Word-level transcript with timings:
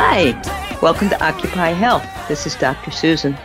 Hi, 0.00 0.30
welcome 0.80 1.08
to 1.08 1.20
Occupy 1.26 1.70
Health. 1.70 2.06
This 2.28 2.46
is 2.46 2.54
Dr. 2.54 2.92
Susan. 2.92 3.36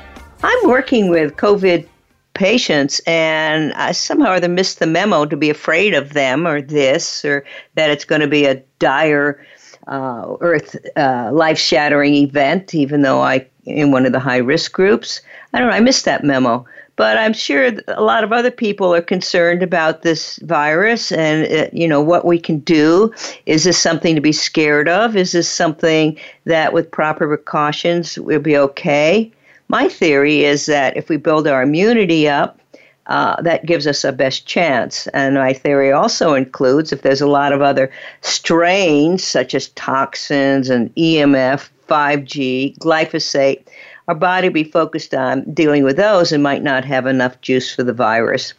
I'm 0.44 0.70
working 0.70 1.10
with 1.10 1.36
COVID 1.36 1.88
patients, 2.36 3.00
and 3.08 3.74
I 3.74 3.92
somehow 3.92 4.34
or 4.34 4.36
other 4.36 4.48
missed 4.48 4.78
the 4.78 4.86
memo 4.86 5.26
to 5.26 5.36
be 5.36 5.50
afraid 5.50 5.96
of 5.96 6.14
them 6.14 6.46
or 6.46 6.62
this, 6.62 7.26
or 7.26 7.44
that 7.74 7.90
it's 7.90 8.06
going 8.06 8.22
to 8.22 8.28
be 8.28 8.46
a 8.46 8.62
dire, 8.78 9.44
uh, 9.88 10.36
earth 10.42 10.76
uh, 10.96 11.32
life 11.34 11.58
shattering 11.58 12.14
event, 12.14 12.76
even 12.76 13.02
though 13.02 13.24
I 13.24 13.48
in 13.66 13.90
one 13.90 14.06
of 14.06 14.12
the 14.12 14.20
high 14.20 14.38
risk 14.38 14.74
groups. 14.74 15.22
I 15.54 15.60
don't 15.60 15.70
know, 15.70 15.76
I 15.76 15.80
missed 15.80 16.06
that 16.06 16.24
memo. 16.24 16.68
But 16.96 17.18
I'm 17.18 17.34
sure 17.34 17.72
a 17.88 18.04
lot 18.04 18.24
of 18.24 18.32
other 18.32 18.52
people 18.52 18.94
are 18.94 19.02
concerned 19.02 19.64
about 19.64 20.04
this 20.04 20.38
virus 20.44 21.12
and, 21.12 21.52
uh, 21.52 21.67
you 21.73 21.88
know, 21.88 22.02
what 22.02 22.23
we 22.23 22.40
can 22.40 22.59
do. 22.59 23.12
Is 23.48 23.64
this 23.64 23.80
something 23.80 24.14
to 24.14 24.22
be 24.22 24.31
scared 24.31 24.88
of? 24.88 25.16
Is 25.16 25.32
this 25.32 25.50
something 25.50 26.17
that, 26.45 26.72
with 26.72 26.92
proper 26.92 27.28
precautions, 27.28 28.20
we'll 28.20 28.40
be 28.40 28.58
okay? 28.58 29.32
My 29.70 29.90
theory 29.90 30.44
is 30.44 30.67
that 30.67 30.95
if 30.95 31.09
we 31.09 31.17
build 31.17 31.48
our 31.48 31.64
immunity 31.64 32.30
up, 32.30 32.59
uh, 33.08 33.42
that 33.42 33.66
gives 33.66 33.86
us 33.86 34.04
a 34.04 34.12
best 34.12 34.45
chance. 34.45 35.08
And 35.08 35.36
my 35.36 35.54
theory 35.54 35.92
also 35.92 36.36
includes 36.36 36.94
if 36.94 37.02
there's 37.02 37.22
a 37.22 37.28
lot 37.28 37.52
of 37.52 37.62
other 37.62 37.92
strains, 38.22 39.23
such 39.23 39.54
as 39.54 39.70
toxins 39.70 40.70
and 40.70 40.94
EMF, 40.95 41.70
5G, 41.89 42.78
glyphosate, 42.78 43.64
our 44.08 44.16
body 44.16 44.50
be 44.50 44.64
focused 44.64 45.14
on 45.14 45.54
dealing 45.54 45.84
with 45.84 45.98
those 45.98 46.32
and 46.32 46.44
might 46.44 46.64
not 46.64 46.86
have 46.86 47.06
enough 47.06 47.40
juice 47.42 47.73
for 47.73 47.84
the 47.84 47.94
virus. 47.94 48.54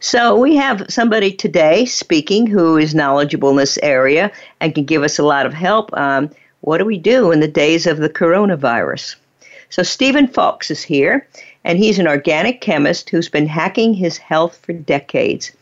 So 0.00 0.36
we 0.36 0.56
have 0.56 0.86
somebody 0.88 1.32
today 1.32 1.84
speaking 1.86 2.46
who 2.46 2.76
is 2.76 2.94
knowledgeable 2.94 3.50
in 3.50 3.56
this 3.56 3.78
area 3.78 4.30
and 4.60 4.74
can 4.74 4.84
give 4.84 5.02
us 5.02 5.18
a 5.18 5.24
lot 5.24 5.46
of 5.46 5.54
help 5.54 5.90
on 5.94 6.30
what 6.60 6.78
do 6.78 6.84
we 6.84 6.98
do 6.98 7.30
in 7.30 7.40
the 7.40 7.48
days 7.48 7.86
of 7.86 7.98
the 7.98 8.08
coronavirus. 8.08 9.16
So 9.70 9.82
Steven 9.82 10.28
Fowkes 10.28 10.70
is 10.70 10.82
here, 10.82 11.26
and 11.64 11.78
he's 11.78 11.98
an 11.98 12.06
organic 12.06 12.60
chemist 12.60 13.10
who's 13.10 13.28
been 13.28 13.46
hacking 13.46 13.94
his 13.94 14.18
health 14.18 14.60
for 14.62 14.72
decades. 14.72 15.52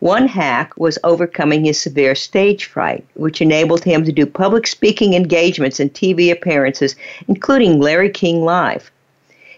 One 0.00 0.28
hack 0.28 0.74
was 0.76 0.98
overcoming 1.04 1.64
his 1.64 1.80
severe 1.80 2.14
stage 2.14 2.66
fright, 2.66 3.04
which 3.14 3.40
enabled 3.40 3.84
him 3.84 4.04
to 4.04 4.12
do 4.12 4.26
public 4.26 4.66
speaking 4.66 5.14
engagements 5.14 5.80
and 5.80 5.92
TV 5.92 6.30
appearances, 6.30 6.96
including 7.28 7.80
Larry 7.80 8.10
King 8.10 8.44
Live. 8.44 8.90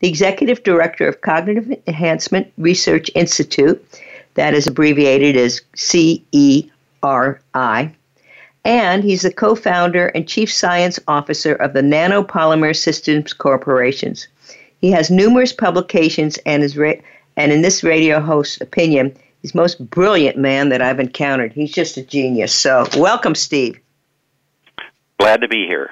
the 0.00 0.08
executive 0.08 0.62
director 0.62 1.08
of 1.08 1.20
Cognitive 1.20 1.72
Enhancement 1.86 2.52
Research 2.58 3.10
Institute, 3.14 3.84
that 4.34 4.54
is 4.54 4.66
abbreviated 4.66 5.36
as 5.36 5.60
CERI, 5.76 6.70
and 8.64 9.04
he's 9.04 9.22
the 9.22 9.32
co 9.32 9.54
founder 9.54 10.06
and 10.08 10.28
chief 10.28 10.52
science 10.52 10.98
officer 11.08 11.54
of 11.54 11.72
the 11.72 11.82
Nanopolymer 11.82 12.74
Systems 12.74 13.32
Corporations. 13.32 14.28
He 14.80 14.90
has 14.90 15.10
numerous 15.10 15.52
publications 15.52 16.38
and 16.46 16.62
is 16.62 16.76
re- 16.76 17.02
and 17.36 17.52
in 17.52 17.62
this 17.62 17.82
radio 17.82 18.20
host's 18.20 18.60
opinion, 18.60 19.16
he's 19.40 19.52
the 19.52 19.58
most 19.58 19.90
brilliant 19.90 20.36
man 20.36 20.68
that 20.70 20.82
I've 20.82 21.00
encountered. 21.00 21.52
He's 21.52 21.72
just 21.72 21.96
a 21.96 22.02
genius. 22.02 22.54
So, 22.54 22.86
welcome, 22.96 23.34
Steve. 23.34 23.78
Glad 25.18 25.40
to 25.42 25.48
be 25.48 25.66
here. 25.66 25.90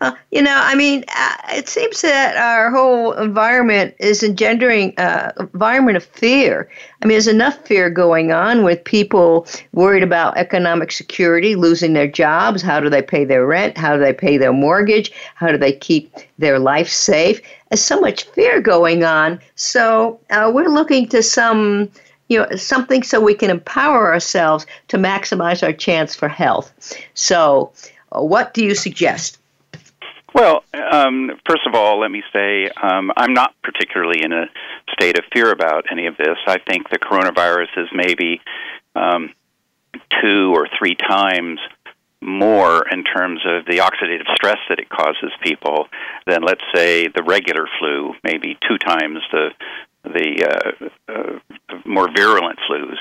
Uh, 0.00 0.12
you 0.30 0.42
know, 0.42 0.54
I 0.54 0.74
mean, 0.74 1.04
uh, 1.16 1.36
it 1.52 1.68
seems 1.68 2.02
that 2.02 2.36
our 2.36 2.70
whole 2.70 3.12
environment 3.12 3.94
is 3.98 4.22
engendering 4.22 4.92
an 4.98 5.06
uh, 5.06 5.32
environment 5.38 5.96
of 5.96 6.04
fear. 6.04 6.68
I 7.00 7.06
mean, 7.06 7.14
there's 7.14 7.26
enough 7.26 7.64
fear 7.66 7.88
going 7.88 8.30
on 8.30 8.64
with 8.64 8.84
people 8.84 9.46
worried 9.72 10.02
about 10.02 10.36
economic 10.36 10.92
security, 10.92 11.54
losing 11.54 11.92
their 11.94 12.06
jobs. 12.06 12.60
How 12.60 12.80
do 12.80 12.90
they 12.90 13.02
pay 13.02 13.24
their 13.24 13.46
rent? 13.46 13.78
How 13.78 13.94
do 13.94 14.00
they 14.00 14.12
pay 14.12 14.36
their 14.36 14.52
mortgage? 14.52 15.10
How 15.36 15.48
do 15.48 15.56
they 15.56 15.72
keep 15.72 16.12
their 16.38 16.58
life 16.58 16.88
safe? 16.88 17.40
So 17.76 18.00
much 18.00 18.24
fear 18.24 18.60
going 18.60 19.04
on. 19.04 19.40
So 19.56 20.20
uh, 20.30 20.50
we're 20.54 20.68
looking 20.68 21.08
to 21.08 21.22
some 21.22 21.90
you 22.28 22.38
know 22.38 22.56
something 22.56 23.02
so 23.02 23.20
we 23.20 23.34
can 23.34 23.50
empower 23.50 24.12
ourselves 24.12 24.66
to 24.88 24.96
maximize 24.96 25.62
our 25.62 25.74
chance 25.74 26.14
for 26.14 26.26
health 26.26 26.72
so 27.12 27.70
uh, 28.12 28.22
what 28.22 28.54
do 28.54 28.64
you 28.64 28.74
suggest 28.74 29.38
well, 30.34 30.64
um, 30.74 31.30
first 31.46 31.64
of 31.64 31.76
all, 31.76 32.00
let 32.00 32.10
me 32.10 32.20
say 32.32 32.68
um, 32.82 33.12
I'm 33.16 33.34
not 33.34 33.54
particularly 33.62 34.20
in 34.24 34.32
a 34.32 34.46
state 34.92 35.16
of 35.16 35.24
fear 35.32 35.52
about 35.52 35.84
any 35.92 36.06
of 36.06 36.16
this. 36.16 36.36
I 36.48 36.58
think 36.58 36.90
the 36.90 36.98
coronavirus 36.98 37.68
is 37.76 37.88
maybe 37.94 38.40
um, 38.96 39.32
two 40.20 40.52
or 40.52 40.66
three 40.76 40.96
times 40.96 41.60
more 42.24 42.88
in 42.88 43.04
terms 43.04 43.40
of 43.46 43.66
the 43.66 43.78
oxidative 43.78 44.32
stress 44.34 44.58
that 44.68 44.78
it 44.78 44.88
causes 44.88 45.30
people 45.42 45.88
than, 46.26 46.42
let's 46.42 46.64
say, 46.74 47.08
the 47.08 47.22
regular 47.22 47.66
flu, 47.78 48.14
maybe 48.22 48.56
two 48.66 48.78
times 48.78 49.18
the 49.30 49.50
the 50.04 50.44
uh, 51.08 51.12
uh, 51.12 51.78
more 51.86 52.08
virulent 52.14 52.58
flus. 52.68 52.96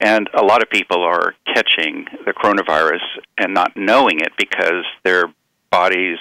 And 0.00 0.30
a 0.32 0.42
lot 0.42 0.62
of 0.62 0.70
people 0.70 1.02
are 1.02 1.34
catching 1.44 2.06
the 2.24 2.32
coronavirus 2.32 3.02
and 3.36 3.52
not 3.52 3.76
knowing 3.76 4.20
it 4.20 4.32
because 4.38 4.84
their 5.04 5.24
bodies 5.70 6.18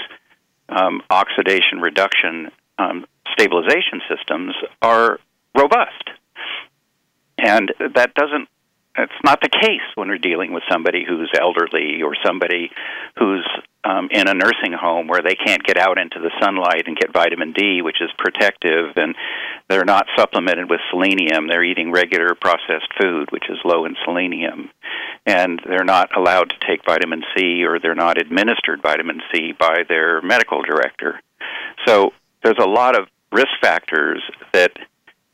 um, 0.70 1.02
oxidation 1.10 1.80
reduction 1.80 2.52
um, 2.78 3.06
stabilization 3.32 4.02
systems 4.10 4.54
are 4.82 5.20
robust. 5.56 6.10
And 7.38 7.74
that 7.96 8.14
doesn't 8.16 8.50
it's 8.98 9.24
not 9.24 9.42
the 9.42 9.50
case 9.50 9.86
when 9.96 10.10
we're 10.10 10.18
dealing 10.18 10.54
with 10.54 10.64
somebody 10.72 11.06
who's 11.08 11.30
elderly 11.40 12.02
or 12.02 12.16
somebody 12.26 12.72
who's 13.18 13.48
um, 13.84 14.10
in 14.12 14.28
a 14.28 14.34
nursing 14.34 14.74
home 14.74 15.08
where 15.08 15.22
they 15.22 15.36
can't 15.36 15.64
get 15.64 15.78
out 15.78 15.98
into 15.98 16.20
the 16.20 16.32
sunlight 16.42 16.84
and 16.88 16.98
get 16.98 17.14
vitamin 17.14 17.54
D, 17.54 17.82
which 17.82 18.02
is 18.02 18.10
protective, 18.18 18.98
and 18.98 19.16
they're 19.70 19.86
not 19.86 20.08
supplemented 20.18 20.70
with 20.70 20.82
selenium. 20.90 21.48
They're 21.48 21.64
eating 21.64 21.92
regular 21.92 22.36
processed 22.36 22.92
food, 23.00 23.32
which 23.32 23.50
is 23.50 23.58
low 23.64 23.86
in 23.86 23.96
selenium, 24.04 24.72
and 25.26 25.62
they're 25.68 25.86
not 25.86 26.18
allowed 26.18 26.50
to 26.50 26.68
take 26.68 26.86
vitamin 26.86 27.24
C 27.36 27.64
or 27.64 27.80
they're 27.80 27.96
not 27.96 28.20
administered 28.20 28.82
vitamin 28.82 29.22
C 29.32 29.54
by 29.58 29.84
their 29.88 30.22
medical 30.22 30.62
director. 30.64 31.22
So 31.86 32.12
there's 32.44 32.60
a 32.60 32.68
lot 32.68 33.00
of 33.00 33.08
risk 33.32 33.54
factors 33.62 34.22
that 34.54 34.72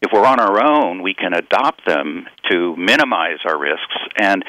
if 0.03 0.11
we're 0.11 0.25
on 0.25 0.39
our 0.39 0.61
own, 0.61 1.01
we 1.01 1.13
can 1.13 1.33
adopt 1.33 1.85
them 1.85 2.27
to 2.51 2.75
minimize 2.75 3.39
our 3.45 3.57
risks. 3.57 3.95
And, 4.17 4.43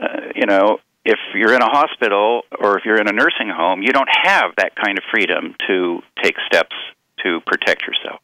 uh, 0.00 0.32
you 0.34 0.46
know, 0.46 0.78
if 1.04 1.18
you're 1.32 1.54
in 1.54 1.62
a 1.62 1.68
hospital 1.68 2.42
or 2.58 2.76
if 2.76 2.84
you're 2.84 3.00
in 3.00 3.08
a 3.08 3.12
nursing 3.12 3.48
home, 3.48 3.82
you 3.82 3.92
don't 3.92 4.08
have 4.10 4.50
that 4.56 4.74
kind 4.74 4.98
of 4.98 5.04
freedom 5.08 5.54
to 5.68 6.02
take 6.20 6.34
steps 6.46 6.74
to 7.22 7.40
protect 7.46 7.82
yourself. 7.82 8.20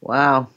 Wow. 0.00 0.48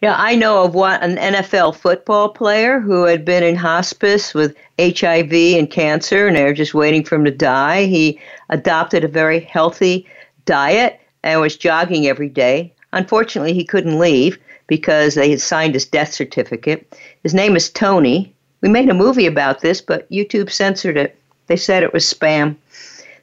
Yeah, 0.00 0.14
I 0.16 0.34
know 0.34 0.64
of 0.64 0.74
one 0.74 1.00
an 1.02 1.16
NFL 1.16 1.76
football 1.76 2.30
player 2.30 2.80
who 2.80 3.04
had 3.04 3.24
been 3.24 3.42
in 3.42 3.54
hospice 3.54 4.32
with 4.32 4.56
HIV 4.80 5.32
and 5.32 5.70
cancer 5.70 6.26
and 6.26 6.36
they 6.36 6.44
were 6.44 6.54
just 6.54 6.72
waiting 6.72 7.04
for 7.04 7.16
him 7.16 7.24
to 7.26 7.30
die. 7.30 7.84
He 7.84 8.18
adopted 8.48 9.04
a 9.04 9.08
very 9.08 9.40
healthy 9.40 10.08
diet 10.46 10.98
and 11.22 11.40
was 11.40 11.56
jogging 11.56 12.06
every 12.06 12.30
day. 12.30 12.74
Unfortunately, 12.92 13.52
he 13.52 13.64
couldn't 13.64 13.98
leave 13.98 14.38
because 14.66 15.14
they 15.14 15.30
had 15.30 15.40
signed 15.40 15.74
his 15.74 15.84
death 15.84 16.12
certificate. 16.12 16.96
His 17.22 17.34
name 17.34 17.56
is 17.56 17.70
Tony. 17.70 18.32
We 18.60 18.68
made 18.68 18.88
a 18.88 18.94
movie 18.94 19.26
about 19.26 19.60
this, 19.60 19.80
but 19.80 20.10
YouTube 20.10 20.50
censored 20.50 20.96
it. 20.96 21.16
They 21.46 21.56
said 21.56 21.82
it 21.82 21.92
was 21.92 22.04
spam. 22.04 22.56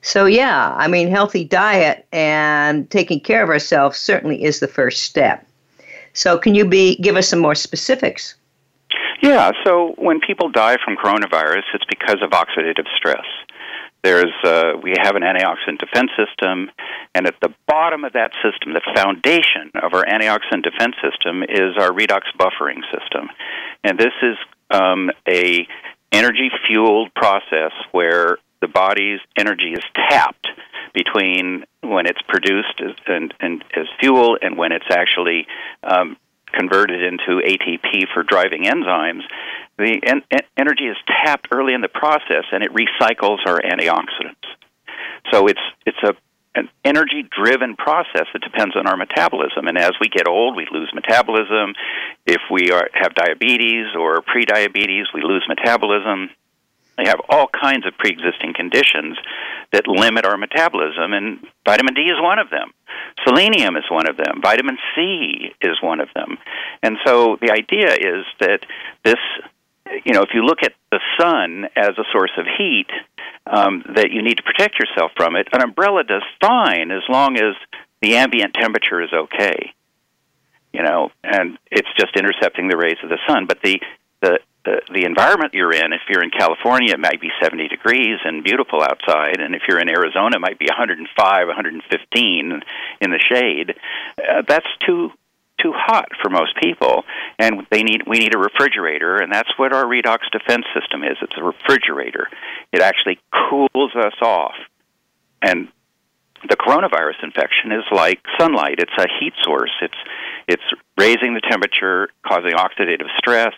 So, 0.02 0.26
yeah, 0.26 0.74
I 0.78 0.88
mean, 0.88 1.10
healthy 1.10 1.44
diet 1.44 2.06
and 2.12 2.90
taking 2.90 3.20
care 3.20 3.44
of 3.44 3.50
ourselves 3.50 3.98
certainly 3.98 4.44
is 4.44 4.60
the 4.60 4.68
first 4.68 5.04
step. 5.04 5.46
So, 6.14 6.38
can 6.38 6.56
you 6.56 6.66
be 6.66 6.96
give 6.98 7.16
us 7.16 7.28
some 7.28 7.40
more 7.40 7.56
specifics? 7.56 8.36
Yeah, 9.22 9.52
so 9.64 9.96
when 9.98 10.20
people 10.20 10.50
die 10.50 10.78
from 10.84 10.96
coronavirus, 10.96 11.64
it's 11.74 11.86
because 11.86 12.22
of 12.22 12.32
oxidative 12.32 12.88
stress. 12.96 13.26
There's 14.04 14.34
uh, 14.44 14.74
we 14.82 14.94
have 15.02 15.16
an 15.16 15.24
antioxidant 15.24 15.80
defense 15.80 16.12
system, 16.16 16.70
and 17.16 17.28
at 17.28 17.36
the 17.42 17.54
bottom 17.68 18.04
of 18.04 18.14
that 18.14 18.32
system, 18.44 18.74
the 18.74 18.82
foundation 18.96 19.72
of 19.76 19.94
our 19.94 20.06
antioxidant 20.06 20.64
defense 20.64 20.96
system 21.02 21.44
is 21.44 21.78
our 21.78 21.92
redox 21.92 22.22
buffering 22.38 22.82
system, 22.94 23.30
and 23.84 23.98
this 23.98 24.14
is 24.22 24.38
um, 24.72 25.10
a 25.28 25.68
energy 26.12 26.50
fueled 26.66 27.14
process 27.14 27.72
where 27.92 28.38
the 28.62 28.68
body's 28.68 29.20
energy 29.38 29.74
is 29.74 29.84
tapped 30.10 30.48
between 30.94 31.64
when 31.82 32.08
it's 32.08 32.22
produced 32.28 32.82
as, 32.82 32.96
and, 33.08 33.34
and 33.40 33.64
as 33.76 33.86
fuel 34.00 34.38
and 34.42 34.58
when 34.58 34.72
it's 34.72 34.90
actually 34.90 35.46
um, 35.84 36.18
converted 36.54 37.02
into 37.02 37.42
ATP 37.42 38.06
for 38.14 38.24
driving 38.24 38.64
enzymes. 38.64 39.22
The 39.78 40.00
en- 40.04 40.24
energy 40.58 40.86
is 40.86 40.98
tapped 41.08 41.48
early 41.52 41.74
in 41.74 41.82
the 41.82 41.88
process, 41.88 42.46
and 42.52 42.64
it 42.64 42.72
recycles 42.72 43.40
our 43.46 43.60
antioxidants. 43.60 44.48
So 45.32 45.48
it's 45.48 45.62
it's 45.86 46.02
a 46.04 46.14
an 46.58 46.70
energy 46.84 47.24
driven 47.30 47.76
process 47.76 48.26
that 48.34 48.42
depends 48.42 48.76
on 48.76 48.88
our 48.88 48.98
metabolism. 48.98 49.68
And 49.68 49.78
as 49.78 49.92
we 50.02 50.10
get 50.10 50.28
old, 50.28 50.56
we 50.56 50.66
lose 50.72 50.92
metabolism. 50.94 51.76
If 52.26 52.42
we 52.52 52.72
are, 52.72 52.90
have 52.94 53.14
diabetes 53.14 53.94
or 53.96 54.24
prediabetes, 54.24 55.14
we 55.14 55.22
lose 55.22 55.46
metabolism. 55.48 56.30
We 56.98 57.06
have 57.08 57.22
all 57.30 57.48
kinds 57.48 57.86
of 57.86 57.98
pre 57.98 58.12
existing 58.12 58.54
conditions 58.56 59.18
that 59.72 59.88
limit 59.88 60.26
our 60.26 60.38
metabolism, 60.38 61.14
and 61.14 61.46
vitamin 61.66 61.94
D 61.94 62.02
is 62.02 62.20
one 62.20 62.40
of 62.40 62.50
them. 62.50 62.74
Selenium 63.28 63.76
is 63.76 63.84
one 63.90 64.10
of 64.10 64.18
them. 64.18 64.42
Vitamin 64.42 64.78
C 64.96 65.54
is 65.62 65.78
one 65.82 66.00
of 66.00 66.10
them. 66.16 66.38
And 66.82 66.98
so 67.06 67.38
the 67.42 67.52
idea 67.52 67.94
is 67.94 68.26
that 68.40 68.60
this, 69.04 69.20
you 70.06 70.14
know, 70.14 70.22
if 70.22 70.30
you 70.34 70.44
look 70.44 70.60
at 70.64 70.74
the 70.92 71.00
sun 71.20 71.66
as 71.76 71.92
a 71.98 72.06
source 72.12 72.32
of 72.38 72.46
heat, 72.58 72.90
um, 73.46 73.84
that 73.96 74.12
you 74.12 74.22
need 74.22 74.38
to 74.38 74.44
protect 74.44 74.80
yourself 74.80 75.12
from 75.16 75.36
it, 75.36 75.48
an 75.54 75.62
umbrella 75.62 76.04
does 76.04 76.24
fine 76.42 76.92
as 76.92 77.04
long 77.10 77.38
as 77.38 77.56
the 78.02 78.16
ambient 78.16 78.54
temperature 78.54 79.02
is 79.02 79.10
okay. 79.14 79.74
You 80.74 80.84
know, 80.84 81.12
and 81.24 81.58
it's 81.72 81.88
just 81.98 82.16
intercepting 82.16 82.68
the 82.68 82.78
rays 82.78 82.98
of 83.04 83.10
the 83.10 83.20
sun. 83.28 83.46
But 83.48 83.60
the 83.64 83.80
the 84.22 84.40
the, 84.68 84.82
the 84.92 85.06
environment 85.06 85.54
you're 85.54 85.72
in, 85.72 85.94
if 85.94 86.02
you're 86.10 86.24
in 86.24 86.30
California, 86.30 86.94
it 86.94 87.00
might 87.00 87.22
be 87.22 87.30
70 87.42 87.70
degrees 87.70 88.20
and 88.26 88.44
beautiful 88.44 88.82
outside, 88.82 89.40
and 89.40 89.56
if 89.56 89.62
you're 89.68 89.80
in 89.80 89.88
Arizona, 89.88 90.36
it 90.36 90.42
might 90.42 90.60
be 90.60 90.68
105, 90.68 91.48
115 91.48 92.62
in 93.00 93.10
the 93.10 93.20
shade. 93.32 93.76
Uh, 94.20 94.44
that's 94.48 94.68
too 94.86 95.12
too 95.64 95.74
hot 95.74 96.10
for 96.22 96.30
most 96.30 96.56
people, 96.62 97.04
and 97.40 97.66
they 97.72 97.82
need 97.82 98.04
we 98.06 98.20
need 98.20 98.36
a 98.36 98.38
refrigerator, 98.38 99.16
and 99.16 99.34
that's 99.34 99.50
what 99.58 99.74
our 99.74 99.86
redox 99.86 100.30
defense 100.32 100.66
system 100.78 101.04
is. 101.04 101.18
It's 101.22 101.34
a 101.38 101.44
refrigerator. 101.44 102.28
It 102.72 102.82
actually 102.82 103.20
cools 103.32 103.96
us 103.96 104.14
off, 104.22 104.54
and 105.42 105.70
the 106.48 106.56
coronavirus 106.56 107.24
infection 107.24 107.72
is 107.72 107.84
like 107.92 108.20
sunlight. 108.40 108.80
It's 108.80 108.92
a 109.00 109.08
heat 109.20 109.34
source. 109.44 109.74
It's 109.82 109.98
it's 110.48 110.64
raising 110.98 111.34
the 111.34 111.42
temperature, 111.42 112.10
causing 112.26 112.52
oxidative 112.52 113.10
stress. 113.18 113.54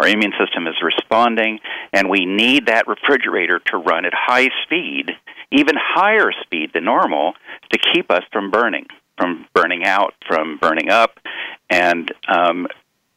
Our 0.00 0.08
immune 0.08 0.32
system 0.40 0.66
is 0.66 0.76
responding, 0.82 1.60
and 1.92 2.08
we 2.08 2.24
need 2.24 2.66
that 2.66 2.88
refrigerator 2.88 3.58
to 3.66 3.76
run 3.76 4.06
at 4.06 4.14
high 4.14 4.48
speed, 4.64 5.10
even 5.52 5.74
higher 5.76 6.32
speed 6.42 6.70
than 6.72 6.84
normal, 6.84 7.34
to 7.70 7.78
keep 7.92 8.10
us 8.10 8.22
from 8.32 8.50
burning, 8.50 8.86
from 9.18 9.46
burning 9.52 9.84
out, 9.84 10.14
from 10.26 10.56
burning 10.56 10.88
up. 10.88 11.20
And 11.68 12.10
um, 12.28 12.66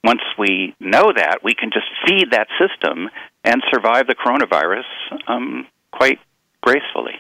once 0.03 0.24
we 0.38 0.75
know 0.81 1.13
that, 1.15 1.41
we 1.41 1.56
can 1.56 1.71
just 1.71 1.88
feed 2.06 2.31
that 2.31 2.50
system 2.59 3.09
and 3.45 3.63
survive 3.74 4.07
the 4.07 4.15
coronavirus 4.15 4.83
um, 5.27 5.65
quite 5.94 6.19
gracefully. 6.59 7.15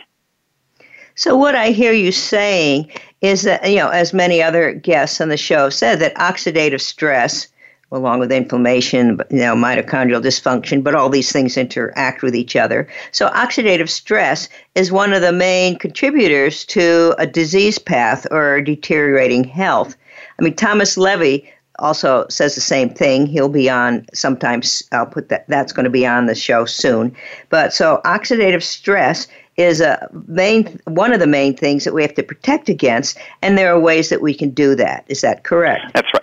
So 1.15 1.37
what 1.37 1.55
I 1.55 1.69
hear 1.69 1.93
you 1.93 2.11
saying 2.11 2.91
is 3.21 3.43
that 3.43 3.69
you 3.69 3.77
know, 3.77 3.87
as 3.87 4.13
many 4.13 4.43
other 4.43 4.73
guests 4.73 5.21
on 5.21 5.29
the 5.29 5.37
show 5.37 5.69
said, 5.69 5.99
that 5.99 6.15
oxidative 6.15 6.81
stress, 6.81 7.47
along 7.93 8.19
with 8.19 8.31
inflammation, 8.31 9.19
you 9.29 9.37
know, 9.37 9.55
mitochondrial 9.55 10.21
dysfunction, 10.21 10.83
but 10.83 10.95
all 10.95 11.09
these 11.09 11.31
things 11.31 11.57
interact 11.57 12.23
with 12.23 12.35
each 12.35 12.55
other. 12.55 12.87
So 13.11 13.29
oxidative 13.29 13.89
stress 13.89 14.49
is 14.75 14.91
one 14.91 15.13
of 15.13 15.21
the 15.21 15.31
main 15.31 15.77
contributors 15.77 16.65
to 16.65 17.15
a 17.19 17.27
disease 17.27 17.79
path 17.79 18.25
or 18.31 18.61
deteriorating 18.61 19.43
health. 19.43 19.95
I 20.39 20.43
mean, 20.43 20.55
Thomas 20.55 20.97
Levy 20.97 21.49
also 21.79 22.25
says 22.29 22.55
the 22.55 22.61
same 22.61 22.89
thing. 22.89 23.25
He'll 23.25 23.49
be 23.49 23.69
on 23.69 24.05
sometimes. 24.13 24.83
I'll 24.91 25.05
put 25.05 25.29
that. 25.29 25.47
That's 25.47 25.73
going 25.73 25.85
to 25.85 25.89
be 25.89 26.05
on 26.05 26.25
the 26.25 26.35
show 26.35 26.65
soon. 26.65 27.15
But 27.49 27.73
so 27.73 28.01
oxidative 28.05 28.63
stress 28.63 29.27
is 29.55 29.81
a 29.81 30.09
main 30.27 30.79
one 30.85 31.13
of 31.13 31.19
the 31.19 31.27
main 31.27 31.55
things 31.55 31.83
that 31.83 31.93
we 31.93 32.01
have 32.01 32.15
to 32.15 32.23
protect 32.23 32.69
against, 32.69 33.17
and 33.41 33.57
there 33.57 33.73
are 33.73 33.79
ways 33.79 34.09
that 34.09 34.21
we 34.21 34.33
can 34.33 34.49
do 34.49 34.75
that. 34.75 35.05
Is 35.07 35.21
that 35.21 35.43
correct? 35.43 35.93
That's 35.93 36.11
right. 36.13 36.22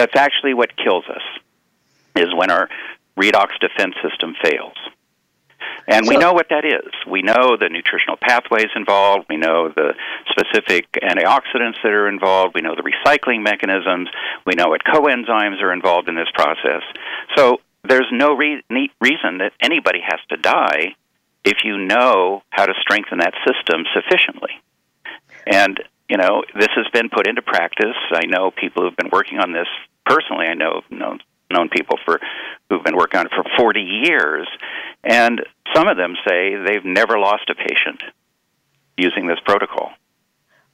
That's 0.00 0.16
actually 0.16 0.54
what 0.54 0.76
kills 0.76 1.04
us. 1.08 1.22
Is 2.16 2.34
when 2.34 2.50
our 2.50 2.68
redox 3.18 3.58
defense 3.60 3.94
system 4.02 4.34
fails. 4.42 4.76
And 5.86 6.06
so, 6.06 6.10
we 6.10 6.16
know 6.16 6.32
what 6.32 6.48
that 6.50 6.64
is. 6.64 6.90
We 7.06 7.22
know 7.22 7.56
the 7.58 7.68
nutritional 7.68 8.16
pathways 8.16 8.68
involved. 8.74 9.26
We 9.28 9.36
know 9.36 9.68
the 9.68 9.94
specific 10.30 10.90
antioxidants 11.02 11.76
that 11.82 11.92
are 11.92 12.08
involved. 12.08 12.54
We 12.54 12.62
know 12.62 12.74
the 12.74 12.82
recycling 12.82 13.42
mechanisms. 13.42 14.08
We 14.46 14.54
know 14.54 14.68
what 14.68 14.84
coenzymes 14.84 15.60
are 15.62 15.72
involved 15.72 16.08
in 16.08 16.14
this 16.14 16.28
process. 16.32 16.82
So 17.36 17.60
there's 17.86 18.08
no 18.10 18.34
re- 18.34 18.62
reason 18.70 19.38
that 19.38 19.52
anybody 19.60 20.00
has 20.02 20.20
to 20.30 20.36
die 20.36 20.94
if 21.44 21.58
you 21.64 21.76
know 21.76 22.42
how 22.50 22.66
to 22.66 22.74
strengthen 22.80 23.18
that 23.18 23.34
system 23.46 23.84
sufficiently. 23.94 24.50
And, 25.46 25.80
you 26.10 26.16
know, 26.16 26.42
this 26.58 26.68
has 26.74 26.86
been 26.92 27.08
put 27.08 27.28
into 27.28 27.40
practice. 27.40 27.96
I 28.12 28.26
know 28.26 28.50
people 28.50 28.82
who've 28.82 28.96
been 28.96 29.10
working 29.12 29.38
on 29.38 29.52
this 29.52 29.68
personally. 30.04 30.46
I 30.46 30.54
know, 30.54 30.82
know 30.90 31.16
known 31.52 31.68
people 31.68 31.98
for 32.04 32.20
who've 32.68 32.84
been 32.84 32.96
working 32.96 33.20
on 33.20 33.26
it 33.26 33.32
for 33.34 33.44
40 33.58 33.80
years 33.80 34.46
and 35.02 35.42
some 35.74 35.88
of 35.88 35.96
them 35.96 36.14
say 36.26 36.56
they've 36.56 36.84
never 36.84 37.18
lost 37.18 37.50
a 37.50 37.54
patient 37.54 38.02
using 38.96 39.26
this 39.26 39.38
protocol. 39.44 39.92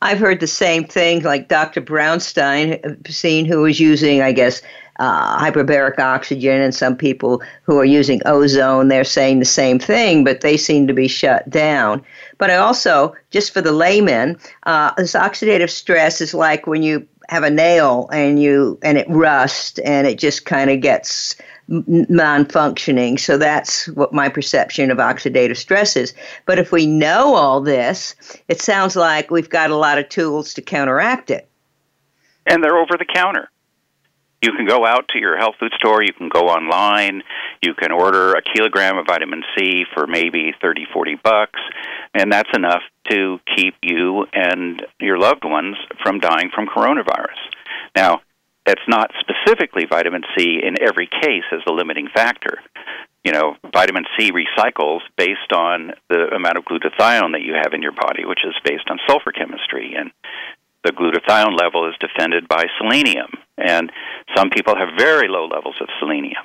I've 0.02 0.18
heard 0.18 0.40
the 0.40 0.46
same 0.46 0.84
thing, 0.84 1.22
like 1.22 1.48
Dr. 1.48 1.80
Brownstein, 1.80 2.84
uh, 2.84 3.10
seen 3.10 3.46
who 3.46 3.62
was 3.62 3.80
using, 3.80 4.20
I 4.20 4.32
guess, 4.32 4.60
uh, 4.98 5.38
hyperbaric 5.38 5.98
oxygen, 5.98 6.60
and 6.60 6.74
some 6.74 6.96
people 6.96 7.42
who 7.62 7.78
are 7.78 7.84
using 7.84 8.20
ozone, 8.26 8.88
they're 8.88 9.04
saying 9.04 9.38
the 9.38 9.44
same 9.44 9.78
thing, 9.78 10.24
but 10.24 10.40
they 10.40 10.56
seem 10.56 10.86
to 10.86 10.94
be 10.94 11.08
shut 11.08 11.48
down. 11.50 12.02
But 12.38 12.50
I 12.50 12.56
also, 12.56 13.14
just 13.30 13.52
for 13.52 13.60
the 13.60 13.72
layman, 13.72 14.38
uh, 14.64 14.92
this 14.96 15.12
oxidative 15.12 15.70
stress 15.70 16.20
is 16.20 16.34
like 16.34 16.66
when 16.66 16.82
you 16.82 17.06
have 17.28 17.42
a 17.42 17.50
nail 17.50 18.08
and 18.12 18.40
you 18.40 18.78
and 18.82 18.96
it 18.98 19.08
rusts 19.08 19.78
and 19.80 20.06
it 20.06 20.18
just 20.18 20.44
kind 20.44 20.70
of 20.70 20.80
gets 20.80 21.36
non-functioning. 21.68 23.18
So 23.18 23.36
that's 23.36 23.88
what 23.88 24.12
my 24.12 24.28
perception 24.28 24.90
of 24.92 24.98
oxidative 24.98 25.56
stress 25.56 25.96
is. 25.96 26.14
But 26.44 26.60
if 26.60 26.70
we 26.70 26.86
know 26.86 27.34
all 27.34 27.60
this 27.60 28.14
it 28.46 28.60
sounds 28.60 28.94
like 28.94 29.30
we've 29.30 29.50
got 29.50 29.70
a 29.70 29.76
lot 29.76 29.98
of 29.98 30.08
tools 30.08 30.54
to 30.54 30.62
counteract 30.62 31.30
it. 31.30 31.48
And 32.46 32.62
they're 32.62 32.78
over 32.78 32.96
the 32.96 33.04
counter 33.04 33.50
you 34.46 34.52
can 34.56 34.66
go 34.66 34.86
out 34.86 35.08
to 35.08 35.18
your 35.18 35.36
health 35.36 35.56
food 35.58 35.72
store, 35.76 36.02
you 36.02 36.12
can 36.12 36.28
go 36.28 36.46
online, 36.46 37.22
you 37.62 37.74
can 37.74 37.90
order 37.90 38.32
a 38.32 38.42
kilogram 38.42 38.96
of 38.96 39.06
vitamin 39.06 39.42
C 39.56 39.84
for 39.92 40.06
maybe 40.06 40.54
30, 40.62 40.86
40 40.92 41.16
bucks, 41.22 41.60
and 42.14 42.32
that's 42.32 42.50
enough 42.54 42.82
to 43.10 43.38
keep 43.56 43.74
you 43.82 44.26
and 44.32 44.86
your 45.00 45.18
loved 45.18 45.44
ones 45.44 45.76
from 46.02 46.20
dying 46.20 46.50
from 46.54 46.66
coronavirus. 46.66 47.40
Now, 47.94 48.20
that's 48.64 48.82
not 48.88 49.10
specifically 49.20 49.86
vitamin 49.88 50.22
C 50.36 50.60
in 50.62 50.74
every 50.82 51.06
case 51.06 51.44
as 51.52 51.60
a 51.66 51.72
limiting 51.72 52.08
factor. 52.12 52.58
You 53.24 53.32
know, 53.32 53.56
vitamin 53.72 54.04
C 54.18 54.30
recycles 54.30 55.00
based 55.16 55.52
on 55.52 55.92
the 56.08 56.28
amount 56.34 56.58
of 56.58 56.64
glutathione 56.64 57.32
that 57.32 57.42
you 57.42 57.54
have 57.54 57.72
in 57.74 57.82
your 57.82 57.92
body, 57.92 58.24
which 58.24 58.40
is 58.44 58.54
based 58.64 58.88
on 58.88 58.98
sulfur 59.08 59.32
chemistry. 59.32 59.94
And 59.96 60.10
the 60.86 60.92
glutathione 60.92 61.58
level 61.58 61.88
is 61.88 61.96
defended 61.98 62.46
by 62.46 62.64
selenium, 62.78 63.30
and 63.58 63.90
some 64.36 64.50
people 64.50 64.76
have 64.76 64.96
very 64.96 65.26
low 65.26 65.46
levels 65.46 65.74
of 65.80 65.88
selenium. 65.98 66.44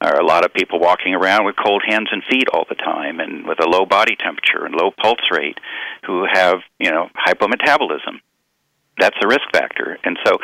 There 0.00 0.14
are 0.14 0.20
a 0.20 0.26
lot 0.26 0.44
of 0.44 0.54
people 0.54 0.78
walking 0.78 1.14
around 1.14 1.44
with 1.44 1.56
cold 1.56 1.82
hands 1.84 2.08
and 2.12 2.22
feet 2.30 2.48
all 2.52 2.64
the 2.68 2.76
time, 2.76 3.18
and 3.18 3.44
with 3.46 3.58
a 3.60 3.68
low 3.68 3.84
body 3.84 4.14
temperature 4.14 4.64
and 4.64 4.74
low 4.74 4.92
pulse 4.92 5.26
rate, 5.32 5.58
who 6.06 6.24
have 6.30 6.58
you 6.78 6.90
know 6.90 7.08
hypometabolism. 7.26 8.20
That's 8.98 9.16
a 9.22 9.26
risk 9.26 9.50
factor, 9.52 9.98
and 10.04 10.16
so 10.24 10.38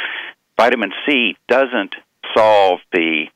vitamin 0.56 0.90
C 1.06 1.36
doesn't 1.48 1.94
solve 2.36 2.80
the 2.92 3.26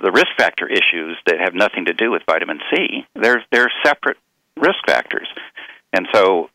the 0.00 0.12
risk 0.12 0.28
factor 0.38 0.68
issues 0.68 1.18
that 1.26 1.40
have 1.40 1.54
nothing 1.54 1.86
to 1.86 1.92
do 1.92 2.12
with 2.12 2.22
vitamin 2.24 2.60
C. 2.70 3.04
They're 3.16 3.44
they're 3.50 3.72
separate 3.84 4.18
risk 4.56 4.78
factors, 4.86 5.28
and 5.92 6.06
so 6.14 6.50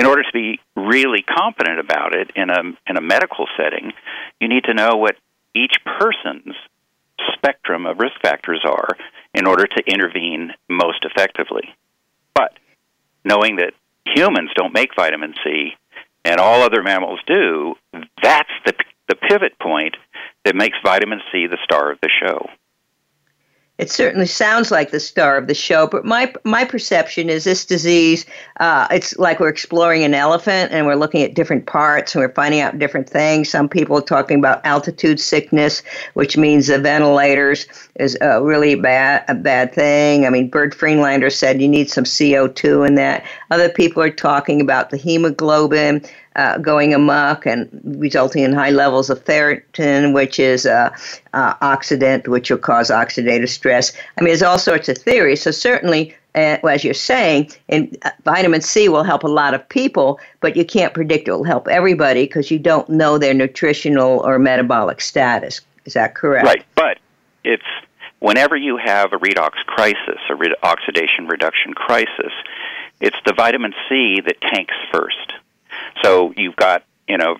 in 0.00 0.06
order 0.06 0.22
to 0.22 0.32
be 0.32 0.58
really 0.76 1.20
competent 1.20 1.78
about 1.78 2.14
it 2.14 2.30
in 2.34 2.48
a 2.48 2.60
in 2.86 2.96
a 2.96 3.02
medical 3.02 3.46
setting, 3.58 3.92
you 4.40 4.48
need 4.48 4.64
to 4.64 4.72
know 4.72 4.96
what 4.96 5.14
each 5.54 5.74
person's 5.84 6.54
spectrum 7.34 7.84
of 7.84 7.98
risk 7.98 8.18
factors 8.22 8.62
are 8.64 8.96
in 9.34 9.46
order 9.46 9.66
to 9.66 9.82
intervene 9.86 10.52
most 10.70 11.04
effectively. 11.04 11.74
But 12.34 12.58
knowing 13.26 13.56
that 13.56 13.74
humans 14.06 14.48
don't 14.56 14.72
make 14.72 14.96
vitamin 14.96 15.34
C 15.44 15.72
and 16.24 16.40
all 16.40 16.62
other 16.62 16.82
mammals 16.82 17.20
do, 17.26 17.74
that's 18.22 18.50
the 18.64 18.72
the 19.06 19.16
pivot 19.16 19.58
point 19.58 19.98
that 20.46 20.56
makes 20.56 20.78
vitamin 20.82 21.20
C 21.30 21.46
the 21.46 21.58
star 21.62 21.92
of 21.92 21.98
the 22.00 22.08
show. 22.24 22.48
It 23.80 23.90
certainly 23.90 24.26
sounds 24.26 24.70
like 24.70 24.90
the 24.90 25.00
star 25.00 25.38
of 25.38 25.46
the 25.46 25.54
show, 25.54 25.86
but 25.86 26.04
my 26.04 26.30
my 26.44 26.66
perception 26.66 27.30
is 27.30 27.44
this 27.44 27.64
disease. 27.64 28.26
Uh, 28.60 28.86
it's 28.90 29.18
like 29.18 29.40
we're 29.40 29.48
exploring 29.48 30.04
an 30.04 30.12
elephant 30.12 30.70
and 30.70 30.84
we're 30.84 30.96
looking 30.96 31.22
at 31.22 31.32
different 31.32 31.64
parts 31.64 32.14
and 32.14 32.20
we're 32.20 32.34
finding 32.34 32.60
out 32.60 32.78
different 32.78 33.08
things. 33.08 33.48
Some 33.48 33.70
people 33.70 33.96
are 33.96 34.02
talking 34.02 34.38
about 34.38 34.60
altitude 34.66 35.18
sickness, 35.18 35.82
which 36.12 36.36
means 36.36 36.66
the 36.66 36.78
ventilators 36.78 37.66
is 37.98 38.18
a 38.20 38.42
really 38.42 38.74
bad 38.74 39.24
a 39.28 39.34
bad 39.34 39.74
thing. 39.74 40.26
I 40.26 40.28
mean, 40.28 40.50
Bert 40.50 40.74
Friedlander 40.74 41.30
said 41.30 41.62
you 41.62 41.68
need 41.68 41.88
some 41.88 42.04
CO 42.04 42.48
two 42.48 42.82
in 42.82 42.96
that. 42.96 43.24
Other 43.50 43.70
people 43.70 44.02
are 44.02 44.10
talking 44.10 44.60
about 44.60 44.90
the 44.90 44.98
hemoglobin 44.98 46.04
uh, 46.36 46.58
going 46.58 46.94
amok 46.94 47.46
and 47.46 47.68
resulting 47.84 48.44
in 48.44 48.52
high 48.52 48.70
levels 48.70 49.10
of 49.10 49.24
ferritin, 49.24 50.14
which 50.14 50.38
is 50.38 50.64
a, 50.66 50.94
a 51.34 51.56
oxidant, 51.62 52.28
which 52.28 52.50
will 52.50 52.58
cause 52.58 52.90
oxidative 52.90 53.48
stress. 53.48 53.92
I 54.16 54.20
mean, 54.20 54.28
there's 54.28 54.42
all 54.42 54.58
sorts 54.58 54.88
of 54.88 54.98
theories. 54.98 55.42
So 55.42 55.50
certainly, 55.50 56.14
uh, 56.34 56.58
as 56.68 56.84
you're 56.84 56.94
saying, 56.94 57.50
and 57.68 57.96
uh, 58.02 58.10
vitamin 58.24 58.60
C 58.60 58.88
will 58.88 59.02
help 59.02 59.24
a 59.24 59.28
lot 59.28 59.54
of 59.54 59.68
people, 59.68 60.20
but 60.40 60.56
you 60.56 60.64
can't 60.64 60.94
predict 60.94 61.26
it 61.26 61.32
will 61.32 61.44
help 61.44 61.66
everybody 61.68 62.24
because 62.24 62.50
you 62.50 62.58
don't 62.58 62.88
know 62.88 63.18
their 63.18 63.34
nutritional 63.34 64.20
or 64.20 64.38
metabolic 64.38 65.00
status. 65.00 65.60
Is 65.84 65.94
that 65.94 66.14
correct? 66.14 66.46
Right, 66.46 66.64
but 66.76 66.98
it's 67.42 67.64
whenever 68.20 68.56
you 68.56 68.76
have 68.76 69.12
a 69.12 69.18
redox 69.18 69.54
crisis, 69.66 70.20
a 70.28 70.34
re- 70.36 70.54
oxidation 70.62 71.26
reduction 71.26 71.74
crisis, 71.74 72.32
it's 73.00 73.16
the 73.26 73.32
vitamin 73.32 73.72
C 73.88 74.20
that 74.24 74.40
tanks 74.40 74.74
first. 74.92 75.32
So 76.02 76.32
you've 76.36 76.56
got, 76.56 76.84
you 77.08 77.18
know, 77.18 77.36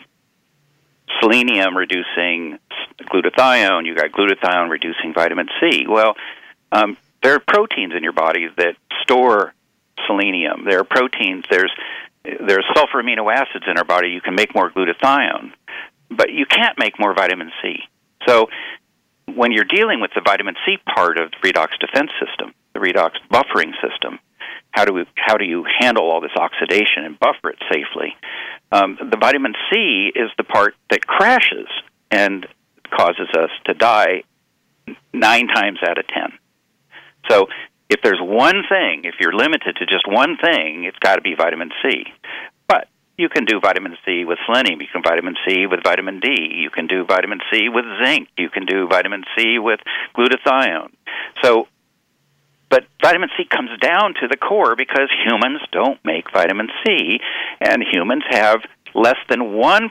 selenium 1.20 1.76
reducing 1.76 2.58
glutathione, 3.02 3.86
you've 3.86 3.96
got 3.96 4.12
glutathione 4.12 4.70
reducing 4.70 5.12
vitamin 5.14 5.48
C. 5.60 5.86
Well, 5.88 6.14
um, 6.72 6.96
there 7.22 7.34
are 7.34 7.40
proteins 7.40 7.92
in 7.96 8.02
your 8.02 8.12
body 8.12 8.48
that 8.56 8.76
store 9.02 9.54
selenium. 10.06 10.64
There 10.64 10.80
are 10.80 10.84
proteins, 10.84 11.44
there's 11.50 11.72
there's 12.22 12.66
sulfur 12.74 13.02
amino 13.02 13.32
acids 13.34 13.64
in 13.66 13.78
our 13.78 13.84
body. 13.84 14.10
You 14.10 14.20
can 14.20 14.34
make 14.34 14.54
more 14.54 14.70
glutathione, 14.70 15.52
but 16.10 16.30
you 16.30 16.44
can't 16.44 16.78
make 16.78 16.98
more 17.00 17.14
vitamin 17.14 17.50
C. 17.62 17.78
So 18.28 18.48
when 19.26 19.52
you're 19.52 19.64
dealing 19.64 20.00
with 20.00 20.10
the 20.14 20.20
vitamin 20.20 20.54
C 20.66 20.76
part 20.94 21.18
of 21.18 21.30
the 21.30 21.48
redox 21.48 21.68
defense 21.80 22.10
system, 22.20 22.52
the 22.74 22.80
redox 22.80 23.12
buffering 23.30 23.72
system, 23.80 24.18
how 24.70 24.84
do 24.84 24.92
we, 24.92 25.04
how 25.16 25.36
do 25.36 25.44
you 25.44 25.64
handle 25.80 26.10
all 26.10 26.20
this 26.20 26.36
oxidation 26.36 27.04
and 27.04 27.18
buffer 27.18 27.50
it 27.50 27.58
safely? 27.70 28.14
Um, 28.72 28.98
the 29.10 29.16
vitamin 29.16 29.54
C 29.70 30.12
is 30.14 30.30
the 30.36 30.44
part 30.44 30.74
that 30.90 31.06
crashes 31.06 31.66
and 32.10 32.46
causes 32.96 33.28
us 33.36 33.50
to 33.66 33.74
die 33.74 34.22
nine 35.12 35.48
times 35.48 35.78
out 35.86 35.98
of 35.98 36.06
ten. 36.06 36.32
So 37.28 37.46
if 37.88 38.00
there's 38.02 38.20
one 38.20 38.62
thing, 38.68 39.02
if 39.04 39.14
you're 39.20 39.32
limited 39.32 39.76
to 39.76 39.86
just 39.86 40.06
one 40.06 40.36
thing, 40.36 40.84
it's 40.84 40.98
got 40.98 41.16
to 41.16 41.22
be 41.22 41.34
vitamin 41.34 41.70
C. 41.82 42.04
But 42.68 42.88
you 43.18 43.28
can 43.28 43.44
do 43.44 43.60
vitamin 43.60 43.96
C 44.04 44.24
with 44.24 44.38
selenium. 44.46 44.80
You 44.80 44.86
can 44.92 45.02
vitamin 45.02 45.34
C 45.46 45.66
with 45.66 45.80
vitamin 45.82 46.20
D. 46.20 46.28
You 46.54 46.70
can 46.70 46.86
do 46.86 47.04
vitamin 47.04 47.40
C 47.52 47.68
with 47.68 47.84
zinc. 48.04 48.28
You 48.38 48.48
can 48.48 48.64
do 48.64 48.86
vitamin 48.88 49.24
C 49.36 49.58
with 49.58 49.80
glutathione. 50.16 50.92
So 51.42 51.66
but 52.70 52.84
vitamin 53.02 53.28
C 53.36 53.44
comes 53.44 53.70
down 53.80 54.14
to 54.20 54.28
the 54.28 54.36
core 54.36 54.76
because 54.76 55.10
humans 55.26 55.60
don't 55.72 55.98
make 56.04 56.32
vitamin 56.32 56.68
C, 56.84 57.18
and 57.60 57.82
humans 57.82 58.22
have 58.30 58.60
less 58.94 59.18
than 59.28 59.40
1% 59.40 59.90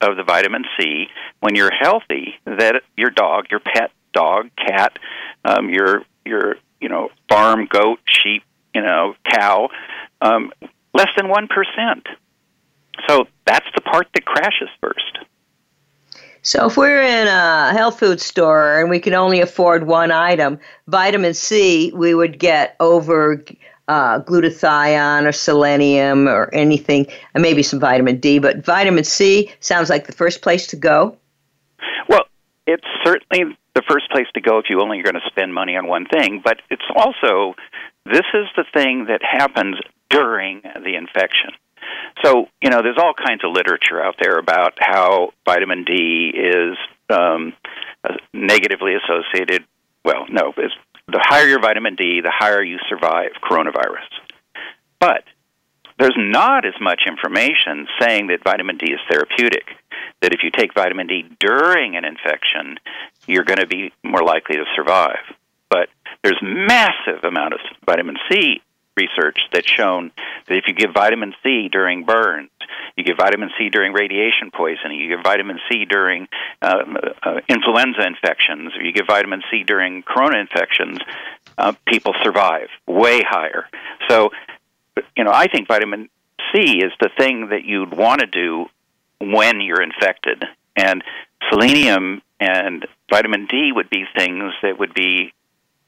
of 0.00 0.16
the 0.16 0.24
vitamin 0.24 0.64
C 0.78 1.06
when 1.40 1.54
you're 1.54 1.70
healthy 1.72 2.34
that 2.44 2.82
your 2.96 3.10
dog, 3.10 3.46
your 3.50 3.60
pet 3.60 3.90
dog, 4.12 4.50
cat, 4.56 4.98
um, 5.44 5.70
your 5.70 6.04
your 6.24 6.56
you 6.80 6.88
know 6.88 7.10
farm 7.28 7.66
goat, 7.66 8.00
sheep, 8.06 8.42
you 8.74 8.82
know 8.82 9.14
cow, 9.30 9.68
um, 10.20 10.52
less 10.94 11.08
than 11.16 11.26
1%. 11.26 11.48
So 13.08 13.26
that's 13.46 13.66
the 13.74 13.80
part 13.80 14.08
that 14.14 14.24
crashes 14.24 14.68
first. 14.80 15.18
So 16.44 16.66
if 16.66 16.76
we're 16.76 17.02
in 17.02 17.28
a 17.28 17.72
health 17.72 18.00
food 18.00 18.20
store 18.20 18.80
and 18.80 18.90
we 18.90 18.98
can 18.98 19.14
only 19.14 19.40
afford 19.40 19.86
one 19.86 20.10
item, 20.10 20.58
vitamin 20.88 21.34
C, 21.34 21.92
we 21.94 22.14
would 22.14 22.40
get 22.40 22.74
over 22.80 23.44
uh, 23.86 24.20
glutathione 24.20 25.24
or 25.24 25.30
selenium 25.30 26.28
or 26.28 26.52
anything, 26.52 27.06
and 27.34 27.42
maybe 27.42 27.62
some 27.62 27.78
vitamin 27.78 28.18
D. 28.18 28.40
But 28.40 28.64
vitamin 28.64 29.04
C 29.04 29.52
sounds 29.60 29.88
like 29.88 30.08
the 30.08 30.12
first 30.12 30.42
place 30.42 30.66
to 30.68 30.76
go. 30.76 31.16
Well, 32.08 32.24
it's 32.66 32.86
certainly 33.04 33.56
the 33.74 33.82
first 33.88 34.10
place 34.10 34.26
to 34.34 34.40
go 34.40 34.58
if 34.58 34.64
you 34.68 34.80
only 34.80 34.98
are 34.98 35.04
going 35.04 35.14
to 35.14 35.28
spend 35.28 35.54
money 35.54 35.76
on 35.76 35.86
one 35.86 36.06
thing. 36.06 36.40
But 36.42 36.58
it's 36.70 36.82
also 36.96 37.54
this 38.04 38.26
is 38.34 38.46
the 38.56 38.64
thing 38.74 39.06
that 39.06 39.20
happens 39.22 39.76
during 40.10 40.62
the 40.62 40.96
infection. 40.96 41.50
So, 42.24 42.46
you 42.62 42.70
know, 42.70 42.82
there's 42.82 42.98
all 42.98 43.14
kinds 43.14 43.42
of 43.44 43.52
literature 43.52 44.02
out 44.02 44.16
there 44.20 44.38
about 44.38 44.74
how 44.78 45.32
vitamin 45.44 45.84
D 45.84 46.32
is 46.34 46.76
um, 47.10 47.54
uh, 48.04 48.14
negatively 48.32 48.94
associated. 48.94 49.64
Well, 50.04 50.26
no, 50.30 50.52
it's 50.56 50.74
the 51.08 51.20
higher 51.22 51.46
your 51.46 51.60
vitamin 51.60 51.96
D, 51.96 52.20
the 52.20 52.32
higher 52.32 52.62
you 52.62 52.78
survive 52.88 53.30
coronavirus. 53.42 54.08
But 55.00 55.24
there's 55.98 56.16
not 56.16 56.64
as 56.64 56.74
much 56.80 57.02
information 57.06 57.86
saying 58.00 58.28
that 58.28 58.44
vitamin 58.44 58.78
D 58.78 58.92
is 58.92 59.00
therapeutic. 59.10 59.64
That 60.20 60.32
if 60.32 60.40
you 60.42 60.50
take 60.50 60.74
vitamin 60.74 61.06
D 61.06 61.24
during 61.40 61.96
an 61.96 62.04
infection, 62.04 62.78
you're 63.26 63.44
going 63.44 63.58
to 63.58 63.66
be 63.66 63.92
more 64.04 64.22
likely 64.22 64.56
to 64.56 64.64
survive. 64.76 65.22
But 65.68 65.88
there's 66.22 66.38
massive 66.42 67.24
amount 67.24 67.54
of 67.54 67.60
vitamin 67.86 68.16
C 68.30 68.62
research 68.96 69.38
that's 69.52 69.70
shown 69.70 70.10
that 70.46 70.56
if 70.56 70.64
you 70.66 70.74
give 70.74 70.90
vitamin 70.92 71.34
C 71.42 71.68
during 71.68 72.04
burns, 72.04 72.50
you 72.96 73.04
give 73.04 73.16
vitamin 73.16 73.50
C 73.58 73.70
during 73.70 73.92
radiation 73.92 74.50
poisoning, 74.50 75.00
you 75.00 75.08
give 75.16 75.24
vitamin 75.24 75.58
C 75.70 75.84
during 75.84 76.28
uh, 76.60 76.84
uh, 77.22 77.40
influenza 77.48 78.06
infections, 78.06 78.72
or 78.76 78.82
you 78.82 78.92
give 78.92 79.06
vitamin 79.06 79.42
C 79.50 79.62
during 79.64 80.02
corona 80.02 80.38
infections, 80.38 80.98
uh, 81.58 81.72
people 81.86 82.14
survive 82.22 82.68
way 82.86 83.22
higher. 83.22 83.66
So, 84.08 84.30
you 85.16 85.24
know, 85.24 85.32
I 85.32 85.46
think 85.46 85.68
vitamin 85.68 86.08
C 86.52 86.78
is 86.78 86.92
the 87.00 87.10
thing 87.16 87.48
that 87.48 87.64
you'd 87.64 87.96
want 87.96 88.20
to 88.20 88.26
do 88.26 88.66
when 89.20 89.60
you're 89.60 89.82
infected. 89.82 90.44
And 90.76 91.02
selenium 91.50 92.22
and 92.40 92.86
vitamin 93.08 93.46
D 93.46 93.72
would 93.72 93.88
be 93.88 94.04
things 94.16 94.52
that 94.62 94.78
would 94.78 94.94
be 94.94 95.32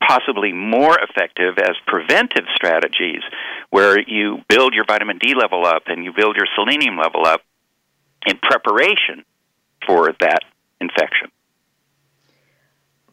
possibly 0.06 0.52
more 0.52 0.99
effective 0.99 1.58
as 1.58 1.76
preventive 1.87 2.44
strategies 2.54 3.23
where 3.70 3.99
you 3.99 4.42
build 4.49 4.75
your 4.75 4.84
vitamin 4.84 5.18
D 5.18 5.34
level 5.34 5.64
up 5.64 5.84
and 5.87 6.04
you 6.04 6.12
build 6.12 6.37
your 6.37 6.46
selenium 6.54 6.96
level 6.99 7.25
up 7.26 7.42
in 8.26 8.38
preparation 8.38 9.25
for 9.87 10.12
that 10.20 10.40
infection. 10.80 11.30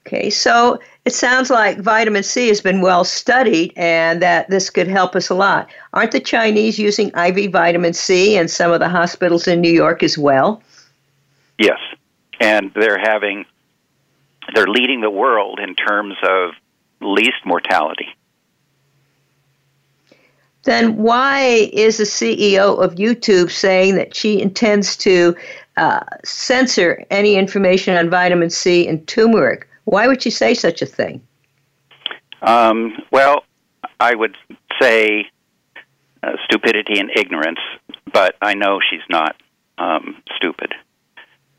Okay, 0.07 0.31
so 0.31 0.79
it 1.05 1.13
sounds 1.13 1.51
like 1.51 1.79
vitamin 1.79 2.23
C 2.23 2.47
has 2.47 2.59
been 2.59 2.81
well 2.81 3.03
studied 3.03 3.71
and 3.75 4.21
that 4.21 4.49
this 4.49 4.69
could 4.69 4.87
help 4.87 5.15
us 5.15 5.29
a 5.29 5.35
lot. 5.35 5.69
Aren't 5.93 6.11
the 6.11 6.19
Chinese 6.19 6.79
using 6.79 7.11
IV 7.15 7.51
vitamin 7.51 7.93
C 7.93 8.35
in 8.35 8.47
some 8.47 8.71
of 8.71 8.79
the 8.79 8.89
hospitals 8.89 9.47
in 9.47 9.61
New 9.61 9.71
York 9.71 10.01
as 10.01 10.17
well? 10.17 10.63
Yes, 11.59 11.77
and 12.39 12.71
they're 12.73 12.97
having 12.97 13.45
they're 14.55 14.67
leading 14.67 15.01
the 15.01 15.09
world 15.09 15.59
in 15.59 15.75
terms 15.75 16.15
of 16.27 16.51
least 17.01 17.45
mortality. 17.45 18.07
Then 20.63 20.97
why 20.97 21.69
is 21.73 21.97
the 21.97 22.03
CEO 22.03 22.83
of 22.83 22.95
YouTube 22.95 23.49
saying 23.49 23.95
that 23.95 24.15
she 24.15 24.41
intends 24.41 24.95
to 24.97 25.35
uh, 25.77 26.01
censor 26.23 27.03
any 27.09 27.35
information 27.35 27.97
on 27.97 28.09
vitamin 28.09 28.49
C 28.49 28.87
and 28.87 29.05
turmeric? 29.07 29.67
Why 29.85 30.07
would 30.07 30.21
she 30.21 30.29
say 30.29 30.53
such 30.53 30.81
a 30.81 30.85
thing? 30.85 31.21
Um, 32.43 32.93
well, 33.11 33.43
I 33.99 34.13
would 34.15 34.35
say 34.79 35.25
uh, 36.23 36.33
stupidity 36.45 36.99
and 36.99 37.09
ignorance, 37.15 37.59
but 38.13 38.35
I 38.41 38.53
know 38.53 38.79
she's 38.87 39.01
not 39.09 39.35
um, 39.77 40.21
stupid. 40.35 40.73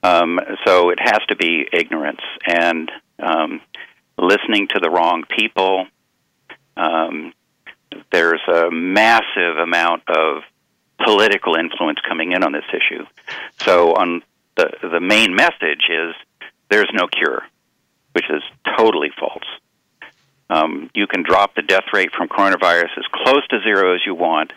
Um, 0.04 0.40
so 0.64 0.90
it 0.90 0.98
has 1.00 1.20
to 1.28 1.36
be 1.36 1.66
ignorance 1.72 2.20
and 2.46 2.90
um, 3.20 3.60
listening 4.18 4.68
to 4.68 4.80
the 4.80 4.90
wrong 4.90 5.24
people. 5.28 5.86
Um, 6.76 7.32
there's 8.10 8.40
a 8.48 8.70
massive 8.70 9.56
amount 9.62 10.02
of 10.08 10.42
political 11.04 11.56
influence 11.56 11.98
coming 12.08 12.32
in 12.32 12.42
on 12.42 12.52
this 12.52 12.64
issue. 12.72 13.04
So 13.60 13.94
on 13.94 14.22
the 14.56 14.70
the 14.82 15.00
main 15.00 15.34
message 15.34 15.88
is 15.88 16.14
there's 16.70 16.90
no 16.92 17.06
cure, 17.06 17.42
which 18.12 18.26
is 18.30 18.42
totally 18.76 19.10
false. 19.18 19.44
Um, 20.50 20.90
you 20.94 21.06
can 21.06 21.22
drop 21.22 21.54
the 21.54 21.62
death 21.62 21.86
rate 21.92 22.12
from 22.12 22.28
coronavirus 22.28 22.98
as 22.98 23.04
close 23.10 23.46
to 23.48 23.60
zero 23.62 23.94
as 23.94 24.02
you 24.04 24.14
want, 24.14 24.52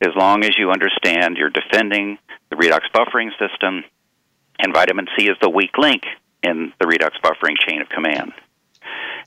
as 0.00 0.14
long 0.14 0.44
as 0.44 0.56
you 0.56 0.70
understand 0.70 1.36
you're 1.36 1.50
defending 1.50 2.18
the 2.50 2.56
redox 2.56 2.82
buffering 2.94 3.30
system, 3.38 3.84
and 4.58 4.72
vitamin 4.72 5.06
C 5.16 5.28
is 5.28 5.36
the 5.40 5.50
weak 5.50 5.76
link 5.76 6.04
in 6.42 6.72
the 6.78 6.86
redox 6.86 7.12
buffering 7.22 7.56
chain 7.66 7.80
of 7.82 7.88
command. 7.88 8.32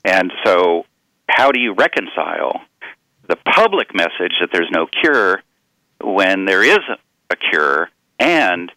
And 0.04 0.32
so, 0.44 0.84
how 1.28 1.50
do 1.50 1.60
you 1.60 1.74
reconcile 1.74 2.60
the 3.28 3.36
public 3.36 3.94
message 3.94 4.34
that 4.40 4.50
there's 4.52 4.70
no 4.70 4.86
cure 4.86 5.42
when 6.02 6.44
there 6.44 6.62
is 6.62 6.80
a 7.30 7.36
cure 7.36 7.88
and 8.18 8.70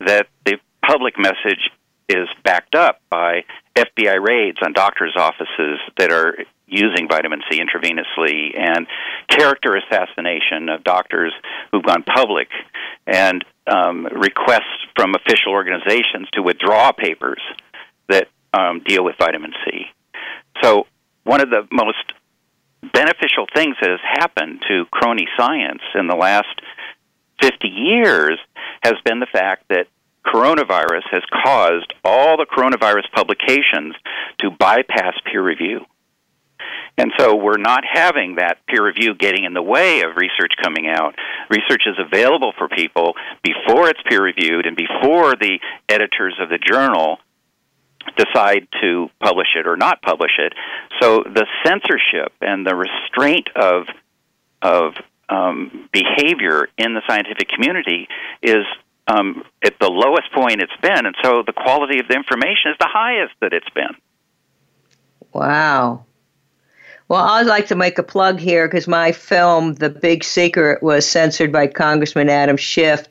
that 0.00 0.26
the 0.44 0.58
public 0.84 1.18
message 1.18 1.70
is 2.08 2.28
backed 2.42 2.74
up 2.74 3.00
by 3.08 3.44
FBI 3.76 4.20
raids 4.20 4.58
on 4.62 4.72
doctors' 4.72 5.14
offices 5.16 5.78
that 5.96 6.12
are 6.12 6.36
using 6.66 7.06
vitamin 7.08 7.40
C 7.50 7.60
intravenously 7.60 8.58
and 8.58 8.86
character 9.28 9.76
assassination 9.76 10.68
of 10.68 10.82
doctors 10.84 11.32
who've 11.70 11.84
gone 11.84 12.02
public 12.02 12.48
and 13.06 13.44
um, 13.66 14.06
requests 14.06 14.86
from 14.96 15.14
official 15.14 15.52
organizations 15.52 16.28
to 16.32 16.42
withdraw 16.42 16.92
papers 16.92 17.40
that 18.08 18.28
um, 18.52 18.82
deal 18.84 19.04
with 19.04 19.16
vitamin 19.18 19.52
C. 19.64 19.84
So, 20.62 20.86
one 21.24 21.40
of 21.40 21.50
the 21.50 21.66
most 21.70 22.12
beneficial 22.92 23.46
things 23.54 23.76
that 23.80 23.90
has 23.90 24.00
happened 24.02 24.62
to 24.68 24.84
crony 24.90 25.26
science 25.38 25.82
in 25.94 26.08
the 26.08 26.16
last 26.16 26.60
50 27.40 27.68
years 27.68 28.38
has 28.82 28.94
been 29.04 29.20
the 29.20 29.26
fact 29.26 29.64
that 29.68 29.86
coronavirus 30.26 31.02
has 31.10 31.22
caused 31.44 31.92
all 32.04 32.36
the 32.36 32.46
coronavirus 32.46 33.10
publications 33.12 33.94
to 34.38 34.50
bypass 34.50 35.14
peer 35.24 35.42
review. 35.42 35.84
And 36.98 37.10
so 37.18 37.34
we're 37.34 37.58
not 37.58 37.84
having 37.90 38.36
that 38.36 38.58
peer 38.66 38.84
review 38.84 39.14
getting 39.14 39.44
in 39.44 39.54
the 39.54 39.62
way 39.62 40.02
of 40.02 40.16
research 40.16 40.52
coming 40.62 40.88
out. 40.88 41.14
Research 41.50 41.82
is 41.86 41.96
available 41.98 42.52
for 42.58 42.68
people 42.68 43.14
before 43.42 43.88
it's 43.88 44.00
peer 44.08 44.22
reviewed 44.22 44.66
and 44.66 44.76
before 44.76 45.34
the 45.34 45.58
editors 45.88 46.38
of 46.40 46.50
the 46.50 46.58
journal 46.58 47.18
decide 48.16 48.68
to 48.80 49.08
publish 49.20 49.48
it 49.56 49.66
or 49.66 49.76
not 49.76 50.02
publish 50.02 50.32
it. 50.38 50.52
So 51.00 51.22
the 51.24 51.46
censorship 51.64 52.32
and 52.40 52.66
the 52.66 52.74
restraint 52.74 53.48
of 53.56 53.84
of 54.60 54.94
um, 55.28 55.88
behavior 55.92 56.68
in 56.78 56.94
the 56.94 57.02
scientific 57.08 57.48
community 57.48 58.06
is 58.42 58.64
um, 59.08 59.44
at 59.64 59.74
the 59.80 59.88
lowest 59.88 60.30
point 60.32 60.60
it's 60.62 60.76
been, 60.80 61.06
and 61.06 61.16
so 61.22 61.42
the 61.44 61.52
quality 61.52 61.98
of 61.98 62.06
the 62.08 62.14
information 62.14 62.70
is 62.70 62.76
the 62.78 62.88
highest 62.88 63.34
that 63.40 63.52
it's 63.52 63.68
been. 63.70 63.96
Wow. 65.32 66.04
Well, 67.08 67.22
I'd 67.24 67.46
like 67.46 67.66
to 67.66 67.74
make 67.74 67.98
a 67.98 68.02
plug 68.02 68.38
here 68.38 68.68
because 68.68 68.86
my 68.86 69.12
film, 69.12 69.74
The 69.74 69.90
Big 69.90 70.24
Secret, 70.24 70.82
was 70.82 71.06
censored 71.06 71.52
by 71.52 71.66
Congressman 71.66 72.28
Adam 72.28 72.56
Schiff. 72.56 73.06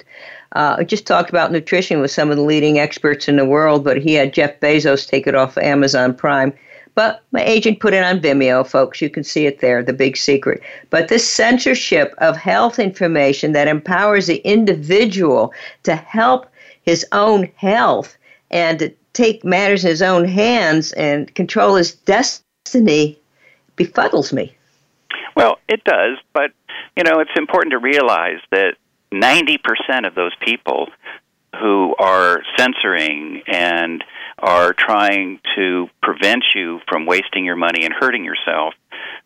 Uh, 0.53 0.75
I 0.79 0.83
just 0.83 1.07
talked 1.07 1.29
about 1.29 1.51
nutrition 1.51 2.01
with 2.01 2.11
some 2.11 2.29
of 2.29 2.37
the 2.37 2.43
leading 2.43 2.79
experts 2.79 3.27
in 3.27 3.37
the 3.37 3.45
world, 3.45 3.83
but 3.83 3.97
he 3.97 4.13
had 4.13 4.33
Jeff 4.33 4.59
Bezos 4.59 5.07
take 5.07 5.27
it 5.27 5.35
off 5.35 5.57
Amazon 5.57 6.13
Prime. 6.13 6.53
But 6.93 7.23
my 7.31 7.41
agent 7.41 7.79
put 7.79 7.93
it 7.93 8.03
on 8.03 8.19
Vimeo, 8.19 8.67
folks. 8.67 9.01
You 9.01 9.09
can 9.09 9.23
see 9.23 9.45
it 9.45 9.59
there, 9.59 9.81
the 9.81 9.93
big 9.93 10.17
secret. 10.17 10.61
But 10.89 11.07
this 11.07 11.27
censorship 11.27 12.13
of 12.17 12.35
health 12.35 12.79
information 12.79 13.53
that 13.53 13.69
empowers 13.69 14.27
the 14.27 14.37
individual 14.37 15.53
to 15.83 15.95
help 15.95 16.47
his 16.81 17.05
own 17.13 17.49
health 17.55 18.17
and 18.49 18.79
to 18.79 18.93
take 19.13 19.45
matters 19.45 19.85
in 19.85 19.89
his 19.89 20.01
own 20.01 20.25
hands 20.25 20.91
and 20.93 21.33
control 21.33 21.75
his 21.75 21.93
destiny 21.93 23.17
befuddles 23.77 24.33
me. 24.33 24.53
Well, 25.35 25.59
it 25.69 25.83
does, 25.85 26.17
but 26.33 26.51
you 26.97 27.03
know, 27.03 27.19
it's 27.19 27.31
important 27.37 27.71
to 27.71 27.79
realize 27.79 28.39
that 28.51 28.75
90% 29.13 30.07
of 30.07 30.15
those 30.15 30.33
people 30.45 30.87
who 31.59 31.93
are 31.99 32.41
censoring 32.57 33.43
and 33.47 34.03
are 34.39 34.73
trying 34.73 35.39
to 35.55 35.87
prevent 36.01 36.43
you 36.55 36.79
from 36.87 37.05
wasting 37.05 37.45
your 37.45 37.55
money 37.55 37.83
and 37.85 37.93
hurting 37.93 38.23
yourself, 38.23 38.73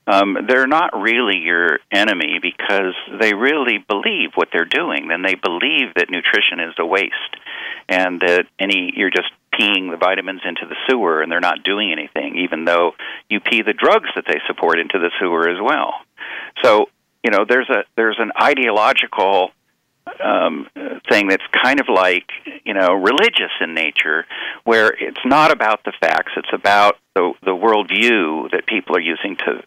um, 0.07 0.37
they're 0.47 0.67
not 0.67 0.99
really 0.99 1.37
your 1.37 1.79
enemy 1.91 2.39
because 2.41 2.93
they 3.19 3.33
really 3.33 3.77
believe 3.87 4.31
what 4.35 4.49
they're 4.51 4.65
doing. 4.65 5.11
And 5.11 5.23
they 5.23 5.35
believe 5.35 5.93
that 5.95 6.09
nutrition 6.09 6.59
is 6.59 6.73
a 6.77 6.85
waste 6.85 7.13
and 7.87 8.19
that 8.21 8.45
any 8.59 8.91
you're 8.95 9.11
just 9.11 9.31
peeing 9.53 9.91
the 9.91 9.97
vitamins 9.97 10.41
into 10.43 10.65
the 10.67 10.75
sewer 10.89 11.21
and 11.21 11.31
they're 11.31 11.39
not 11.39 11.63
doing 11.63 11.91
anything, 11.91 12.37
even 12.37 12.65
though 12.65 12.91
you 13.29 13.39
pee 13.39 13.61
the 13.61 13.73
drugs 13.73 14.09
that 14.15 14.25
they 14.27 14.39
support 14.47 14.79
into 14.79 14.99
the 14.99 15.11
sewer 15.19 15.49
as 15.49 15.57
well. 15.61 15.93
So 16.63 16.89
you 17.23 17.31
know 17.31 17.45
there's 17.47 17.69
a 17.69 17.83
there's 17.95 18.17
an 18.19 18.31
ideological 18.39 19.51
um, 20.23 20.67
thing 21.09 21.27
that's 21.27 21.43
kind 21.63 21.79
of 21.79 21.87
like 21.89 22.29
you 22.63 22.73
know 22.73 22.93
religious 22.93 23.51
in 23.61 23.73
nature, 23.73 24.25
where 24.63 24.87
it's 24.89 25.25
not 25.25 25.51
about 25.51 25.83
the 25.83 25.93
facts; 25.99 26.33
it's 26.37 26.53
about 26.53 26.97
the 27.15 27.33
the 27.43 27.51
worldview 27.51 28.51
that 28.51 28.65
people 28.67 28.95
are 28.95 29.01
using 29.01 29.37
to 29.37 29.63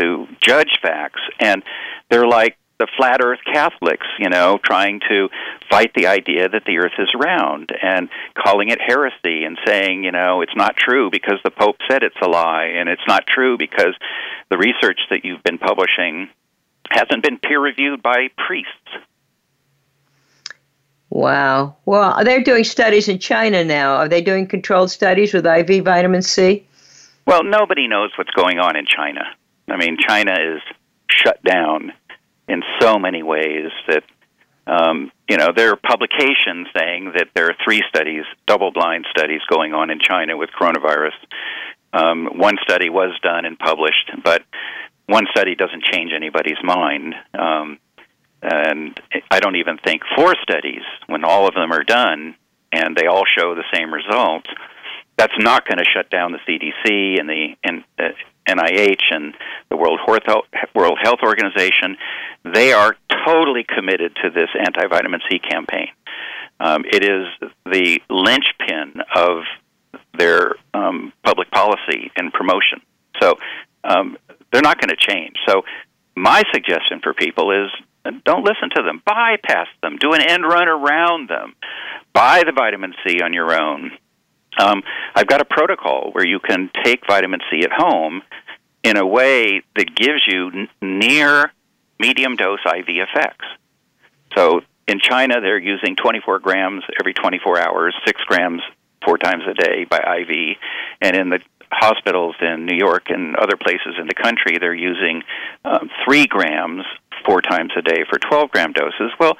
to 0.00 0.26
judge 0.40 0.78
facts, 0.82 1.20
and 1.40 1.62
they're 2.10 2.26
like 2.26 2.56
the 2.78 2.88
flat 2.96 3.20
earth 3.22 3.38
Catholics, 3.44 4.06
you 4.18 4.28
know, 4.28 4.58
trying 4.64 5.00
to 5.08 5.28
fight 5.70 5.92
the 5.94 6.08
idea 6.08 6.48
that 6.48 6.64
the 6.66 6.78
earth 6.78 6.98
is 6.98 7.10
round 7.14 7.70
and 7.80 8.08
calling 8.34 8.70
it 8.70 8.80
heresy 8.84 9.44
and 9.44 9.56
saying, 9.64 10.02
you 10.02 10.10
know, 10.10 10.40
it's 10.40 10.56
not 10.56 10.76
true 10.76 11.08
because 11.08 11.38
the 11.44 11.52
Pope 11.52 11.76
said 11.88 12.02
it's 12.02 12.16
a 12.20 12.28
lie 12.28 12.72
and 12.74 12.88
it's 12.88 13.06
not 13.06 13.24
true 13.24 13.56
because 13.56 13.94
the 14.50 14.58
research 14.58 14.98
that 15.10 15.24
you've 15.24 15.44
been 15.44 15.58
publishing 15.58 16.28
hasn't 16.90 17.22
been 17.22 17.38
peer 17.38 17.60
reviewed 17.60 18.02
by 18.02 18.28
priests. 18.36 19.06
Wow. 21.12 21.76
Well, 21.84 22.24
they're 22.24 22.42
doing 22.42 22.64
studies 22.64 23.06
in 23.06 23.18
China 23.18 23.64
now. 23.64 23.96
Are 23.96 24.08
they 24.08 24.22
doing 24.22 24.46
controlled 24.46 24.90
studies 24.90 25.34
with 25.34 25.46
IV 25.46 25.84
vitamin 25.84 26.22
C? 26.22 26.66
Well, 27.26 27.44
nobody 27.44 27.86
knows 27.86 28.12
what's 28.16 28.30
going 28.30 28.58
on 28.58 28.76
in 28.76 28.86
China. 28.86 29.20
I 29.68 29.76
mean, 29.76 29.98
China 30.08 30.32
is 30.32 30.62
shut 31.10 31.44
down 31.44 31.92
in 32.48 32.62
so 32.80 32.98
many 32.98 33.22
ways 33.22 33.70
that 33.88 34.04
um, 34.66 35.12
you 35.28 35.36
know 35.36 35.48
there 35.54 35.72
are 35.72 35.76
publications 35.76 36.68
saying 36.74 37.12
that 37.14 37.28
there 37.34 37.46
are 37.50 37.56
three 37.62 37.82
studies, 37.90 38.24
double-blind 38.46 39.04
studies, 39.10 39.42
going 39.50 39.74
on 39.74 39.90
in 39.90 39.98
China 40.00 40.38
with 40.38 40.48
coronavirus. 40.58 41.12
Um, 41.92 42.38
one 42.38 42.56
study 42.62 42.88
was 42.88 43.10
done 43.22 43.44
and 43.44 43.58
published, 43.58 44.10
but 44.24 44.44
one 45.04 45.26
study 45.30 45.56
doesn't 45.56 45.84
change 45.92 46.12
anybody's 46.16 46.56
mind. 46.64 47.14
Um, 47.38 47.78
and 48.42 48.98
I 49.30 49.40
don't 49.40 49.56
even 49.56 49.78
think 49.78 50.02
four 50.16 50.34
studies, 50.42 50.82
when 51.06 51.24
all 51.24 51.46
of 51.46 51.54
them 51.54 51.72
are 51.72 51.84
done 51.84 52.34
and 52.72 52.96
they 52.96 53.06
all 53.06 53.24
show 53.38 53.54
the 53.54 53.64
same 53.72 53.92
results, 53.92 54.48
that's 55.16 55.34
not 55.38 55.66
going 55.66 55.78
to 55.78 55.84
shut 55.84 56.10
down 56.10 56.32
the 56.32 56.38
CDC 56.48 57.20
and 57.20 57.28
the 57.28 57.54
and, 57.62 57.84
uh, 57.98 58.08
NIH 58.48 59.02
and 59.10 59.34
the 59.70 59.76
World 59.76 60.00
Health, 60.26 60.46
World 60.74 60.98
Health 61.00 61.20
Organization. 61.22 61.96
They 62.52 62.72
are 62.72 62.96
totally 63.24 63.64
committed 63.64 64.16
to 64.16 64.30
this 64.30 64.48
anti-vitamin 64.58 65.20
C 65.30 65.38
campaign. 65.38 65.88
Um, 66.58 66.84
it 66.84 67.04
is 67.04 67.26
the 67.64 68.00
linchpin 68.10 69.02
of 69.14 69.42
their 70.18 70.54
um, 70.74 71.12
public 71.22 71.50
policy 71.50 72.10
and 72.16 72.32
promotion. 72.32 72.80
So 73.20 73.36
um, 73.84 74.16
they're 74.52 74.62
not 74.62 74.80
going 74.80 74.90
to 74.90 74.96
change. 74.96 75.36
So 75.48 75.62
my 76.16 76.42
suggestion 76.52 77.00
for 77.02 77.14
people 77.14 77.50
is 77.52 77.70
don't 78.24 78.44
listen 78.44 78.70
to 78.74 78.82
them. 78.82 79.02
Bypass 79.04 79.68
them. 79.82 79.96
Do 79.96 80.12
an 80.12 80.22
end 80.22 80.44
run 80.44 80.68
around 80.68 81.28
them. 81.28 81.54
Buy 82.12 82.42
the 82.44 82.52
vitamin 82.52 82.94
C 83.06 83.20
on 83.20 83.32
your 83.32 83.52
own. 83.52 83.92
Um, 84.58 84.82
I've 85.14 85.26
got 85.26 85.40
a 85.40 85.44
protocol 85.44 86.10
where 86.12 86.26
you 86.26 86.38
can 86.38 86.70
take 86.84 87.06
vitamin 87.06 87.40
C 87.50 87.64
at 87.64 87.72
home 87.72 88.22
in 88.82 88.96
a 88.96 89.06
way 89.06 89.62
that 89.76 89.94
gives 89.94 90.22
you 90.26 90.50
n- 90.50 90.68
near 90.80 91.52
medium 91.98 92.36
dose 92.36 92.58
IV 92.66 92.86
effects. 92.88 93.46
So 94.36 94.60
in 94.88 94.98
China, 95.00 95.40
they're 95.40 95.58
using 95.58 95.96
24 95.96 96.40
grams 96.40 96.82
every 97.00 97.14
24 97.14 97.60
hours, 97.60 97.94
6 98.04 98.20
grams 98.24 98.60
four 99.04 99.18
times 99.18 99.42
a 99.48 99.54
day 99.54 99.84
by 99.84 99.98
IV. 99.98 100.56
And 101.00 101.16
in 101.16 101.30
the 101.30 101.40
hospitals 101.70 102.34
in 102.40 102.66
New 102.66 102.76
York 102.76 103.04
and 103.08 103.36
other 103.36 103.56
places 103.56 103.94
in 103.98 104.06
the 104.06 104.14
country, 104.14 104.58
they're 104.60 104.74
using 104.74 105.22
um, 105.64 105.88
3 106.04 106.26
grams 106.26 106.84
four 107.24 107.42
times 107.42 107.72
a 107.76 107.82
day 107.82 108.04
for 108.08 108.18
12 108.18 108.50
gram 108.50 108.72
doses. 108.72 109.12
Well, 109.18 109.36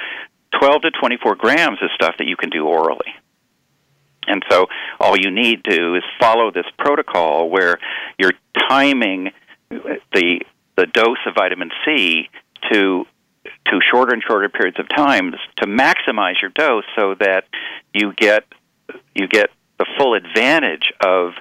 12 0.58 0.82
to 0.82 0.90
24 0.90 1.36
grams 1.36 1.78
is 1.82 1.90
stuff 1.94 2.14
that 2.18 2.26
you 2.26 2.36
can 2.36 2.50
do 2.50 2.66
orally. 2.66 3.14
And 4.26 4.42
so 4.48 4.66
all 5.00 5.16
you 5.18 5.30
need 5.30 5.64
to 5.64 5.96
is 5.96 6.02
follow 6.20 6.50
this 6.50 6.66
protocol 6.78 7.50
where 7.50 7.78
you're 8.18 8.32
timing 8.68 9.30
the 9.70 10.40
the 10.76 10.86
dose 10.86 11.18
of 11.26 11.34
vitamin 11.34 11.70
C 11.84 12.28
to 12.70 13.04
to 13.66 13.80
shorter 13.90 14.12
and 14.12 14.22
shorter 14.26 14.48
periods 14.48 14.78
of 14.78 14.88
time 14.88 15.32
to 15.56 15.66
maximize 15.66 16.40
your 16.40 16.50
dose 16.50 16.84
so 16.96 17.14
that 17.18 17.44
you 17.92 18.12
get 18.16 18.44
you 19.14 19.26
get 19.26 19.50
the 19.78 19.86
full 19.98 20.14
advantage 20.14 20.92
of 21.04 21.32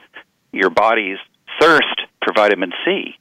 your 0.52 0.70
body's 0.70 1.20
thirst 1.60 2.02
for 2.24 2.34
vitamin 2.34 2.72
C. 2.86 3.16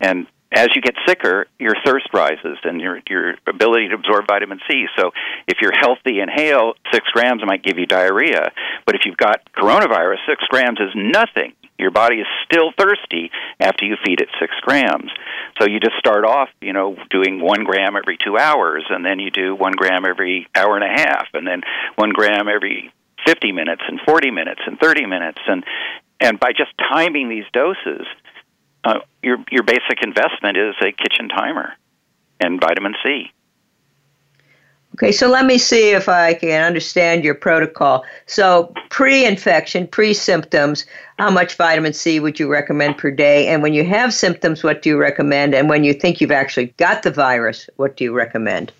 And 0.00 0.26
as 0.52 0.68
you 0.74 0.80
get 0.80 0.94
sicker, 1.06 1.46
your 1.58 1.74
thirst 1.84 2.08
rises 2.12 2.56
and 2.64 2.80
your 2.80 3.00
your 3.08 3.34
ability 3.46 3.88
to 3.88 3.94
absorb 3.94 4.26
vitamin 4.26 4.60
C. 4.68 4.86
So 4.96 5.10
if 5.46 5.58
you're 5.60 5.76
healthy, 5.78 6.20
inhale 6.20 6.74
six 6.92 7.06
grams 7.12 7.42
might 7.44 7.62
give 7.62 7.78
you 7.78 7.86
diarrhea. 7.86 8.50
But 8.86 8.94
if 8.94 9.02
you've 9.04 9.16
got 9.16 9.52
coronavirus, 9.52 10.18
six 10.26 10.42
grams 10.48 10.78
is 10.80 10.90
nothing. 10.94 11.52
Your 11.78 11.90
body 11.90 12.16
is 12.16 12.26
still 12.44 12.72
thirsty 12.76 13.30
after 13.60 13.84
you 13.84 13.96
feed 14.04 14.20
it 14.20 14.28
six 14.40 14.52
grams. 14.62 15.12
So 15.60 15.68
you 15.68 15.78
just 15.78 15.96
start 15.98 16.24
off, 16.24 16.48
you 16.60 16.72
know, 16.72 16.96
doing 17.10 17.40
one 17.40 17.62
gram 17.64 17.94
every 17.94 18.16
two 18.16 18.36
hours, 18.36 18.84
and 18.88 19.04
then 19.04 19.20
you 19.20 19.30
do 19.30 19.54
one 19.54 19.72
gram 19.72 20.04
every 20.04 20.48
hour 20.56 20.76
and 20.76 20.84
a 20.84 21.02
half, 21.02 21.28
and 21.34 21.46
then 21.46 21.60
one 21.94 22.10
gram 22.10 22.48
every 22.48 22.92
50 23.26 23.52
minutes, 23.52 23.82
and 23.86 24.00
40 24.06 24.30
minutes, 24.30 24.60
and 24.66 24.78
30 24.80 25.06
minutes, 25.06 25.38
and 25.46 25.64
and 26.20 26.40
by 26.40 26.50
just 26.50 26.72
timing 26.78 27.28
these 27.28 27.44
doses, 27.52 28.06
uh, 28.88 29.00
your 29.22 29.38
your 29.50 29.62
basic 29.62 30.02
investment 30.02 30.56
is 30.56 30.74
a 30.80 30.92
kitchen 30.92 31.28
timer 31.28 31.74
and 32.40 32.60
vitamin 32.60 32.94
C. 33.02 33.30
Okay, 34.94 35.12
so 35.12 35.28
let 35.28 35.44
me 35.44 35.58
see 35.58 35.90
if 35.90 36.08
I 36.08 36.34
can 36.34 36.64
understand 36.64 37.22
your 37.22 37.34
protocol. 37.34 38.04
So, 38.26 38.72
pre 38.88 39.26
infection, 39.26 39.86
pre 39.86 40.14
symptoms, 40.14 40.86
how 41.18 41.30
much 41.30 41.54
vitamin 41.56 41.92
C 41.92 42.18
would 42.18 42.40
you 42.40 42.50
recommend 42.50 42.96
per 42.96 43.10
day? 43.10 43.46
And 43.48 43.62
when 43.62 43.74
you 43.74 43.84
have 43.84 44.12
symptoms, 44.14 44.64
what 44.64 44.82
do 44.82 44.88
you 44.88 44.96
recommend? 44.96 45.54
And 45.54 45.68
when 45.68 45.84
you 45.84 45.92
think 45.92 46.20
you've 46.20 46.32
actually 46.32 46.68
got 46.78 47.02
the 47.02 47.10
virus, 47.10 47.68
what 47.76 47.96
do 47.96 48.04
you 48.04 48.12
recommend? 48.12 48.72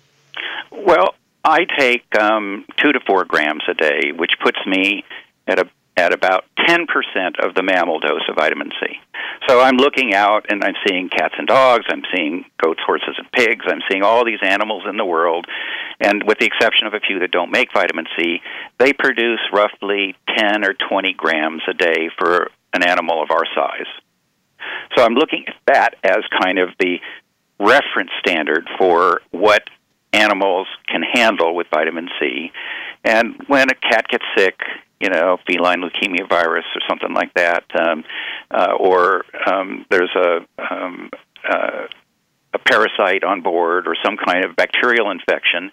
Well, 0.71 1.13
I 1.45 1.65
take 1.77 2.03
um, 2.19 2.65
two 2.77 2.91
to 2.91 2.99
four 3.05 3.23
grams 3.23 3.63
a 3.69 3.75
day, 3.75 4.11
which 4.13 4.31
puts 4.41 4.59
me 4.65 5.05
at 5.47 5.59
a 5.59 5.69
at 5.99 6.13
about 6.13 6.45
10% 6.59 6.87
of 7.45 7.55
the 7.55 7.61
mammal 7.61 7.99
dose 7.99 8.23
of 8.29 8.35
vitamin 8.37 8.71
C. 8.79 8.95
So 9.49 9.59
I'm 9.59 9.75
looking 9.75 10.13
out 10.13 10.45
and 10.49 10.63
I'm 10.63 10.75
seeing 10.87 11.09
cats 11.09 11.35
and 11.37 11.45
dogs, 11.45 11.85
I'm 11.89 12.03
seeing 12.15 12.45
goats, 12.63 12.79
horses, 12.85 13.15
and 13.17 13.29
pigs, 13.33 13.65
I'm 13.67 13.81
seeing 13.91 14.01
all 14.01 14.23
these 14.23 14.39
animals 14.41 14.83
in 14.89 14.95
the 14.95 15.05
world, 15.05 15.45
and 15.99 16.23
with 16.25 16.39
the 16.39 16.45
exception 16.45 16.87
of 16.87 16.93
a 16.93 17.01
few 17.01 17.19
that 17.19 17.31
don't 17.31 17.51
make 17.51 17.73
vitamin 17.73 18.05
C, 18.17 18.39
they 18.77 18.93
produce 18.93 19.41
roughly 19.51 20.15
10 20.37 20.63
or 20.63 20.73
20 20.73 21.13
grams 21.13 21.63
a 21.67 21.73
day 21.73 22.09
for 22.17 22.49
an 22.73 22.83
animal 22.83 23.21
of 23.21 23.29
our 23.31 23.43
size. 23.53 23.91
So 24.95 25.03
I'm 25.03 25.15
looking 25.15 25.45
at 25.47 25.55
that 25.67 25.95
as 26.03 26.23
kind 26.41 26.59
of 26.59 26.69
the 26.79 26.99
reference 27.59 28.11
standard 28.19 28.69
for 28.77 29.21
what 29.31 29.63
animals 30.13 30.67
can 30.87 31.01
handle 31.03 31.55
with 31.55 31.67
vitamin 31.73 32.07
C. 32.19 32.51
And 33.03 33.35
when 33.47 33.69
a 33.69 33.75
cat 33.75 34.07
gets 34.09 34.25
sick, 34.37 34.59
you 34.99 35.09
know, 35.09 35.37
feline 35.47 35.81
leukemia 35.81 36.27
virus 36.27 36.65
or 36.75 36.81
something 36.87 37.13
like 37.13 37.33
that, 37.35 37.63
um, 37.79 38.03
uh, 38.51 38.73
or 38.77 39.23
um, 39.47 39.85
there's 39.89 40.13
a 40.15 40.45
um, 40.71 41.09
uh, 41.49 41.87
a 42.53 42.59
parasite 42.59 43.23
on 43.23 43.41
board 43.41 43.87
or 43.87 43.95
some 44.03 44.17
kind 44.17 44.43
of 44.43 44.55
bacterial 44.55 45.11
infection, 45.11 45.71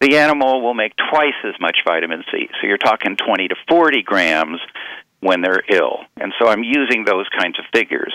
the 0.00 0.16
animal 0.16 0.62
will 0.62 0.74
make 0.74 0.92
twice 0.96 1.36
as 1.44 1.54
much 1.60 1.78
vitamin 1.86 2.22
C. 2.32 2.48
So 2.60 2.66
you're 2.66 2.78
talking 2.78 3.16
20 3.16 3.48
to 3.48 3.54
40 3.68 4.02
grams 4.02 4.58
when 5.20 5.40
they're 5.40 5.62
ill. 5.70 6.00
And 6.16 6.32
so 6.38 6.48
I'm 6.48 6.62
using 6.62 7.04
those 7.04 7.26
kinds 7.38 7.58
of 7.58 7.64
figures. 7.72 8.14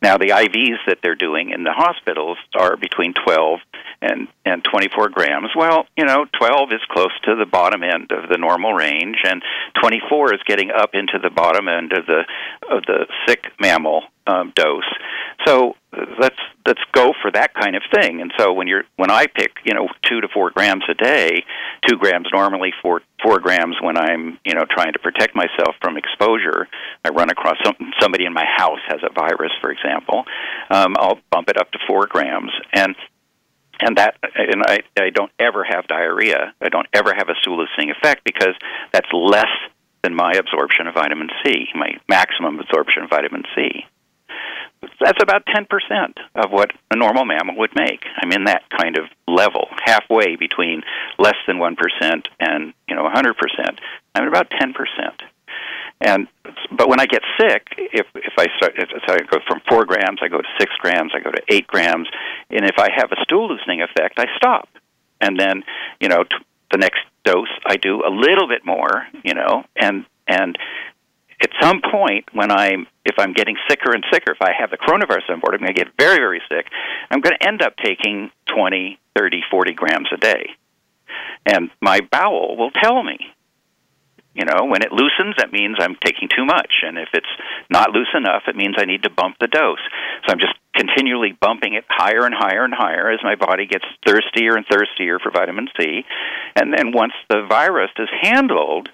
Now, 0.00 0.18
the 0.18 0.28
IVs 0.28 0.78
that 0.86 0.98
they're 1.02 1.14
doing 1.14 1.50
in 1.50 1.64
the 1.64 1.72
hospitals 1.72 2.38
are 2.54 2.76
between 2.76 3.14
12 3.14 3.60
and, 4.02 4.28
and 4.44 4.62
24 4.64 5.08
grams. 5.10 5.50
Well, 5.56 5.86
you 5.96 6.04
know, 6.04 6.26
12 6.38 6.72
is 6.72 6.80
close 6.90 7.12
to 7.24 7.36
the 7.36 7.46
bottom 7.46 7.82
end 7.82 8.12
of 8.12 8.28
the 8.28 8.38
normal 8.38 8.74
range, 8.74 9.18
and 9.24 9.42
24 9.80 10.34
is 10.34 10.40
getting 10.46 10.70
up 10.70 10.90
into 10.94 11.18
the 11.22 11.30
bottom 11.30 11.68
end 11.68 11.92
of 11.92 12.06
the, 12.06 12.24
of 12.70 12.82
the 12.86 13.06
sick 13.26 13.52
mammal 13.60 14.02
um, 14.26 14.52
dose. 14.54 14.84
So 15.46 15.76
let's 16.18 16.38
let's 16.66 16.80
go 16.92 17.12
for 17.20 17.30
that 17.32 17.54
kind 17.54 17.76
of 17.76 17.82
thing. 17.92 18.20
And 18.20 18.32
so 18.38 18.52
when 18.52 18.66
you're 18.66 18.84
when 18.96 19.10
I 19.10 19.26
pick 19.26 19.52
you 19.64 19.74
know 19.74 19.88
two 20.08 20.20
to 20.20 20.28
four 20.28 20.50
grams 20.50 20.84
a 20.88 20.94
day, 20.94 21.44
two 21.86 21.96
grams 21.96 22.28
normally, 22.32 22.72
four 22.82 23.02
four 23.22 23.40
grams 23.40 23.76
when 23.80 23.96
I'm 23.96 24.38
you 24.44 24.54
know 24.54 24.64
trying 24.68 24.92
to 24.94 24.98
protect 24.98 25.34
myself 25.34 25.76
from 25.80 25.96
exposure. 25.96 26.68
I 27.04 27.10
run 27.10 27.30
across 27.30 27.56
some, 27.64 27.76
somebody 28.00 28.24
in 28.24 28.32
my 28.32 28.44
house 28.56 28.80
has 28.88 29.00
a 29.02 29.12
virus, 29.12 29.52
for 29.60 29.70
example. 29.70 30.24
Um, 30.70 30.94
I'll 30.98 31.20
bump 31.30 31.48
it 31.48 31.56
up 31.56 31.70
to 31.72 31.78
four 31.86 32.06
grams 32.06 32.52
and. 32.72 32.94
And 33.84 33.96
that, 33.96 34.14
and 34.22 34.62
I, 34.64 34.80
I 34.96 35.10
don't 35.10 35.32
ever 35.40 35.64
have 35.64 35.88
diarrhea. 35.88 36.54
I 36.60 36.68
don't 36.68 36.86
ever 36.92 37.12
have 37.16 37.28
a 37.28 37.50
loosening 37.50 37.90
effect 37.90 38.22
because 38.22 38.54
that's 38.92 39.08
less 39.12 39.48
than 40.04 40.14
my 40.14 40.34
absorption 40.38 40.86
of 40.86 40.94
vitamin 40.94 41.28
C, 41.42 41.66
my 41.74 41.98
maximum 42.08 42.60
absorption 42.60 43.02
of 43.02 43.10
vitamin 43.10 43.42
C 43.56 43.84
that's 45.00 45.22
about 45.22 45.44
10% 45.46 45.66
of 46.34 46.50
what 46.50 46.70
a 46.90 46.96
normal 46.96 47.24
mammal 47.24 47.56
would 47.56 47.74
make. 47.74 48.04
I'm 48.20 48.32
in 48.32 48.44
that 48.44 48.62
kind 48.70 48.98
of 48.98 49.04
level, 49.28 49.68
halfway 49.84 50.36
between 50.36 50.82
less 51.18 51.36
than 51.46 51.58
1% 51.58 52.26
and, 52.40 52.72
you 52.88 52.96
know, 52.96 53.08
100%. 53.08 53.34
I'm 54.14 54.22
at 54.22 54.28
about 54.28 54.50
10%. 54.50 54.74
And 56.04 56.26
but 56.76 56.88
when 56.88 56.98
I 56.98 57.06
get 57.06 57.22
sick, 57.38 57.68
if 57.78 58.06
if 58.16 58.32
I 58.36 58.46
start, 58.56 58.74
if 58.76 58.88
I 59.06 59.18
go 59.18 59.38
from 59.46 59.60
four 59.68 59.84
grams, 59.84 60.18
I 60.20 60.26
go 60.26 60.38
to 60.38 60.48
six 60.58 60.72
grams, 60.80 61.12
I 61.14 61.20
go 61.20 61.30
to 61.30 61.40
eight 61.48 61.68
grams, 61.68 62.08
and 62.50 62.64
if 62.64 62.76
I 62.76 62.88
have 62.96 63.12
a 63.12 63.22
stool 63.22 63.48
loosening 63.48 63.82
effect, 63.82 64.18
I 64.18 64.26
stop. 64.36 64.68
And 65.20 65.38
then, 65.38 65.62
you 66.00 66.08
know, 66.08 66.24
t- 66.24 66.36
the 66.72 66.78
next 66.78 67.00
dose, 67.24 67.52
I 67.64 67.76
do 67.76 68.02
a 68.04 68.10
little 68.10 68.48
bit 68.48 68.66
more, 68.66 69.06
you 69.22 69.34
know, 69.34 69.64
and 69.76 70.04
and 70.26 70.58
at 71.42 71.50
some 71.60 71.80
point 71.90 72.26
when 72.32 72.50
I'm 72.50 72.86
if 73.04 73.16
I'm 73.18 73.32
getting 73.32 73.56
sicker 73.68 73.92
and 73.92 74.04
sicker, 74.12 74.32
if 74.32 74.40
I 74.40 74.52
have 74.58 74.70
the 74.70 74.78
coronavirus 74.78 75.30
on 75.30 75.40
board, 75.40 75.54
I'm 75.54 75.60
going 75.60 75.74
to 75.74 75.84
get 75.84 75.88
very 75.98 76.16
very 76.16 76.40
sick. 76.50 76.66
I'm 77.10 77.20
going 77.20 77.36
to 77.38 77.46
end 77.46 77.62
up 77.62 77.74
taking 77.82 78.30
20, 78.54 78.98
30, 79.18 79.40
40 79.50 79.72
grams 79.74 80.08
a 80.12 80.16
day, 80.16 80.50
and 81.46 81.70
my 81.80 82.00
bowel 82.10 82.56
will 82.56 82.70
tell 82.70 83.02
me. 83.02 83.18
You 84.34 84.46
know, 84.46 84.64
when 84.64 84.80
it 84.80 84.92
loosens, 84.92 85.36
that 85.36 85.52
means 85.52 85.76
I'm 85.78 85.96
taking 86.02 86.30
too 86.34 86.46
much, 86.46 86.72
and 86.82 86.96
if 86.96 87.10
it's 87.12 87.28
not 87.68 87.90
loose 87.90 88.08
enough, 88.16 88.44
it 88.48 88.56
means 88.56 88.76
I 88.78 88.86
need 88.86 89.02
to 89.02 89.10
bump 89.10 89.36
the 89.38 89.46
dose. 89.46 89.84
So 90.24 90.32
I'm 90.32 90.40
just 90.40 90.54
continually 90.74 91.36
bumping 91.38 91.74
it 91.74 91.84
higher 91.88 92.24
and 92.24 92.34
higher 92.34 92.64
and 92.64 92.72
higher 92.72 93.10
as 93.10 93.20
my 93.22 93.34
body 93.34 93.66
gets 93.66 93.84
thirstier 94.06 94.56
and 94.56 94.64
thirstier 94.66 95.18
for 95.18 95.30
vitamin 95.30 95.68
C. 95.78 96.04
And 96.56 96.72
then 96.72 96.92
once 96.92 97.12
the 97.28 97.44
virus 97.46 97.90
is 97.98 98.08
handled, 98.22 98.88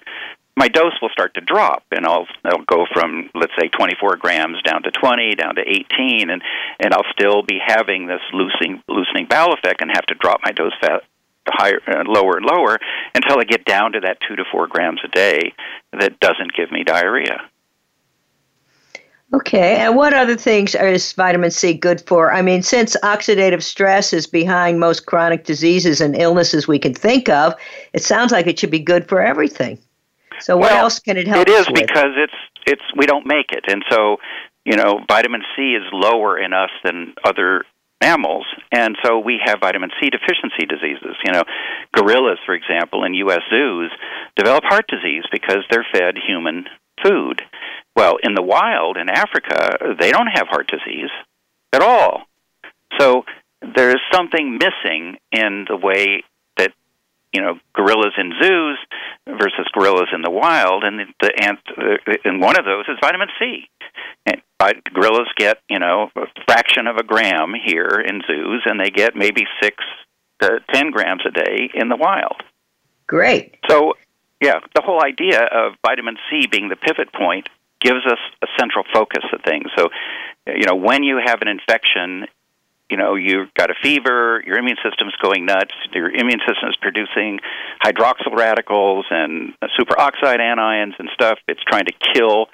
my 0.59 0.67
dose 0.67 0.93
will 1.01 1.09
start 1.09 1.33
to 1.35 1.41
drop, 1.41 1.83
and 1.91 2.05
I'll 2.05 2.27
I'll 2.43 2.65
go 2.67 2.85
from 2.93 3.29
let's 3.33 3.53
say 3.59 3.69
24 3.69 4.17
grams 4.17 4.61
down 4.61 4.83
to 4.83 4.91
20, 4.91 5.35
down 5.35 5.55
to 5.55 5.61
18, 5.61 6.29
and 6.29 6.41
and 6.79 6.93
I'll 6.93 7.09
still 7.13 7.41
be 7.43 7.57
having 7.65 8.07
this 8.07 8.19
loosening 8.33 8.83
loosening 8.89 9.25
bowel 9.27 9.53
effect, 9.53 9.81
and 9.81 9.89
have 9.89 10.05
to 10.07 10.15
drop 10.15 10.41
my 10.43 10.51
dose 10.51 10.73
fat 10.81 11.03
higher, 11.47 11.79
uh, 11.87 12.03
lower 12.05 12.37
and 12.37 12.45
lower 12.45 12.77
until 13.15 13.39
I 13.39 13.45
get 13.45 13.65
down 13.65 13.93
to 13.93 14.01
that 14.01 14.17
two 14.27 14.35
to 14.35 14.43
four 14.51 14.67
grams 14.67 14.99
a 15.03 15.07
day 15.07 15.53
that 15.97 16.19
doesn't 16.19 16.53
give 16.53 16.71
me 16.71 16.83
diarrhea. 16.83 17.41
Okay, 19.33 19.77
and 19.77 19.95
what 19.95 20.13
other 20.13 20.35
things 20.35 20.75
is 20.75 21.13
vitamin 21.13 21.51
C 21.51 21.73
good 21.73 22.01
for? 22.01 22.33
I 22.33 22.41
mean, 22.41 22.63
since 22.63 22.97
oxidative 23.03 23.61
stress 23.61 24.11
is 24.11 24.27
behind 24.27 24.79
most 24.79 25.05
chronic 25.05 25.45
diseases 25.45 26.01
and 26.01 26.19
illnesses 26.19 26.67
we 26.67 26.79
can 26.79 26.95
think 26.95 27.29
of, 27.29 27.55
it 27.93 28.03
sounds 28.03 28.31
like 28.31 28.47
it 28.47 28.59
should 28.59 28.71
be 28.71 28.79
good 28.79 29.07
for 29.07 29.21
everything. 29.21 29.77
So 30.39 30.57
what 30.57 30.71
well, 30.71 30.83
else 30.83 30.99
can 30.99 31.17
it 31.17 31.27
help? 31.27 31.47
It 31.47 31.49
is 31.49 31.67
because 31.67 32.13
it's 32.15 32.33
it's 32.65 32.83
we 32.95 33.05
don't 33.05 33.25
make 33.25 33.51
it, 33.51 33.65
and 33.67 33.83
so 33.89 34.17
you 34.65 34.75
know 34.75 34.99
vitamin 35.07 35.41
C 35.55 35.73
is 35.73 35.83
lower 35.91 36.37
in 36.37 36.53
us 36.53 36.71
than 36.83 37.13
other 37.23 37.63
mammals, 38.01 38.45
and 38.71 38.97
so 39.03 39.19
we 39.19 39.39
have 39.43 39.59
vitamin 39.59 39.89
C 39.99 40.09
deficiency 40.09 40.65
diseases. 40.65 41.15
You 41.25 41.33
know, 41.33 41.43
gorillas, 41.93 42.39
for 42.45 42.53
example, 42.53 43.03
in 43.03 43.13
U.S. 43.15 43.41
zoos 43.49 43.91
develop 44.35 44.63
heart 44.65 44.85
disease 44.87 45.23
because 45.31 45.63
they're 45.69 45.85
fed 45.91 46.15
human 46.17 46.65
food. 47.03 47.41
Well, 47.95 48.17
in 48.23 48.35
the 48.35 48.41
wild 48.41 48.97
in 48.97 49.09
Africa, 49.09 49.95
they 49.99 50.11
don't 50.11 50.27
have 50.27 50.47
heart 50.47 50.69
disease 50.71 51.09
at 51.73 51.81
all. 51.81 52.23
So 52.99 53.25
there 53.61 53.89
is 53.89 53.99
something 54.13 54.57
missing 54.57 55.17
in 55.31 55.65
the 55.67 55.77
way 55.77 56.23
you 57.33 57.41
know 57.41 57.59
gorillas 57.73 58.13
in 58.17 58.33
zoos 58.41 58.77
versus 59.27 59.67
gorillas 59.73 60.09
in 60.13 60.21
the 60.21 60.31
wild, 60.31 60.83
and 60.83 60.99
the, 60.99 61.05
the 61.21 61.43
ant 61.43 61.59
uh, 61.77 62.13
and 62.25 62.41
one 62.41 62.57
of 62.57 62.65
those 62.65 62.85
is 62.87 62.97
vitamin 63.01 63.29
C. 63.39 63.69
And 64.25 64.41
gorillas 64.93 65.29
get 65.37 65.59
you 65.69 65.79
know 65.79 66.09
a 66.15 66.25
fraction 66.45 66.87
of 66.87 66.97
a 66.97 67.03
gram 67.03 67.53
here 67.53 68.03
in 68.05 68.21
zoos, 68.27 68.63
and 68.65 68.79
they 68.79 68.89
get 68.89 69.15
maybe 69.15 69.43
six 69.61 69.77
to 70.41 70.59
ten 70.73 70.91
grams 70.91 71.23
a 71.25 71.31
day 71.31 71.69
in 71.73 71.89
the 71.89 71.97
wild. 71.97 72.41
Great. 73.07 73.55
So 73.69 73.93
yeah, 74.41 74.59
the 74.73 74.81
whole 74.81 75.03
idea 75.03 75.43
of 75.43 75.73
vitamin 75.85 76.15
C 76.29 76.47
being 76.47 76.69
the 76.69 76.75
pivot 76.75 77.11
point 77.13 77.49
gives 77.81 78.05
us 78.05 78.19
a 78.41 78.47
central 78.59 78.83
focus 78.93 79.23
of 79.33 79.41
things. 79.43 79.67
So, 79.77 79.89
you 80.47 80.65
know, 80.67 80.75
when 80.75 81.03
you 81.03 81.19
have 81.23 81.41
an 81.41 81.47
infection, 81.47 82.25
you 82.89 82.97
know, 82.97 83.15
you've 83.15 83.53
got 83.53 83.69
a 83.69 83.75
fever, 83.81 84.41
your 84.45 84.57
immune 84.57 84.77
system's 84.83 85.13
going 85.21 85.45
nuts, 85.45 85.73
your 85.93 86.09
immune 86.09 86.39
system 86.47 86.69
is 86.69 86.75
producing 86.81 87.39
hydroxyl 87.83 88.35
radicals 88.35 89.05
and 89.09 89.53
superoxide 89.79 90.39
anions 90.39 90.93
and 90.97 91.09
stuff. 91.13 91.37
It's 91.47 91.63
trying 91.63 91.85
to 91.85 91.93
kill 92.15 92.47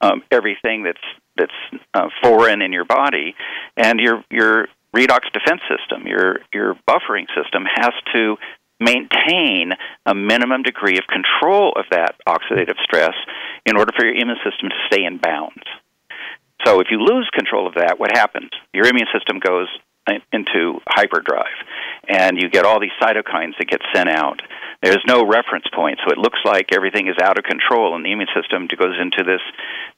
um, 0.00 0.22
everything 0.30 0.84
that's 0.84 0.98
that's 1.36 1.82
uh, 1.94 2.08
foreign 2.22 2.62
in 2.62 2.72
your 2.72 2.84
body, 2.84 3.34
and 3.76 3.98
your 4.00 4.24
your 4.30 4.68
redox 4.94 5.30
defense 5.32 5.60
system, 5.68 6.06
your 6.06 6.40
your 6.52 6.74
buffering 6.88 7.26
system, 7.34 7.64
has 7.74 7.92
to 8.14 8.36
maintain 8.78 9.72
a 10.06 10.14
minimum 10.14 10.62
degree 10.62 10.98
of 10.98 11.04
control 11.06 11.72
of 11.76 11.84
that 11.90 12.16
oxidative 12.26 12.78
stress 12.82 13.14
in 13.66 13.76
order 13.76 13.92
for 13.96 14.06
your 14.06 14.14
immune 14.14 14.38
system 14.44 14.70
to 14.70 14.76
stay 14.86 15.04
in 15.04 15.18
bounds. 15.18 15.64
So 16.64 16.80
if 16.80 16.88
you 16.90 16.98
lose 16.98 17.28
control 17.32 17.66
of 17.66 17.74
that, 17.74 17.98
what 17.98 18.10
happens? 18.12 18.50
Your 18.74 18.86
immune 18.86 19.08
system 19.12 19.38
goes 19.38 19.68
into 20.32 20.80
hyperdrive, 20.88 21.58
and 22.08 22.36
you 22.40 22.48
get 22.48 22.64
all 22.64 22.80
these 22.80 22.96
cytokines 23.00 23.56
that 23.58 23.68
get 23.68 23.80
sent 23.94 24.08
out. 24.08 24.42
There's 24.82 25.04
no 25.06 25.24
reference 25.24 25.66
point, 25.74 26.00
so 26.04 26.10
it 26.10 26.18
looks 26.18 26.38
like 26.44 26.72
everything 26.74 27.06
is 27.06 27.16
out 27.22 27.38
of 27.38 27.44
control, 27.44 27.94
and 27.94 28.04
the 28.04 28.12
immune 28.12 28.28
system 28.34 28.66
goes 28.66 28.96
into 29.00 29.22
this, 29.24 29.42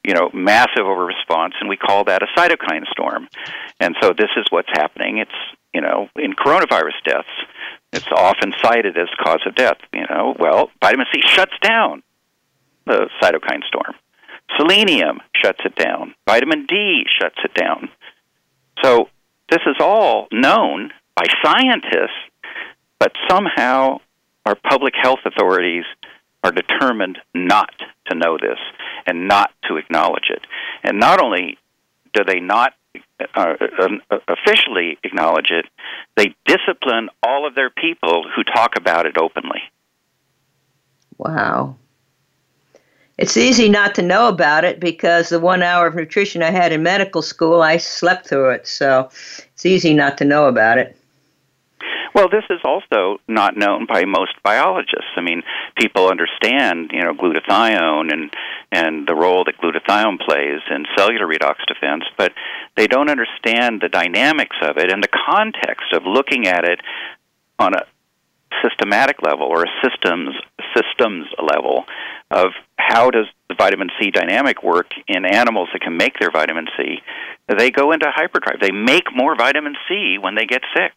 you 0.05 0.12
know, 0.12 0.29
massive 0.35 0.85
over 0.85 1.07
response, 1.07 1.55
and 1.61 1.68
we 1.68 1.77
call 1.77 2.05
that 2.05 2.22
a 2.22 2.27
cytokine 2.37 2.87
storm. 2.90 3.29
And 3.81 3.96
so 4.03 4.12
this 4.16 4.31
is 4.37 4.44
what's 4.51 4.70
happening. 4.75 5.18
It's 5.18 5.31
you 5.72 5.81
know, 5.81 6.09
in 6.16 6.35
coronavirus 6.35 7.03
deaths, 7.05 7.29
it's 7.92 8.07
often 8.14 8.53
cited 8.62 8.96
as 8.96 9.09
cause 9.22 9.40
of 9.46 9.55
death. 9.55 9.79
You 9.92 10.07
know, 10.09 10.35
well, 10.38 10.70
vitamin 10.81 11.07
C 11.12 11.20
shuts 11.27 11.53
down 11.62 12.03
the 12.87 13.09
cytokine 13.22 13.64
storm. 13.66 13.94
Selenium 14.59 15.21
shuts 15.35 15.61
it 15.65 15.75
down. 15.77 16.15
Vitamin 16.27 16.67
D 16.67 17.05
shuts 17.21 17.38
it 17.45 17.55
down. 17.55 17.88
So 18.83 19.09
this 19.51 19.61
is 19.67 19.77
all 19.81 20.29
known 20.33 20.91
by 21.15 21.25
scientists, 21.45 22.17
but 22.99 23.12
somehow 23.29 23.99
our 24.47 24.55
public 24.55 24.95
health 25.01 25.21
authorities 25.25 25.85
are 26.43 26.53
determined 26.53 27.19
not 27.35 27.71
to 28.07 28.17
know 28.17 28.37
this 28.41 28.59
and 29.07 29.29
not 29.29 29.51
to 29.69 29.77
acknowledge 29.77 30.29
it. 30.31 30.43
And 30.83 30.99
not 30.99 31.23
only 31.23 31.59
do 32.12 32.25
they 32.25 32.41
not 32.41 32.75
uh, 33.35 33.55
uh, 33.79 34.17
officially 34.29 34.99
acknowledge 35.05 35.51
it, 35.51 35.67
they 36.17 36.35
discipline 36.45 37.09
all 37.23 37.47
of 37.47 37.55
their 37.55 37.71
people 37.71 38.25
who 38.35 38.43
talk 38.43 38.77
about 38.77 39.07
it 39.07 39.17
openly. 39.17 39.61
Wow. 41.19 41.77
It's 43.23 43.37
easy 43.37 43.69
not 43.69 43.95
to 43.95 44.03
know 44.03 44.27
about 44.27 44.65
it 44.65 44.81
because 44.81 45.29
the 45.29 45.39
one 45.39 45.63
hour 45.63 45.87
of 45.87 45.95
nutrition 45.95 46.43
I 46.43 46.51
had 46.51 46.73
in 46.73 46.83
medical 46.83 47.23
school, 47.23 47.63
I 47.63 47.77
slept 47.77 48.27
through 48.27 48.51
it. 48.51 48.67
So 48.67 49.11
it's 49.55 49.65
easy 49.65 49.95
not 49.95 50.19
to 50.19 50.25
know 50.25 50.49
about 50.49 50.79
it. 50.79 50.97
Well, 52.17 52.29
this 52.29 52.43
is 52.51 52.59
also 52.65 53.21
not 53.29 53.57
known 53.57 53.87
by 53.87 54.07
most 54.07 54.33
biologists. 54.43 55.13
I 55.15 55.21
mean, 55.21 55.45
people 55.79 56.09
understand, 56.09 56.91
you 56.93 57.01
know, 57.01 57.15
glutathione 57.15 58.13
and 58.13 58.35
and 58.73 59.07
the 59.07 59.15
role 59.15 59.45
that 59.45 59.57
glutathione 59.59 60.19
plays 60.19 60.61
in 60.69 60.85
cellular 60.97 61.29
redox 61.29 61.65
defense, 61.69 62.03
but 62.19 62.33
they 62.77 62.89
don't 62.89 63.09
understand 63.09 63.83
the 63.83 63.89
dynamics 63.89 64.57
of 64.63 64.79
it 64.79 64.91
and 64.93 65.01
the 65.01 65.15
context 65.31 65.93
of 65.93 66.03
looking 66.07 66.49
at 66.49 66.65
it 66.65 66.81
on 67.61 67.73
a 67.75 67.87
systematic 68.65 69.23
level 69.23 69.47
or 69.47 69.63
a 69.63 69.71
systems 69.81 70.35
systems 70.75 71.27
level 71.39 71.85
of 72.33 72.53
how 72.77 73.11
does 73.11 73.27
the 73.49 73.55
vitamin 73.55 73.90
C 74.01 74.11
dynamic 74.11 74.62
work 74.62 74.90
in 75.07 75.25
animals 75.25 75.68
that 75.73 75.83
can 75.83 75.97
make 75.97 76.18
their 76.18 76.31
vitamin 76.31 76.66
C. 76.77 76.99
They 77.47 77.71
go 77.71 77.92
into 77.92 78.07
hyperdrive. 78.11 78.61
They 78.61 78.73
make 78.73 79.14
more 79.14 79.37
vitamin 79.37 79.75
C 79.88 80.16
when 80.18 80.35
they 80.35 80.47
get 80.47 80.62
sick. 80.75 80.92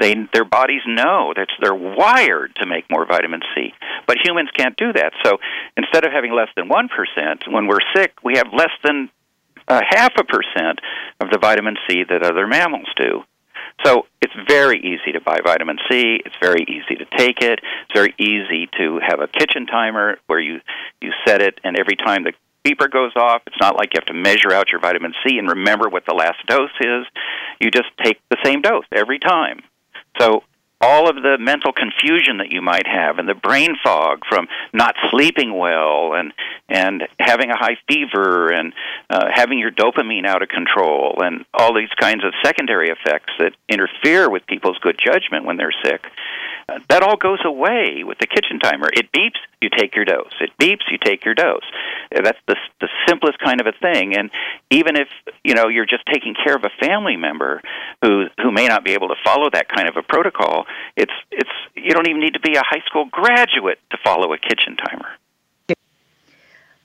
They 0.00 0.14
their 0.32 0.44
bodies 0.44 0.82
know 0.86 1.32
that 1.34 1.48
they're 1.60 1.74
wired 1.74 2.54
to 2.56 2.66
make 2.66 2.88
more 2.88 3.04
vitamin 3.04 3.40
C, 3.54 3.72
but 4.06 4.16
humans 4.22 4.48
can't 4.56 4.76
do 4.76 4.92
that. 4.92 5.12
So 5.24 5.38
instead 5.76 6.04
of 6.04 6.12
having 6.12 6.32
less 6.32 6.48
than 6.56 6.68
one 6.68 6.88
percent 6.88 7.42
when 7.50 7.66
we're 7.66 7.82
sick, 7.96 8.12
we 8.22 8.36
have 8.36 8.46
less 8.52 8.70
than 8.84 9.10
a 9.66 9.82
half 9.88 10.12
a 10.18 10.24
percent 10.24 10.80
of 11.20 11.30
the 11.30 11.38
vitamin 11.38 11.76
C 11.88 12.04
that 12.08 12.22
other 12.22 12.46
mammals 12.46 12.88
do. 12.96 13.22
So 13.84 14.06
it's 14.20 14.34
very 14.48 14.78
easy 14.78 15.12
to 15.12 15.20
buy 15.20 15.38
vitamin 15.44 15.78
C. 15.90 16.20
It's 16.24 16.34
very 16.40 16.64
easy 16.64 16.96
to 16.96 17.04
take 17.16 17.40
it. 17.40 17.60
It's 17.62 17.94
very 17.94 18.14
easy 18.18 18.68
to 18.78 19.00
have 19.06 19.20
a 19.20 19.28
kitchen 19.28 19.66
timer 19.66 20.18
where 20.26 20.40
you 20.40 20.60
you 21.00 21.12
set 21.26 21.40
it, 21.40 21.60
and 21.62 21.76
every 21.78 21.96
time 21.96 22.24
the 22.24 22.32
beeper 22.64 22.90
goes 22.90 23.12
off, 23.16 23.42
it's 23.46 23.60
not 23.60 23.76
like 23.76 23.94
you 23.94 24.00
have 24.00 24.06
to 24.06 24.14
measure 24.14 24.52
out 24.52 24.70
your 24.70 24.80
vitamin 24.80 25.14
C 25.24 25.38
and 25.38 25.48
remember 25.48 25.88
what 25.88 26.04
the 26.06 26.14
last 26.14 26.44
dose 26.46 26.70
is. 26.80 27.06
You 27.60 27.70
just 27.70 27.88
take 28.02 28.20
the 28.30 28.36
same 28.44 28.62
dose 28.62 28.84
every 28.92 29.18
time. 29.18 29.60
So 30.20 30.42
all 30.80 31.08
of 31.08 31.16
the 31.16 31.36
mental 31.40 31.72
confusion 31.72 32.38
that 32.38 32.52
you 32.52 32.62
might 32.62 32.86
have 32.86 33.18
and 33.18 33.28
the 33.28 33.34
brain 33.34 33.76
fog 33.82 34.22
from 34.28 34.46
not 34.72 34.94
sleeping 35.10 35.56
well 35.56 36.14
and 36.14 36.32
and 36.68 37.02
having 37.18 37.50
a 37.50 37.56
high 37.56 37.76
fever 37.90 38.52
and 38.52 38.72
uh, 39.10 39.26
having 39.32 39.58
your 39.58 39.72
dopamine 39.72 40.26
out 40.26 40.42
of 40.42 40.48
control 40.48 41.18
and 41.22 41.44
all 41.52 41.74
these 41.74 41.92
kinds 41.98 42.24
of 42.24 42.32
secondary 42.44 42.90
effects 42.90 43.32
that 43.38 43.52
interfere 43.68 44.30
with 44.30 44.46
people's 44.46 44.78
good 44.78 44.98
judgment 45.04 45.44
when 45.44 45.56
they're 45.56 45.74
sick 45.84 46.06
that 46.90 47.02
all 47.02 47.16
goes 47.16 47.40
away 47.44 48.04
with 48.04 48.18
the 48.18 48.26
kitchen 48.26 48.58
timer. 48.58 48.88
It 48.92 49.10
beeps, 49.12 49.40
you 49.60 49.70
take 49.74 49.94
your 49.94 50.04
dose. 50.04 50.32
It 50.40 50.50
beeps, 50.60 50.90
you 50.90 50.98
take 51.02 51.24
your 51.24 51.34
dose. 51.34 51.64
Uh, 52.14 52.22
that's 52.22 52.38
the 52.46 52.56
the 52.80 52.88
simplest 53.06 53.38
kind 53.38 53.60
of 53.60 53.66
a 53.66 53.72
thing. 53.72 54.16
And 54.16 54.30
even 54.70 54.96
if 54.96 55.08
you 55.44 55.54
know 55.54 55.68
you're 55.68 55.86
just 55.86 56.04
taking 56.06 56.34
care 56.34 56.54
of 56.54 56.64
a 56.64 56.70
family 56.84 57.16
member 57.16 57.62
who 58.02 58.26
who 58.42 58.52
may 58.52 58.68
not 58.68 58.84
be 58.84 58.92
able 58.92 59.08
to 59.08 59.16
follow 59.24 59.48
that 59.52 59.68
kind 59.68 59.88
of 59.88 59.96
a 59.96 60.02
protocol, 60.02 60.66
it's 60.96 61.12
it's 61.30 61.50
you 61.74 61.90
don't 61.90 62.08
even 62.08 62.20
need 62.20 62.34
to 62.34 62.40
be 62.40 62.54
a 62.54 62.62
high 62.62 62.82
school 62.86 63.06
graduate 63.10 63.78
to 63.90 63.98
follow 64.04 64.32
a 64.32 64.38
kitchen 64.38 64.76
timer. 64.76 65.08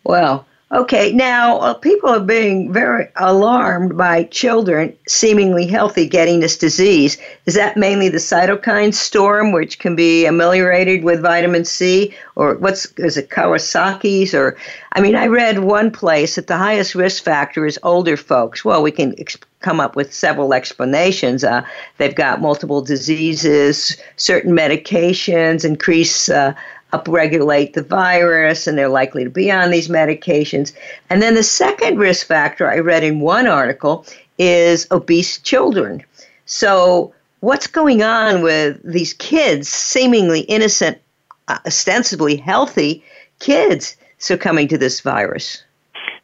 Well, 0.04 0.46
Okay, 0.74 1.14
now 1.14 1.60
uh, 1.60 1.76
people 1.76 2.10
are 2.10 2.20
being 2.20 2.74
very 2.74 3.08
alarmed 3.18 3.96
by 3.96 4.24
children 4.24 4.98
seemingly 5.08 5.68
healthy 5.68 6.08
getting 6.08 6.40
this 6.40 6.58
disease. 6.58 7.20
Is 7.46 7.54
that 7.54 7.78
mainly 7.78 8.10
the 8.10 8.18
cytokine 8.18 8.92
storm, 8.92 9.52
which 9.52 9.78
can 9.78 9.96
be 9.96 10.26
ameliorated 10.26 11.04
with 11.04 11.22
vitamin 11.22 11.64
C, 11.64 12.16
or 12.36 12.56
what's 12.56 12.88
is 12.98 13.18
it 13.18 13.30
Kawasaki's? 13.30 14.34
Or 14.34 14.58
I 14.94 15.02
mean, 15.02 15.16
I 15.16 15.28
read 15.28 15.60
one 15.60 15.92
place 15.92 16.38
that 16.38 16.48
the 16.48 16.58
highest 16.58 16.96
risk 16.96 17.24
factor 17.24 17.68
is 17.68 17.78
older 17.84 18.18
folks. 18.18 18.66
Well, 18.66 18.82
we 18.82 18.90
can 18.90 19.14
ex- 19.20 19.38
come 19.60 19.80
up 19.80 19.96
with 19.96 20.12
several 20.12 20.56
explanations. 20.56 21.44
Uh, 21.44 21.64
they've 22.00 22.16
got 22.16 22.42
multiple 22.42 22.82
diseases, 22.82 23.96
certain 24.18 24.56
medications 24.56 25.66
increase. 25.66 26.30
Uh, 26.30 26.56
upregulate 26.94 27.74
the 27.74 27.82
virus 27.82 28.68
and 28.68 28.78
they're 28.78 28.88
likely 28.88 29.24
to 29.24 29.30
be 29.30 29.52
on 29.52 29.72
these 29.72 29.90
medications. 29.90 30.74
And 31.10 31.22
then 31.22 31.34
the 31.34 31.44
second 31.44 31.98
risk 31.98 32.28
factor 32.28 32.70
I 32.70 32.80
read 32.80 33.04
in 33.04 33.20
one 33.20 33.48
article 33.48 34.06
is 34.38 34.88
obese 34.92 35.40
children. 35.40 36.04
So, 36.46 37.14
what's 37.40 37.68
going 37.68 38.04
on 38.04 38.42
with 38.42 38.80
these 38.84 39.14
kids, 39.14 39.68
seemingly 39.68 40.42
innocent, 40.42 41.00
uh, 41.48 41.60
ostensibly 41.66 42.36
healthy 42.36 43.04
kids, 43.40 43.98
succumbing 44.20 44.68
to 44.70 44.78
this 44.78 45.02
virus? 45.02 45.64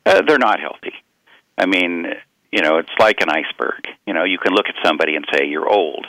Uh, 0.05 0.21
they're 0.21 0.37
not 0.37 0.59
healthy. 0.59 0.93
I 1.57 1.65
mean, 1.65 2.13
you 2.51 2.61
know, 2.61 2.77
it's 2.77 2.89
like 2.99 3.21
an 3.21 3.29
iceberg. 3.29 3.85
You 4.05 4.13
know, 4.13 4.23
you 4.23 4.37
can 4.37 4.53
look 4.53 4.67
at 4.67 4.75
somebody 4.83 5.15
and 5.15 5.25
say, 5.33 5.45
you're 5.45 5.69
old. 5.69 6.05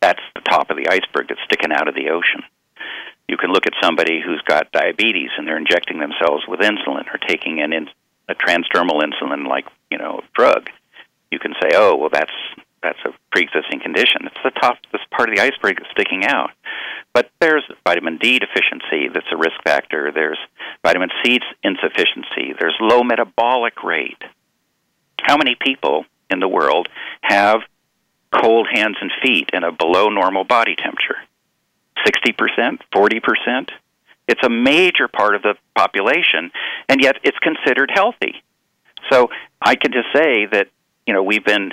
That's 0.00 0.22
the 0.34 0.42
top 0.42 0.70
of 0.70 0.76
the 0.76 0.88
iceberg 0.88 1.28
that's 1.28 1.40
sticking 1.44 1.72
out 1.72 1.88
of 1.88 1.94
the 1.94 2.10
ocean 2.10 2.42
you 3.28 3.36
can 3.36 3.52
look 3.52 3.66
at 3.66 3.72
somebody 3.82 4.20
who's 4.24 4.42
got 4.46 4.72
diabetes 4.72 5.30
and 5.36 5.46
they're 5.46 5.58
injecting 5.58 5.98
themselves 5.98 6.44
with 6.46 6.60
insulin 6.60 7.06
or 7.12 7.18
taking 7.26 7.60
an 7.60 7.72
in, 7.72 7.88
a 8.28 8.34
transdermal 8.34 9.02
insulin 9.02 9.46
like 9.46 9.66
you 9.90 9.98
know 9.98 10.20
drug. 10.34 10.68
You 11.30 11.38
can 11.38 11.54
say, 11.60 11.70
oh 11.74 11.96
well, 11.96 12.10
that's 12.12 12.32
that's 12.82 12.98
a 13.06 13.14
pre-existing 13.32 13.80
condition. 13.80 14.26
It's 14.26 14.44
the 14.44 14.50
top, 14.60 14.76
this 14.92 15.00
part 15.10 15.30
of 15.30 15.34
the 15.34 15.40
iceberg 15.40 15.78
that's 15.78 15.90
sticking 15.90 16.26
out. 16.26 16.50
But 17.14 17.30
there's 17.40 17.64
vitamin 17.82 18.18
D 18.18 18.38
deficiency 18.38 19.08
that's 19.12 19.26
a 19.32 19.36
risk 19.36 19.56
factor. 19.64 20.12
There's 20.12 20.38
vitamin 20.82 21.08
C 21.24 21.38
insufficiency. 21.62 22.52
There's 22.58 22.76
low 22.80 23.02
metabolic 23.02 23.82
rate. 23.82 24.22
How 25.18 25.38
many 25.38 25.56
people 25.58 26.04
in 26.28 26.40
the 26.40 26.48
world 26.48 26.88
have 27.22 27.60
cold 28.30 28.68
hands 28.70 28.96
and 29.00 29.10
feet 29.22 29.50
and 29.54 29.64
a 29.64 29.72
below 29.72 30.08
normal 30.10 30.44
body 30.44 30.76
temperature? 30.76 31.16
60%, 32.06 32.78
40%. 32.94 33.68
It's 34.26 34.42
a 34.42 34.48
major 34.48 35.08
part 35.08 35.34
of 35.34 35.42
the 35.42 35.54
population, 35.76 36.50
and 36.88 37.02
yet 37.02 37.16
it's 37.22 37.38
considered 37.38 37.90
healthy. 37.92 38.42
So 39.10 39.28
I 39.60 39.74
can 39.74 39.92
just 39.92 40.08
say 40.14 40.46
that, 40.46 40.68
you 41.06 41.12
know, 41.12 41.22
we've 41.22 41.44
been, 41.44 41.72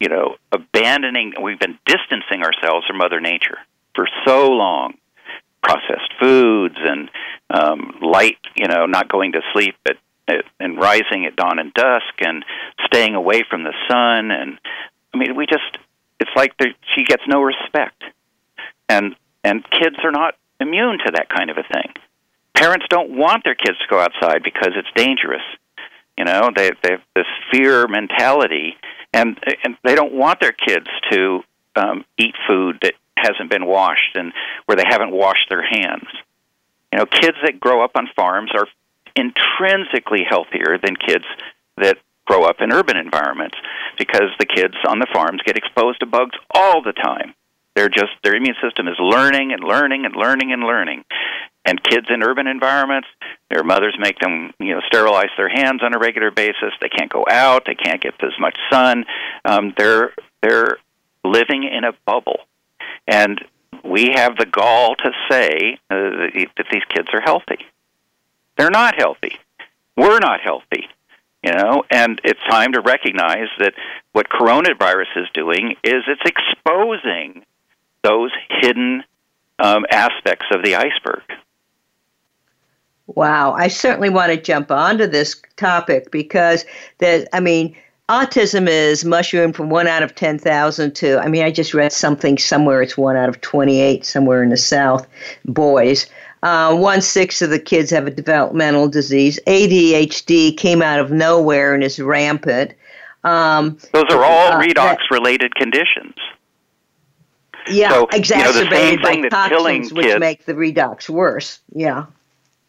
you 0.00 0.08
know, 0.08 0.36
abandoning, 0.50 1.34
we've 1.40 1.60
been 1.60 1.78
distancing 1.86 2.42
ourselves 2.42 2.86
from 2.86 2.98
Mother 2.98 3.20
Nature 3.20 3.58
for 3.94 4.08
so 4.26 4.50
long. 4.50 4.94
Processed 5.62 6.12
foods 6.20 6.76
and 6.78 7.10
um, 7.48 7.98
light, 8.02 8.36
you 8.54 8.68
know, 8.68 8.84
not 8.84 9.08
going 9.08 9.32
to 9.32 9.40
sleep 9.54 9.76
at, 9.88 9.96
at 10.28 10.44
and 10.60 10.76
rising 10.78 11.24
at 11.24 11.36
dawn 11.36 11.58
and 11.58 11.72
dusk, 11.72 12.20
and 12.20 12.44
staying 12.84 13.14
away 13.14 13.44
from 13.48 13.62
the 13.62 13.72
sun, 13.88 14.30
and 14.30 14.58
I 15.14 15.16
mean, 15.16 15.36
we 15.36 15.46
just 15.46 15.78
it's 16.20 16.30
like 16.36 16.52
she 16.94 17.04
gets 17.04 17.22
no 17.26 17.40
respect, 17.42 18.02
and 18.90 19.16
and 19.44 19.62
kids 19.70 19.96
are 20.02 20.10
not 20.10 20.34
immune 20.60 20.98
to 21.04 21.12
that 21.14 21.28
kind 21.28 21.50
of 21.50 21.58
a 21.58 21.62
thing. 21.62 21.92
Parents 22.54 22.86
don't 22.88 23.16
want 23.16 23.44
their 23.44 23.54
kids 23.54 23.78
to 23.78 23.86
go 23.88 24.00
outside 24.00 24.42
because 24.42 24.70
it's 24.76 24.88
dangerous. 24.96 25.42
You 26.16 26.24
know, 26.24 26.50
they 26.54 26.70
they 26.82 26.92
have 26.92 27.02
this 27.14 27.26
fear 27.52 27.86
mentality, 27.86 28.76
and 29.12 29.38
and 29.64 29.76
they 29.84 29.94
don't 29.94 30.14
want 30.14 30.40
their 30.40 30.52
kids 30.52 30.86
to 31.10 31.40
um, 31.76 32.04
eat 32.18 32.34
food 32.48 32.78
that 32.82 32.94
hasn't 33.16 33.50
been 33.50 33.66
washed 33.66 34.16
and 34.16 34.32
where 34.66 34.76
they 34.76 34.84
haven't 34.88 35.12
washed 35.12 35.48
their 35.48 35.62
hands. 35.62 36.08
You 36.92 37.00
know, 37.00 37.06
kids 37.06 37.36
that 37.44 37.58
grow 37.58 37.84
up 37.84 37.92
on 37.96 38.08
farms 38.14 38.50
are 38.54 38.68
intrinsically 39.16 40.24
healthier 40.28 40.78
than 40.82 40.96
kids 40.96 41.24
that 41.78 41.98
grow 42.26 42.44
up 42.44 42.56
in 42.60 42.72
urban 42.72 42.96
environments 42.96 43.56
because 43.98 44.30
the 44.38 44.46
kids 44.46 44.74
on 44.88 44.98
the 44.98 45.06
farms 45.12 45.40
get 45.44 45.58
exposed 45.58 46.00
to 46.00 46.06
bugs 46.06 46.36
all 46.54 46.82
the 46.82 46.92
time. 46.92 47.34
They're 47.74 47.88
just 47.88 48.12
their 48.22 48.36
immune 48.36 48.54
system 48.62 48.88
is 48.88 48.96
learning 48.98 49.52
and 49.52 49.62
learning 49.62 50.04
and 50.04 50.14
learning 50.14 50.52
and 50.52 50.62
learning. 50.62 51.04
And 51.64 51.82
kids 51.82 52.06
in 52.10 52.22
urban 52.22 52.46
environments, 52.46 53.08
their 53.50 53.64
mothers 53.64 53.96
make 53.98 54.18
them, 54.18 54.52
you 54.60 54.74
know, 54.74 54.80
sterilize 54.86 55.30
their 55.36 55.48
hands 55.48 55.82
on 55.82 55.94
a 55.94 55.98
regular 55.98 56.30
basis. 56.30 56.72
They 56.80 56.90
can't 56.90 57.10
go 57.10 57.24
out. 57.28 57.64
They 57.66 57.74
can't 57.74 58.02
get 58.02 58.14
as 58.22 58.38
much 58.38 58.56
sun. 58.70 59.04
Um, 59.44 59.72
they're 59.76 60.12
they're 60.42 60.76
living 61.24 61.64
in 61.64 61.84
a 61.84 61.92
bubble, 62.04 62.40
and 63.06 63.42
we 63.82 64.10
have 64.14 64.36
the 64.36 64.46
gall 64.46 64.94
to 64.96 65.10
say 65.30 65.78
uh, 65.90 66.30
that 66.56 66.66
these 66.70 66.84
kids 66.94 67.08
are 67.12 67.20
healthy. 67.20 67.58
They're 68.56 68.70
not 68.70 68.94
healthy. 68.96 69.38
We're 69.96 70.18
not 70.18 70.40
healthy 70.40 70.88
you 71.44 71.52
know 71.52 71.84
and 71.90 72.20
it's 72.24 72.40
time 72.48 72.72
to 72.72 72.80
recognize 72.80 73.48
that 73.58 73.74
what 74.12 74.28
coronavirus 74.28 75.16
is 75.16 75.28
doing 75.34 75.76
is 75.84 76.02
it's 76.08 76.22
exposing 76.24 77.44
those 78.04 78.30
hidden 78.60 79.02
um, 79.58 79.84
aspects 79.90 80.46
of 80.52 80.62
the 80.62 80.76
iceberg 80.76 81.22
wow 83.06 83.52
i 83.52 83.66
certainly 83.66 84.10
want 84.10 84.30
to 84.30 84.40
jump 84.40 84.70
onto 84.70 85.06
this 85.06 85.40
topic 85.56 86.10
because 86.10 86.64
that 86.98 87.28
i 87.32 87.40
mean 87.40 87.74
autism 88.08 88.68
is 88.68 89.04
mushroomed 89.04 89.56
from 89.56 89.70
one 89.70 89.86
out 89.86 90.02
of 90.02 90.14
10,000 90.14 90.94
to, 90.94 91.18
I 91.18 91.28
mean, 91.28 91.42
I 91.42 91.50
just 91.50 91.72
read 91.72 91.92
something 91.92 92.36
somewhere, 92.36 92.82
it's 92.82 92.98
one 92.98 93.16
out 93.16 93.28
of 93.28 93.40
28 93.40 94.04
somewhere 94.04 94.42
in 94.42 94.50
the 94.50 94.56
South, 94.56 95.06
boys. 95.46 96.06
Uh, 96.42 96.76
one 96.76 97.00
sixth 97.00 97.40
of 97.40 97.48
the 97.48 97.58
kids 97.58 97.90
have 97.90 98.06
a 98.06 98.10
developmental 98.10 98.86
disease. 98.86 99.40
ADHD 99.46 100.54
came 100.54 100.82
out 100.82 101.00
of 101.00 101.10
nowhere 101.10 101.72
and 101.72 101.82
is 101.82 101.98
rampant. 101.98 102.74
Um, 103.24 103.78
Those 103.92 104.10
are 104.10 104.22
all 104.22 104.52
uh, 104.52 104.60
redox 104.60 104.98
related 105.10 105.54
conditions. 105.54 106.14
Yeah, 107.68 107.90
so, 107.90 108.08
exacerbated 108.12 109.00
you 109.00 109.22
know, 109.22 109.28
by 109.30 109.48
toxins, 109.48 109.92
which 109.92 110.06
kids, 110.06 110.20
make 110.20 110.44
the 110.44 110.52
redox 110.54 111.08
worse. 111.08 111.60
Yeah. 111.72 112.06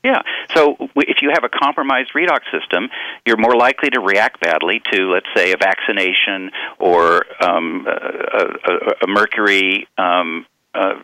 Yeah. 0.04 0.22
So 0.54 0.76
if 0.96 1.24
you 1.24 1.32
have 1.34 1.44
a 1.44 1.50
compromised 1.50 2.12
redox 2.14 2.42
system, 2.52 2.90
you're 3.26 3.38
more 3.38 3.56
likely 3.56 3.90
to 3.90 4.00
react 4.00 4.40
badly 4.40 4.80
to, 4.92 5.12
let's 5.12 5.26
say, 5.36 5.52
a 5.52 5.58
vaccination 5.58 6.52
or 6.78 7.26
um, 7.44 7.88
a, 7.88 8.72
a, 8.72 8.94
a 9.04 9.08
mercury 9.08 9.88
um, 9.98 10.46
uh, 10.76 11.02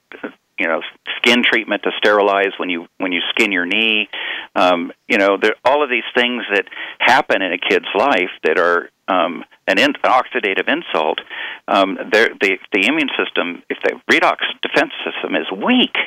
you 0.61 0.67
know 0.67 0.81
skin 1.17 1.43
treatment 1.43 1.83
to 1.83 1.91
sterilize 1.97 2.53
when 2.57 2.69
you 2.69 2.87
when 2.97 3.11
you 3.11 3.21
skin 3.31 3.51
your 3.51 3.65
knee. 3.65 4.09
Um, 4.55 4.91
you 5.07 5.17
know 5.17 5.37
there 5.41 5.55
all 5.65 5.83
of 5.83 5.89
these 5.89 6.07
things 6.15 6.43
that 6.53 6.65
happen 6.99 7.41
in 7.41 7.51
a 7.51 7.57
kid's 7.57 7.91
life 7.97 8.31
that 8.43 8.57
are 8.59 8.89
um, 9.07 9.43
an, 9.67 9.77
in, 9.79 9.93
an 10.03 10.11
oxidative 10.19 10.67
insult 10.67 11.19
um, 11.67 11.97
the 12.11 12.57
the 12.71 12.87
immune 12.87 13.09
system 13.17 13.63
if 13.69 13.77
the 13.83 13.99
redox 14.11 14.37
defense 14.61 14.93
system 15.03 15.35
is 15.35 15.47
weak 15.51 15.97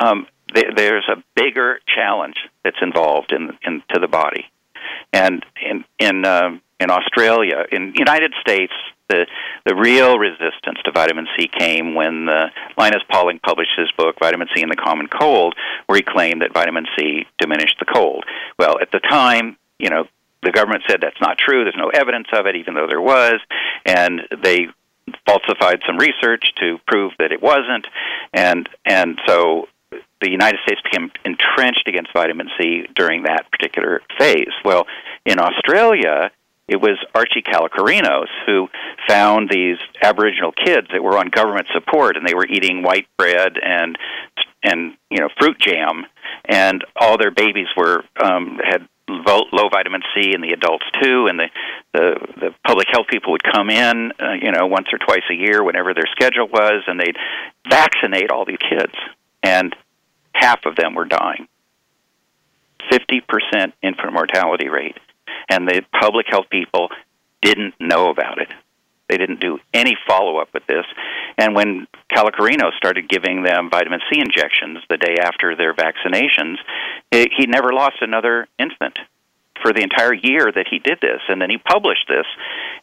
um, 0.00 0.26
th- 0.54 0.74
there's 0.74 1.08
a 1.08 1.22
bigger 1.36 1.78
challenge 1.94 2.36
that's 2.64 2.78
involved 2.82 3.32
in 3.32 3.56
into 3.64 4.00
the 4.00 4.08
body. 4.08 4.46
And 5.12 5.44
in 5.62 5.84
in 5.98 6.24
uh, 6.24 6.58
in 6.80 6.90
Australia 6.90 7.64
in 7.70 7.92
United 7.96 8.32
States 8.40 8.72
the 9.10 9.26
the 9.66 9.74
real 9.74 10.18
resistance 10.18 10.78
to 10.84 10.92
vitamin 10.92 11.26
C 11.36 11.48
came 11.48 11.94
when 11.94 12.26
the 12.26 12.50
Linus 12.78 13.02
Pauling 13.10 13.40
published 13.40 13.72
his 13.76 13.90
book 13.98 14.16
Vitamin 14.20 14.48
C 14.54 14.62
and 14.62 14.70
the 14.70 14.76
Common 14.76 15.08
Cold, 15.08 15.54
where 15.86 15.96
he 15.96 16.02
claimed 16.02 16.42
that 16.42 16.54
vitamin 16.54 16.86
C 16.96 17.26
diminished 17.38 17.76
the 17.78 17.84
cold. 17.84 18.24
Well, 18.58 18.76
at 18.80 18.90
the 18.92 19.00
time, 19.00 19.56
you 19.78 19.90
know, 19.90 20.04
the 20.42 20.52
government 20.52 20.84
said 20.88 21.00
that's 21.02 21.20
not 21.20 21.36
true. 21.36 21.64
There's 21.64 21.76
no 21.76 21.88
evidence 21.88 22.28
of 22.32 22.46
it, 22.46 22.56
even 22.56 22.74
though 22.74 22.86
there 22.86 23.00
was, 23.00 23.40
and 23.84 24.22
they 24.42 24.68
falsified 25.26 25.80
some 25.86 25.98
research 25.98 26.44
to 26.60 26.78
prove 26.86 27.12
that 27.18 27.32
it 27.32 27.42
wasn't, 27.42 27.86
and 28.32 28.68
and 28.86 29.18
so 29.26 29.68
the 30.20 30.30
United 30.30 30.60
States 30.64 30.80
became 30.82 31.10
entrenched 31.24 31.88
against 31.88 32.12
vitamin 32.12 32.48
C 32.58 32.86
during 32.94 33.24
that 33.24 33.50
particular 33.50 34.02
phase. 34.18 34.52
Well, 34.64 34.86
in 35.24 35.38
Australia, 35.40 36.30
it 36.70 36.80
was 36.80 36.96
Archie 37.16 37.42
Kalokerinos 37.42 38.28
who 38.46 38.68
found 39.08 39.50
these 39.50 39.76
Aboriginal 40.00 40.52
kids 40.52 40.86
that 40.92 41.02
were 41.02 41.18
on 41.18 41.28
government 41.28 41.66
support 41.74 42.16
and 42.16 42.26
they 42.26 42.34
were 42.34 42.46
eating 42.46 42.84
white 42.84 43.08
bread 43.18 43.58
and 43.60 43.98
and 44.62 44.96
you 45.10 45.18
know 45.18 45.28
fruit 45.38 45.58
jam, 45.58 46.06
and 46.44 46.84
all 46.94 47.18
their 47.18 47.32
babies 47.32 47.66
were 47.76 48.04
um, 48.22 48.60
had 48.62 48.86
low 49.08 49.68
vitamin 49.68 50.02
C, 50.14 50.32
and 50.32 50.44
the 50.44 50.52
adults 50.52 50.84
too. 51.02 51.26
And 51.26 51.40
the 51.40 51.48
the, 51.92 52.14
the 52.36 52.54
public 52.64 52.86
health 52.92 53.06
people 53.08 53.32
would 53.32 53.42
come 53.42 53.68
in, 53.70 54.12
uh, 54.20 54.34
you 54.40 54.52
know, 54.52 54.66
once 54.66 54.86
or 54.92 54.98
twice 54.98 55.24
a 55.30 55.34
year, 55.34 55.64
whenever 55.64 55.92
their 55.92 56.08
schedule 56.12 56.46
was, 56.46 56.84
and 56.86 57.00
they'd 57.00 57.16
vaccinate 57.68 58.30
all 58.30 58.44
these 58.44 58.58
kids, 58.58 58.92
and 59.42 59.74
half 60.32 60.66
of 60.66 60.76
them 60.76 60.94
were 60.94 61.06
dying. 61.06 61.48
Fifty 62.90 63.20
percent 63.20 63.74
infant 63.82 64.12
mortality 64.12 64.68
rate 64.68 64.96
and 65.48 65.66
the 65.66 65.82
public 66.00 66.26
health 66.28 66.46
people 66.50 66.88
didn't 67.42 67.74
know 67.80 68.10
about 68.10 68.40
it. 68.40 68.48
They 69.08 69.16
didn't 69.16 69.40
do 69.40 69.58
any 69.74 69.96
follow 70.06 70.38
up 70.38 70.54
with 70.54 70.64
this. 70.66 70.84
And 71.36 71.54
when 71.54 71.88
Kalokerinos 72.14 72.76
started 72.76 73.08
giving 73.08 73.42
them 73.42 73.68
vitamin 73.68 74.00
C 74.10 74.20
injections 74.20 74.78
the 74.88 74.98
day 74.98 75.16
after 75.20 75.56
their 75.56 75.74
vaccinations, 75.74 76.56
it, 77.10 77.30
he 77.36 77.46
never 77.46 77.72
lost 77.72 77.96
another 78.00 78.46
infant 78.58 78.98
for 79.62 79.72
the 79.72 79.82
entire 79.82 80.14
year 80.14 80.52
that 80.54 80.66
he 80.70 80.78
did 80.78 80.98
this. 81.00 81.20
And 81.28 81.42
then 81.42 81.50
he 81.50 81.58
published 81.58 82.06
this. 82.08 82.26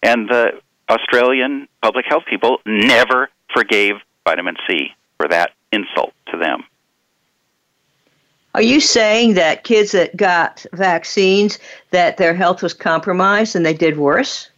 And 0.03 0.27
the 0.27 0.59
Australian 0.89 1.69
public 1.81 2.05
health 2.07 2.23
people 2.29 2.59
never 2.65 3.29
forgave 3.53 3.95
vitamin 4.25 4.55
C 4.67 4.89
for 5.17 5.29
that 5.29 5.51
insult 5.71 6.13
to 6.31 6.37
them. 6.37 6.63
Are 8.55 8.61
you 8.61 8.79
saying 8.79 9.35
that 9.35 9.63
kids 9.63 9.91
that 9.91 10.17
got 10.17 10.65
vaccines 10.73 11.59
that 11.91 12.17
their 12.17 12.33
health 12.33 12.63
was 12.63 12.73
compromised 12.73 13.55
and 13.55 13.65
they 13.65 13.73
did 13.73 13.97
worse? 13.97 14.49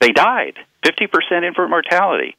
They 0.00 0.12
died. 0.12 0.58
50% 0.84 1.44
infant 1.44 1.70
mortality 1.70 2.36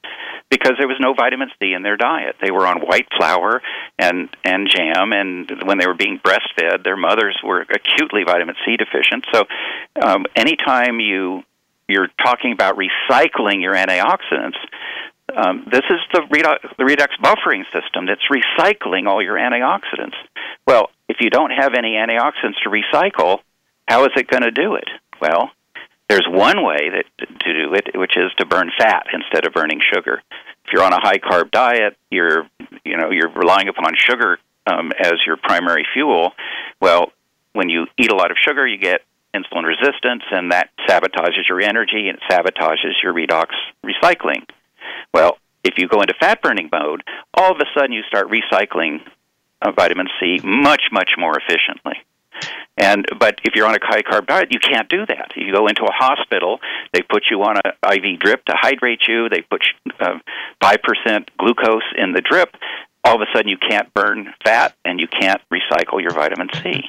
because 0.49 0.73
there 0.77 0.87
was 0.87 0.97
no 0.99 1.13
vitamin 1.13 1.49
C 1.59 1.73
in 1.73 1.83
their 1.83 1.97
diet. 1.97 2.35
They 2.41 2.51
were 2.51 2.65
on 2.65 2.79
white 2.79 3.07
flour 3.15 3.61
and 3.99 4.29
and 4.43 4.67
jam 4.67 5.13
and 5.13 5.63
when 5.63 5.77
they 5.77 5.85
were 5.85 5.93
being 5.93 6.19
breastfed, 6.19 6.83
their 6.83 6.97
mothers 6.97 7.39
were 7.43 7.61
acutely 7.61 8.23
vitamin 8.23 8.55
C 8.65 8.77
deficient. 8.77 9.25
So 9.31 9.45
um 10.01 10.25
anytime 10.35 10.99
you 10.99 11.43
you're 11.87 12.09
talking 12.23 12.51
about 12.51 12.77
recycling 12.77 13.61
your 13.61 13.75
antioxidants, 13.75 14.57
um, 15.35 15.67
this 15.71 15.83
is 15.89 15.99
the 16.13 16.21
redox, 16.31 16.61
the 16.77 16.83
redox 16.83 17.09
buffering 17.21 17.63
system 17.71 18.05
that's 18.05 18.21
recycling 18.31 19.07
all 19.07 19.21
your 19.21 19.35
antioxidants. 19.35 20.15
Well, 20.65 20.89
if 21.09 21.17
you 21.19 21.29
don't 21.29 21.51
have 21.51 21.73
any 21.77 21.93
antioxidants 21.93 22.61
to 22.63 22.69
recycle, 22.69 23.39
how 23.87 24.03
is 24.05 24.11
it 24.15 24.27
going 24.27 24.43
to 24.43 24.51
do 24.51 24.75
it? 24.75 24.89
Well, 25.19 25.51
there's 26.09 26.27
one 26.27 26.63
way 26.63 26.89
that 26.89 27.05
to 27.45 27.53
do 27.53 27.73
it, 27.73 27.97
which 27.97 28.17
is 28.17 28.31
to 28.37 28.45
burn 28.45 28.71
fat 28.77 29.07
instead 29.13 29.45
of 29.45 29.53
burning 29.53 29.79
sugar. 29.93 30.21
If 30.65 30.73
you're 30.73 30.83
on 30.83 30.93
a 30.93 30.99
high 30.99 31.17
carb 31.17 31.51
diet, 31.51 31.97
you're 32.09 32.47
you 32.83 32.97
know 32.97 33.11
you're 33.11 33.29
relying 33.29 33.67
upon 33.67 33.93
sugar 33.97 34.39
um, 34.67 34.91
as 34.99 35.13
your 35.25 35.37
primary 35.37 35.85
fuel. 35.93 36.33
Well, 36.79 37.11
when 37.53 37.69
you 37.69 37.87
eat 37.97 38.11
a 38.11 38.15
lot 38.15 38.31
of 38.31 38.37
sugar, 38.45 38.67
you 38.67 38.77
get 38.77 39.01
insulin 39.33 39.63
resistance, 39.63 40.23
and 40.31 40.51
that 40.51 40.69
sabotages 40.87 41.47
your 41.47 41.61
energy 41.61 42.09
and 42.09 42.17
it 42.17 42.23
sabotages 42.29 43.01
your 43.01 43.13
redox 43.13 43.47
recycling. 43.85 44.43
Well, 45.13 45.37
if 45.63 45.75
you 45.77 45.87
go 45.87 46.01
into 46.01 46.13
fat 46.19 46.41
burning 46.41 46.69
mode, 46.71 47.03
all 47.33 47.51
of 47.51 47.57
a 47.59 47.65
sudden 47.75 47.91
you 47.91 48.03
start 48.03 48.27
recycling 48.29 49.01
uh, 49.61 49.71
vitamin 49.71 50.07
C 50.19 50.39
much, 50.43 50.83
much 50.91 51.11
more 51.17 51.37
efficiently. 51.37 51.95
And 52.77 53.05
but 53.19 53.39
if 53.43 53.53
you're 53.55 53.67
on 53.67 53.75
a 53.75 53.79
high 53.81 54.01
carb 54.01 54.25
diet, 54.27 54.47
you 54.51 54.59
can't 54.59 54.89
do 54.89 55.05
that. 55.05 55.33
You 55.35 55.51
go 55.53 55.67
into 55.67 55.83
a 55.83 55.91
hospital, 55.91 56.59
they 56.93 57.01
put 57.01 57.25
you 57.29 57.43
on 57.43 57.57
an 57.63 57.71
IV 57.93 58.19
drip 58.19 58.45
to 58.45 58.53
hydrate 58.55 59.01
you. 59.07 59.29
They 59.29 59.41
put 59.41 59.61
uh, 59.99 60.17
five 60.61 60.79
uh, 60.83 60.87
percent 60.87 61.29
glucose 61.37 61.83
in 61.97 62.13
the 62.13 62.21
drip. 62.21 62.55
all 63.03 63.15
of 63.15 63.21
a 63.21 63.25
sudden 63.35 63.49
you 63.49 63.57
can't 63.57 63.93
burn 63.93 64.33
fat 64.43 64.75
and 64.85 64.99
you 64.99 65.07
can't 65.07 65.41
recycle 65.51 66.01
your 66.01 66.11
vitamin 66.11 66.49
C. 66.63 66.81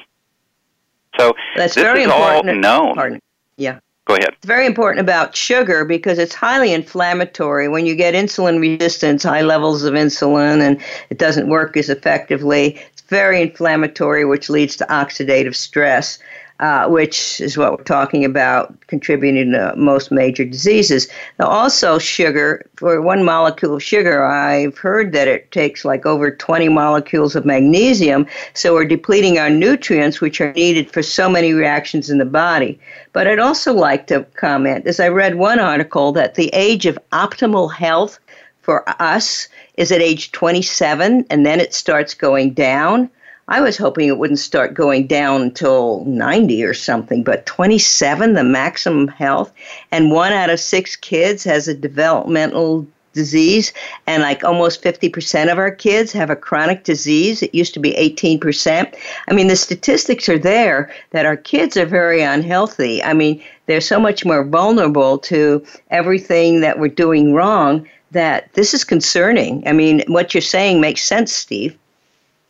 So 1.19 1.33
That's 1.55 1.75
this 1.75 1.83
very 1.83 2.01
is 2.01 2.05
important. 2.05 2.65
all 2.65 2.85
known. 2.85 2.95
Pardon. 2.95 3.21
Yeah. 3.57 3.79
Go 4.05 4.15
ahead. 4.15 4.33
It's 4.33 4.45
very 4.45 4.65
important 4.65 4.99
about 4.99 5.33
sugar 5.33 5.85
because 5.85 6.19
it's 6.19 6.35
highly 6.35 6.73
inflammatory. 6.73 7.69
When 7.69 7.85
you 7.85 7.95
get 7.95 8.13
insulin 8.13 8.59
resistance, 8.59 9.23
high 9.23 9.41
levels 9.41 9.83
of 9.83 9.93
insulin, 9.93 10.61
and 10.61 10.81
it 11.09 11.17
doesn't 11.17 11.47
work 11.47 11.77
as 11.77 11.89
effectively, 11.89 12.81
it's 12.91 13.01
very 13.03 13.41
inflammatory, 13.41 14.25
which 14.25 14.49
leads 14.49 14.75
to 14.77 14.85
oxidative 14.87 15.55
stress 15.55 16.19
uh, 16.59 16.87
which 16.87 17.41
is 17.41 17.57
what 17.57 17.71
we're 17.77 17.83
talking 17.83 18.23
about, 18.23 18.75
contributing 18.87 19.51
to 19.51 19.73
most 19.75 20.11
major 20.11 20.45
diseases. 20.45 21.07
Now, 21.39 21.47
also 21.47 21.97
sugar, 21.97 22.65
for 22.75 23.01
one 23.01 23.23
molecule 23.23 23.75
of 23.75 23.83
sugar, 23.83 24.23
I've 24.23 24.77
heard 24.77 25.11
that 25.13 25.27
it 25.27 25.51
takes 25.51 25.83
like 25.83 26.05
over 26.05 26.31
20 26.31 26.69
molecules 26.69 27.35
of 27.35 27.45
magnesium, 27.45 28.27
so 28.53 28.73
we're 28.73 28.85
depleting 28.85 29.39
our 29.39 29.49
nutrients, 29.49 30.21
which 30.21 30.39
are 30.41 30.53
needed 30.53 30.91
for 30.91 31.01
so 31.01 31.27
many 31.27 31.53
reactions 31.53 32.09
in 32.09 32.17
the 32.17 32.25
body. 32.25 32.79
But 33.13 33.27
I'd 33.27 33.39
also 33.39 33.73
like 33.73 34.07
to 34.07 34.23
comment, 34.35 34.87
as 34.87 34.99
I 34.99 35.07
read 35.07 35.35
one 35.35 35.59
article, 35.59 36.11
that 36.13 36.35
the 36.35 36.49
age 36.53 36.85
of 36.85 36.99
optimal 37.11 37.73
health 37.73 38.19
for 38.61 38.83
us 39.01 39.47
is 39.75 39.91
at 39.91 40.01
age 40.01 40.31
27, 40.31 41.25
and 41.29 41.45
then 41.45 41.59
it 41.59 41.73
starts 41.73 42.13
going 42.13 42.53
down. 42.53 43.09
I 43.47 43.59
was 43.61 43.77
hoping 43.77 44.07
it 44.07 44.17
wouldn't 44.17 44.39
start 44.39 44.73
going 44.73 45.07
down 45.07 45.41
until 45.41 46.05
90 46.05 46.63
or 46.63 46.73
something, 46.73 47.23
but 47.23 47.45
27, 47.45 48.33
the 48.33 48.43
maximum 48.43 49.09
health, 49.09 49.51
and 49.91 50.11
one 50.11 50.31
out 50.31 50.49
of 50.49 50.59
six 50.59 50.95
kids 50.95 51.43
has 51.43 51.67
a 51.67 51.73
developmental 51.73 52.87
disease, 53.11 53.73
and 54.07 54.23
like 54.23 54.43
almost 54.43 54.81
50% 54.81 55.51
of 55.51 55.57
our 55.57 55.71
kids 55.71 56.11
have 56.13 56.29
a 56.29 56.35
chronic 56.35 56.83
disease. 56.83 57.43
It 57.43 57.53
used 57.53 57.73
to 57.75 57.79
be 57.79 57.91
18%. 57.93 58.95
I 59.27 59.33
mean, 59.33 59.47
the 59.47 59.55
statistics 59.55 60.29
are 60.29 60.39
there 60.39 60.91
that 61.11 61.25
our 61.25 61.37
kids 61.37 61.77
are 61.77 61.85
very 61.85 62.21
unhealthy. 62.21 63.03
I 63.03 63.13
mean, 63.13 63.43
they're 63.65 63.81
so 63.81 63.99
much 63.99 64.25
more 64.25 64.43
vulnerable 64.43 65.17
to 65.19 65.63
everything 65.91 66.61
that 66.61 66.79
we're 66.79 66.87
doing 66.87 67.33
wrong 67.33 67.87
that 68.11 68.51
this 68.53 68.73
is 68.73 68.83
concerning. 68.83 69.67
I 69.67 69.73
mean, 69.73 70.01
what 70.07 70.33
you're 70.33 70.41
saying 70.41 70.81
makes 70.81 71.03
sense, 71.03 71.33
Steve. 71.33 71.77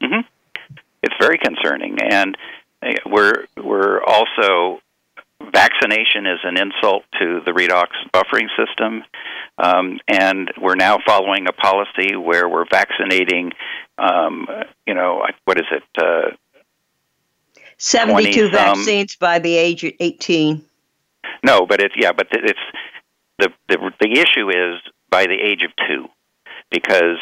Mm-hmm 0.01 0.27
it's 1.03 1.15
very 1.19 1.37
concerning. 1.37 1.97
And 2.01 2.37
uh, 2.81 2.93
we're 3.05 3.45
we're 3.61 4.01
also 4.03 4.79
vaccination 5.51 6.25
is 6.25 6.39
an 6.43 6.57
insult 6.57 7.03
to 7.19 7.41
the 7.45 7.51
redox 7.51 7.87
buffering 8.13 8.47
system, 8.57 9.03
um, 9.57 9.99
and 10.07 10.51
we're 10.59 10.75
now 10.75 10.99
following 11.05 11.47
a 11.47 11.51
policy 11.51 12.15
where 12.15 12.47
we're 12.47 12.65
vaccinating. 12.69 13.51
Um, 13.97 14.47
you 14.87 14.93
know, 14.93 15.25
what 15.45 15.59
is 15.59 15.65
it? 15.71 15.83
Uh, 15.97 16.35
72 17.77 18.49
vaccines 18.49 19.15
by 19.17 19.39
the 19.39 19.55
age 19.55 19.83
of 19.83 19.91
18. 19.99 20.63
No, 21.43 21.65
but 21.65 21.81
it's 21.81 21.93
yeah, 21.97 22.13
but 22.13 22.27
it's 22.31 22.59
the 23.39 23.49
the 23.67 23.91
the 23.99 24.11
issue 24.13 24.49
is 24.49 24.81
by 25.09 25.25
the 25.25 25.35
age 25.35 25.63
of 25.63 25.71
two, 25.87 26.07
because 26.71 27.17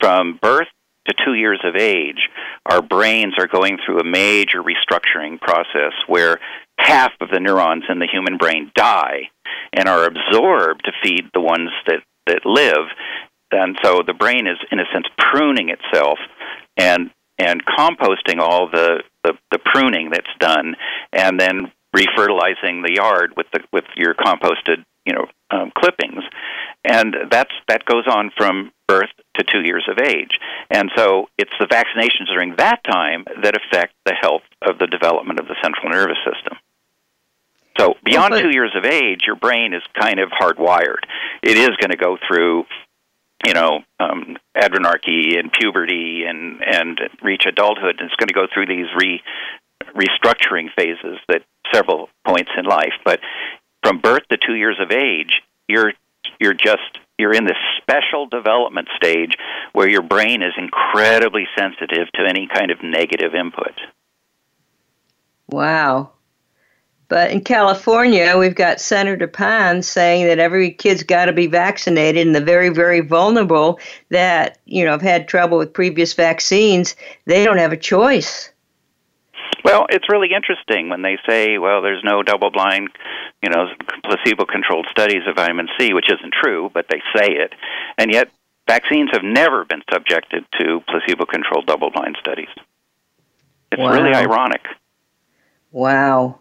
from 0.00 0.38
birth 0.40 0.68
to 1.06 1.14
two 1.24 1.34
years 1.34 1.60
of 1.64 1.76
age, 1.76 2.28
our 2.66 2.82
brains 2.82 3.34
are 3.38 3.46
going 3.46 3.78
through 3.84 4.00
a 4.00 4.04
major 4.04 4.62
restructuring 4.62 5.40
process 5.40 5.92
where 6.06 6.38
half 6.78 7.12
of 7.20 7.28
the 7.30 7.40
neurons 7.40 7.84
in 7.88 7.98
the 7.98 8.08
human 8.10 8.36
brain 8.36 8.70
die 8.74 9.30
and 9.72 9.88
are 9.88 10.04
absorbed 10.04 10.84
to 10.84 10.92
feed 11.02 11.30
the 11.34 11.40
ones 11.40 11.70
that, 11.86 12.00
that 12.26 12.44
live. 12.44 12.86
And 13.50 13.76
so 13.82 14.02
the 14.06 14.14
brain 14.14 14.46
is, 14.46 14.58
in 14.70 14.80
a 14.80 14.84
sense, 14.92 15.06
pruning 15.18 15.70
itself 15.70 16.18
and 16.76 17.10
and 17.36 17.64
composting 17.66 18.38
all 18.38 18.70
the, 18.70 19.02
the, 19.24 19.32
the 19.50 19.58
pruning 19.58 20.10
that's 20.10 20.26
done, 20.38 20.76
and 21.12 21.40
then 21.40 21.72
refertilizing 21.94 22.84
the 22.84 22.94
yard 22.94 23.32
with 23.36 23.46
the 23.52 23.60
with 23.72 23.84
your 23.96 24.14
composted 24.14 24.84
you 25.06 25.12
know 25.12 25.26
um, 25.50 25.70
clippings, 25.76 26.24
and 26.84 27.14
that's 27.30 27.52
that 27.68 27.84
goes 27.84 28.06
on 28.06 28.30
from 28.36 28.72
birth 28.86 29.10
to 29.34 29.44
two 29.44 29.62
years 29.64 29.88
of 29.90 29.98
age. 29.98 30.38
And 30.70 30.90
so 30.96 31.28
it's 31.38 31.52
the 31.58 31.66
vaccinations 31.66 32.26
during 32.32 32.56
that 32.56 32.84
time 32.84 33.24
that 33.42 33.54
affect 33.56 33.94
the 34.04 34.14
health 34.14 34.42
of 34.62 34.78
the 34.78 34.86
development 34.86 35.40
of 35.40 35.46
the 35.46 35.56
central 35.62 35.90
nervous 35.90 36.18
system. 36.18 36.58
So 37.78 37.94
beyond 38.04 38.32
well, 38.32 38.42
but, 38.42 38.48
two 38.48 38.54
years 38.54 38.72
of 38.76 38.84
age, 38.84 39.22
your 39.26 39.36
brain 39.36 39.74
is 39.74 39.82
kind 39.98 40.20
of 40.20 40.30
hardwired. 40.30 41.04
It 41.42 41.56
is 41.56 41.70
going 41.80 41.90
to 41.90 41.96
go 41.96 42.18
through, 42.28 42.64
you 43.44 43.54
know, 43.54 43.80
um, 43.98 44.36
adrenarche 44.56 45.38
and 45.38 45.52
puberty 45.52 46.24
and 46.26 46.62
and 46.62 47.00
reach 47.22 47.44
adulthood, 47.46 47.96
and 47.98 48.10
it's 48.10 48.16
going 48.16 48.28
to 48.28 48.34
go 48.34 48.46
through 48.52 48.66
these 48.66 48.86
re 48.96 49.22
restructuring 49.96 50.68
phases 50.76 51.18
that 51.28 51.42
several 51.72 52.08
points 52.26 52.50
in 52.56 52.64
life. 52.64 52.94
But 53.04 53.20
from 53.82 53.98
birth 53.98 54.22
to 54.30 54.36
two 54.36 54.54
years 54.54 54.78
of 54.80 54.90
age, 54.90 55.42
you're 55.68 55.92
you're 56.40 56.54
just 56.54 56.98
you're 57.18 57.32
in 57.32 57.44
this 57.44 57.56
special 57.80 58.26
development 58.26 58.88
stage 58.96 59.36
where 59.72 59.88
your 59.88 60.02
brain 60.02 60.42
is 60.42 60.52
incredibly 60.58 61.46
sensitive 61.56 62.10
to 62.14 62.26
any 62.28 62.48
kind 62.52 62.70
of 62.70 62.82
negative 62.82 63.34
input. 63.34 63.72
Wow. 65.48 66.10
But 67.08 67.30
in 67.30 67.42
California, 67.42 68.36
we've 68.38 68.54
got 68.54 68.80
Senator 68.80 69.28
Pons 69.28 69.86
saying 69.88 70.26
that 70.26 70.38
every 70.38 70.70
kid's 70.70 71.02
got 71.02 71.26
to 71.26 71.32
be 71.32 71.46
vaccinated, 71.46 72.26
and 72.26 72.34
the 72.34 72.40
very, 72.40 72.70
very 72.70 73.00
vulnerable 73.00 73.78
that 74.08 74.58
you 74.64 74.84
know 74.84 74.92
have 74.92 75.02
had 75.02 75.28
trouble 75.28 75.58
with 75.58 75.72
previous 75.72 76.14
vaccines, 76.14 76.96
they 77.26 77.44
don't 77.44 77.58
have 77.58 77.72
a 77.72 77.76
choice. 77.76 78.50
Well, 79.62 79.86
it's 79.90 80.08
really 80.08 80.32
interesting 80.34 80.88
when 80.88 81.02
they 81.02 81.18
say, 81.28 81.58
well, 81.58 81.82
there's 81.82 82.02
no 82.02 82.22
double 82.22 82.50
blind, 82.50 82.88
you 83.42 83.50
know, 83.50 83.68
placebo 84.04 84.44
controlled 84.46 84.86
studies 84.90 85.22
of 85.26 85.36
vitamin 85.36 85.68
C, 85.78 85.92
which 85.92 86.10
isn't 86.10 86.32
true, 86.32 86.70
but 86.72 86.86
they 86.88 87.02
say 87.16 87.28
it. 87.28 87.54
And 87.98 88.12
yet, 88.12 88.30
vaccines 88.66 89.10
have 89.12 89.22
never 89.22 89.64
been 89.64 89.82
subjected 89.92 90.44
to 90.60 90.80
placebo 90.88 91.26
controlled 91.26 91.66
double 91.66 91.90
blind 91.90 92.16
studies. 92.20 92.48
It's 93.72 93.80
wow. 93.80 93.92
really 93.92 94.14
ironic. 94.14 94.62
Wow. 95.72 96.38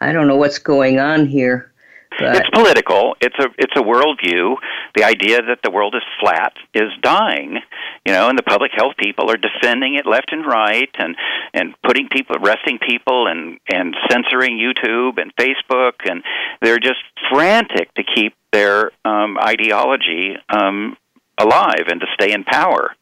I 0.00 0.12
don't 0.12 0.28
know 0.28 0.36
what's 0.36 0.58
going 0.58 0.98
on 0.98 1.26
here. 1.26 1.72
But... 2.18 2.36
It's 2.36 2.50
political. 2.50 3.16
It's 3.20 3.38
a 3.38 3.48
it's 3.58 3.72
a 3.76 3.82
worldview. 3.82 4.56
The 4.96 5.04
idea 5.04 5.42
that 5.42 5.58
the 5.62 5.70
world 5.70 5.94
is 5.94 6.02
flat 6.20 6.54
is 6.72 6.90
dying, 7.02 7.58
you 8.06 8.12
know, 8.14 8.30
and 8.30 8.38
the 8.38 8.42
public 8.42 8.70
health 8.74 8.94
people 8.98 9.30
are 9.30 9.36
defending 9.36 9.94
it 9.94 10.06
left 10.06 10.32
and 10.32 10.44
right, 10.46 10.88
and 10.98 11.14
and 11.52 11.74
putting 11.82 12.08
people, 12.08 12.36
arresting 12.36 12.78
people, 12.78 13.26
and 13.26 13.58
and 13.68 13.94
censoring 14.10 14.56
YouTube 14.56 15.20
and 15.20 15.36
Facebook, 15.36 16.08
and 16.08 16.22
they're 16.62 16.78
just 16.78 17.02
frantic 17.30 17.92
to 17.94 18.02
keep 18.02 18.34
their 18.52 18.90
um, 19.04 19.36
ideology 19.38 20.36
um, 20.48 20.96
alive 21.38 21.84
and 21.88 22.00
to 22.00 22.06
stay 22.14 22.32
in 22.32 22.44
power. 22.44 22.94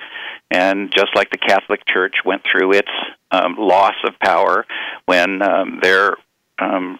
And 0.51 0.93
just 0.93 1.15
like 1.15 1.31
the 1.31 1.39
Catholic 1.39 1.81
Church 1.87 2.17
went 2.25 2.43
through 2.43 2.73
its 2.73 2.91
um, 3.31 3.57
loss 3.57 3.95
of 4.05 4.19
power 4.19 4.67
when 5.07 5.43
um, 5.43 5.79
their 5.81 6.17
um, 6.59 6.99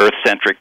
earth 0.00 0.14
centric 0.26 0.58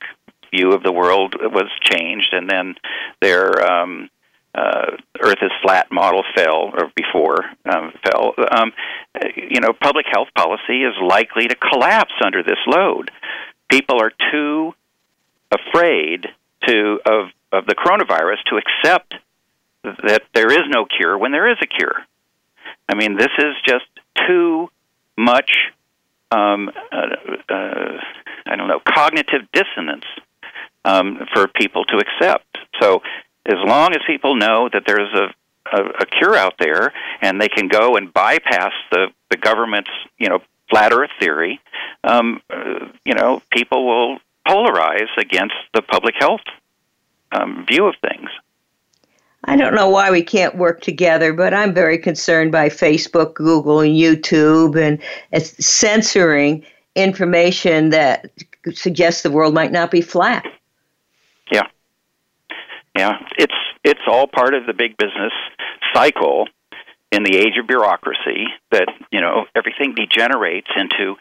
view 0.57 0.73
of 0.73 0.83
the 0.83 0.91
world 0.91 1.35
was 1.39 1.69
changed, 1.81 2.33
and 2.33 2.49
then 2.49 2.75
their 3.21 3.61
um, 3.63 4.09
uh, 4.57 4.97
Earth 5.21 5.37
is 5.41 5.51
flat 5.61 5.91
model 5.91 6.23
fell, 6.35 6.71
or 6.73 6.91
before 6.95 7.45
um, 7.65 7.93
fell. 8.03 8.33
Um, 8.51 8.73
you 9.35 9.59
know, 9.61 9.71
public 9.73 10.05
health 10.11 10.29
policy 10.35 10.83
is 10.83 10.95
likely 11.01 11.47
to 11.47 11.55
collapse 11.55 12.13
under 12.25 12.41
this 12.41 12.57
load. 12.65 13.11
People 13.69 14.01
are 14.01 14.11
too 14.31 14.73
afraid 15.51 16.27
to 16.67 16.99
of 17.05 17.29
of 17.51 17.65
the 17.65 17.75
coronavirus 17.75 18.43
to 18.49 18.57
accept 18.57 19.13
that 19.83 20.23
there 20.33 20.51
is 20.51 20.63
no 20.67 20.85
cure 20.85 21.17
when 21.17 21.31
there 21.31 21.49
is 21.49 21.57
a 21.61 21.67
cure. 21.67 22.03
I 22.89 22.95
mean, 22.95 23.15
this 23.15 23.31
is 23.37 23.53
just 23.65 23.85
too 24.27 24.69
much. 25.17 25.51
Um, 26.29 26.69
uh, 26.91 27.53
uh, 27.53 27.97
I 28.45 28.55
don't 28.57 28.67
know, 28.67 28.81
cognitive 28.85 29.43
dissonance 29.53 30.03
um, 30.87 31.27
for 31.33 31.47
people 31.47 31.83
to 31.85 31.97
accept. 31.97 32.57
So 32.81 33.01
as 33.45 33.59
long 33.65 33.93
as 33.93 33.99
people 34.07 34.35
know 34.35 34.69
that 34.71 34.83
there's 34.87 35.13
a 35.13 35.33
a, 35.71 35.83
a 35.99 36.05
cure 36.05 36.35
out 36.35 36.55
there, 36.59 36.93
and 37.21 37.41
they 37.41 37.49
can 37.49 37.67
go 37.67 37.97
and 37.97 38.13
bypass 38.13 38.71
the 38.91 39.07
the 39.29 39.37
government's 39.37 39.91
you 40.17 40.29
know 40.29 40.39
flat 40.69 40.93
Earth 40.93 41.11
theory, 41.19 41.59
um, 42.03 42.41
uh, 42.49 42.87
you 43.05 43.13
know 43.13 43.41
people 43.51 43.85
will 43.85 44.19
polarize 44.47 45.09
against 45.17 45.55
the 45.73 45.81
public 45.81 46.15
health 46.17 46.45
um, 47.33 47.65
view 47.67 47.85
of 47.85 47.95
things. 48.01 48.29
I 49.43 49.55
don't 49.55 49.75
know 49.75 49.89
why 49.89 50.09
we 50.11 50.23
can't 50.23 50.57
work 50.57 50.81
together, 50.81 51.31
but 51.33 51.53
I'm 51.53 51.73
very 51.73 51.97
concerned 51.97 52.51
by 52.51 52.69
Facebook, 52.69 53.33
Google, 53.33 53.79
and 53.79 53.95
YouTube, 53.95 54.75
and 54.75 55.01
censoring 55.41 56.65
information 56.95 57.91
that 57.91 58.29
suggests 58.73 59.21
the 59.21 59.31
world 59.31 59.53
might 59.53 59.71
not 59.71 59.91
be 59.91 60.01
flat. 60.01 60.45
Yeah. 61.51 61.63
Yeah, 62.97 63.17
it's 63.37 63.53
it's 63.83 64.01
all 64.07 64.27
part 64.27 64.53
of 64.55 64.65
the 64.65 64.73
big 64.73 64.97
business 64.97 65.31
cycle 65.93 66.47
in 67.11 67.23
the 67.23 67.37
age 67.37 67.57
of 67.59 67.67
bureaucracy 67.67 68.47
that 68.71 68.87
you 69.11 69.21
know 69.21 69.45
everything 69.55 69.93
degenerates 69.93 70.67
into 70.75 71.15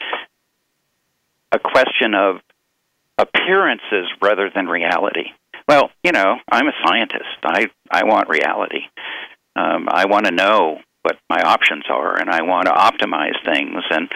a 1.53 1.59
question 1.59 2.15
of 2.15 2.37
appearances 3.19 4.11
rather 4.23 4.51
than 4.55 4.67
reality. 4.67 5.31
Well, 5.69 5.91
you 6.03 6.13
know, 6.13 6.37
I'm 6.51 6.67
a 6.67 6.73
scientist. 6.87 7.39
I 7.45 7.67
I 7.91 8.05
want 8.05 8.29
reality. 8.29 8.83
Um, 9.55 9.89
I 9.91 10.07
want 10.07 10.27
to 10.27 10.33
know 10.33 10.79
what 11.03 11.19
my 11.31 11.41
options 11.41 11.85
are, 11.89 12.19
and 12.19 12.31
I 12.31 12.43
want 12.43 12.67
to 12.67 12.73
optimize 12.73 13.37
things. 13.45 13.83
And 13.91 14.09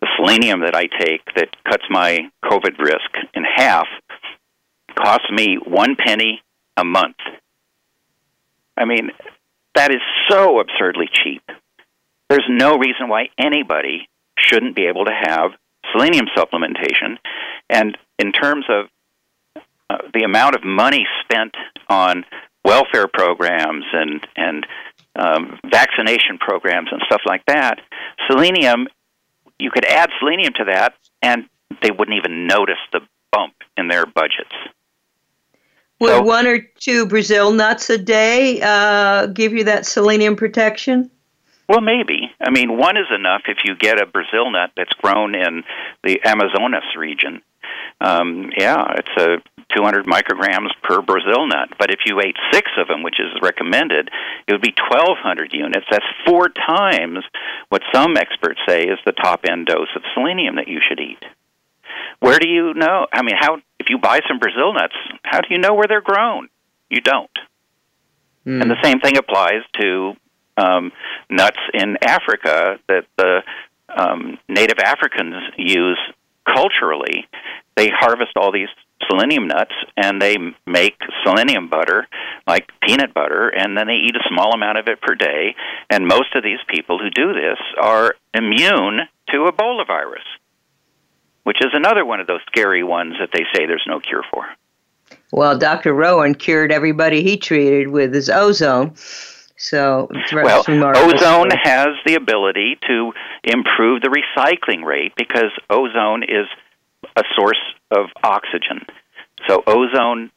the 0.00 0.08
selenium 0.16 0.60
that 0.60 0.76
I 0.76 0.86
take 0.86 1.22
that 1.34 1.48
cuts 1.68 1.84
my 1.90 2.30
COVID 2.44 2.78
risk 2.78 3.10
in 3.34 3.42
half 3.56 3.86
costs 4.96 5.30
me 5.30 5.58
one 5.64 5.96
penny 5.96 6.42
a 6.76 6.84
month. 6.84 7.16
I 8.76 8.84
mean, 8.84 9.10
that 9.74 9.90
is 9.90 10.00
so 10.28 10.60
absurdly 10.60 11.08
cheap. 11.12 11.42
There's 12.28 12.46
no 12.48 12.76
reason 12.76 13.08
why 13.08 13.28
anybody 13.38 14.08
shouldn't 14.38 14.74
be 14.74 14.86
able 14.86 15.04
to 15.04 15.12
have 15.12 15.52
selenium 15.92 16.26
supplementation. 16.36 17.18
And 17.70 17.96
in 18.18 18.32
terms 18.32 18.64
of 18.68 18.86
uh, 19.88 19.98
the 20.12 20.24
amount 20.24 20.56
of 20.56 20.64
money 20.64 21.06
spent 21.22 21.54
on 21.88 22.24
welfare 22.64 23.06
programs 23.06 23.84
and 23.92 24.26
and 24.36 24.66
um, 25.14 25.58
vaccination 25.70 26.36
programs 26.38 26.88
and 26.90 27.00
stuff 27.06 27.22
like 27.24 27.44
that, 27.46 27.80
selenium, 28.28 28.88
you 29.58 29.70
could 29.70 29.86
add 29.86 30.10
selenium 30.20 30.52
to 30.58 30.64
that, 30.64 30.94
and 31.22 31.44
they 31.80 31.90
wouldn't 31.90 32.18
even 32.18 32.46
notice 32.46 32.80
the 32.92 33.00
bump 33.32 33.54
in 33.76 33.88
their 33.88 34.04
budgets. 34.04 34.52
Would 36.00 36.10
so, 36.10 36.22
one 36.22 36.46
or 36.46 36.60
two 36.78 37.06
Brazil 37.06 37.52
nuts 37.52 37.88
a 37.88 37.98
day 37.98 38.60
uh, 38.62 39.26
give 39.26 39.52
you 39.52 39.64
that 39.64 39.86
selenium 39.86 40.36
protection? 40.36 41.10
Well, 41.68 41.80
maybe. 41.80 42.30
I 42.40 42.50
mean, 42.50 42.76
one 42.76 42.96
is 42.96 43.06
enough 43.14 43.42
if 43.48 43.58
you 43.64 43.74
get 43.74 44.00
a 44.00 44.06
Brazil 44.06 44.50
nut 44.50 44.70
that's 44.76 44.92
grown 44.94 45.34
in 45.34 45.64
the 46.04 46.20
Amazonas 46.24 46.96
region. 46.96 47.42
Um, 48.00 48.50
yeah, 48.56 48.84
it's 48.96 49.16
a 49.16 49.38
200 49.74 50.06
micrograms 50.06 50.70
per 50.82 51.02
Brazil 51.02 51.46
nut. 51.46 51.70
But 51.78 51.90
if 51.90 52.00
you 52.06 52.20
ate 52.20 52.36
six 52.52 52.70
of 52.78 52.88
them, 52.88 53.02
which 53.02 53.18
is 53.18 53.40
recommended, 53.42 54.10
it 54.46 54.52
would 54.52 54.62
be 54.62 54.74
1,200 54.90 55.52
units. 55.52 55.86
That's 55.90 56.04
four 56.26 56.48
times 56.48 57.24
what 57.68 57.82
some 57.92 58.16
experts 58.16 58.60
say 58.68 58.84
is 58.84 58.98
the 59.04 59.12
top 59.12 59.40
end 59.48 59.66
dose 59.66 59.88
of 59.96 60.02
selenium 60.14 60.56
that 60.56 60.68
you 60.68 60.80
should 60.86 61.00
eat. 61.00 61.22
Where 62.20 62.38
do 62.38 62.48
you 62.48 62.74
know? 62.74 63.06
I 63.12 63.22
mean, 63.22 63.36
how 63.38 63.58
if 63.78 63.90
you 63.90 63.98
buy 63.98 64.20
some 64.28 64.38
Brazil 64.38 64.72
nuts, 64.72 64.94
how 65.22 65.40
do 65.40 65.48
you 65.50 65.58
know 65.58 65.74
where 65.74 65.86
they're 65.86 66.00
grown? 66.00 66.48
You 66.90 67.00
don't. 67.00 67.30
Mm. 68.46 68.62
And 68.62 68.70
the 68.70 68.82
same 68.82 69.00
thing 69.00 69.16
applies 69.16 69.62
to 69.80 70.14
um, 70.56 70.92
nuts 71.28 71.60
in 71.74 71.96
Africa 72.02 72.78
that 72.88 73.04
the 73.16 73.42
um, 73.96 74.38
native 74.48 74.78
Africans 74.78 75.34
use 75.56 75.98
culturally. 76.46 77.26
They 77.76 77.90
harvest 77.90 78.32
all 78.36 78.52
these 78.52 78.68
selenium 79.08 79.46
nuts 79.46 79.74
and 79.96 80.20
they 80.20 80.36
make 80.66 80.98
selenium 81.24 81.68
butter 81.68 82.06
like 82.46 82.70
peanut 82.82 83.12
butter 83.12 83.48
and 83.48 83.76
then 83.76 83.86
they 83.86 83.94
eat 83.94 84.16
a 84.16 84.28
small 84.28 84.54
amount 84.54 84.78
of 84.78 84.88
it 84.88 85.00
per 85.02 85.14
day 85.14 85.54
and 85.90 86.06
most 86.06 86.34
of 86.34 86.42
these 86.42 86.58
people 86.68 86.98
who 86.98 87.10
do 87.10 87.34
this 87.34 87.58
are 87.80 88.14
immune 88.32 89.00
to 89.28 89.50
ebola 89.50 89.86
virus 89.86 90.24
which 91.46 91.58
is 91.60 91.70
another 91.74 92.04
one 92.04 92.18
of 92.18 92.26
those 92.26 92.40
scary 92.48 92.82
ones 92.82 93.14
that 93.20 93.28
they 93.32 93.44
say 93.54 93.66
there's 93.66 93.86
no 93.86 94.00
cure 94.00 94.24
for. 94.32 94.44
Well, 95.30 95.56
Dr. 95.56 95.94
Rowen 95.94 96.36
cured 96.36 96.72
everybody 96.72 97.22
he 97.22 97.36
treated 97.36 97.86
with 97.86 98.12
his 98.12 98.28
ozone. 98.28 98.96
So, 98.96 100.08
well, 100.32 100.64
ozone 100.66 101.50
has 101.50 101.90
the 102.04 102.16
ability 102.16 102.78
to 102.88 103.12
improve 103.44 104.02
the 104.02 104.08
recycling 104.08 104.84
rate 104.84 105.12
because 105.16 105.52
ozone 105.70 106.24
is 106.24 106.46
a 107.14 107.22
source 107.36 107.62
of 107.92 108.06
oxygen. 108.24 108.84
So, 109.46 109.62
ozone 109.68 110.32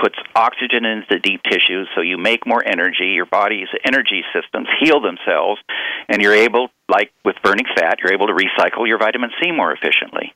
puts 0.00 0.16
oxygen 0.34 0.84
into 0.84 1.06
the 1.08 1.20
deep 1.20 1.42
tissues 1.44 1.88
so 1.94 2.00
you 2.00 2.18
make 2.18 2.46
more 2.46 2.62
energy 2.64 3.06
your 3.14 3.26
body's 3.26 3.66
energy 3.84 4.22
systems 4.32 4.68
heal 4.80 5.00
themselves 5.00 5.60
and 6.08 6.22
you're 6.22 6.34
able 6.34 6.68
like 6.88 7.12
with 7.24 7.34
burning 7.42 7.66
fat 7.76 7.98
you're 8.00 8.12
able 8.12 8.28
to 8.28 8.32
recycle 8.32 8.86
your 8.86 8.96
vitamin 8.96 9.30
C 9.42 9.50
more 9.50 9.72
efficiently 9.72 10.32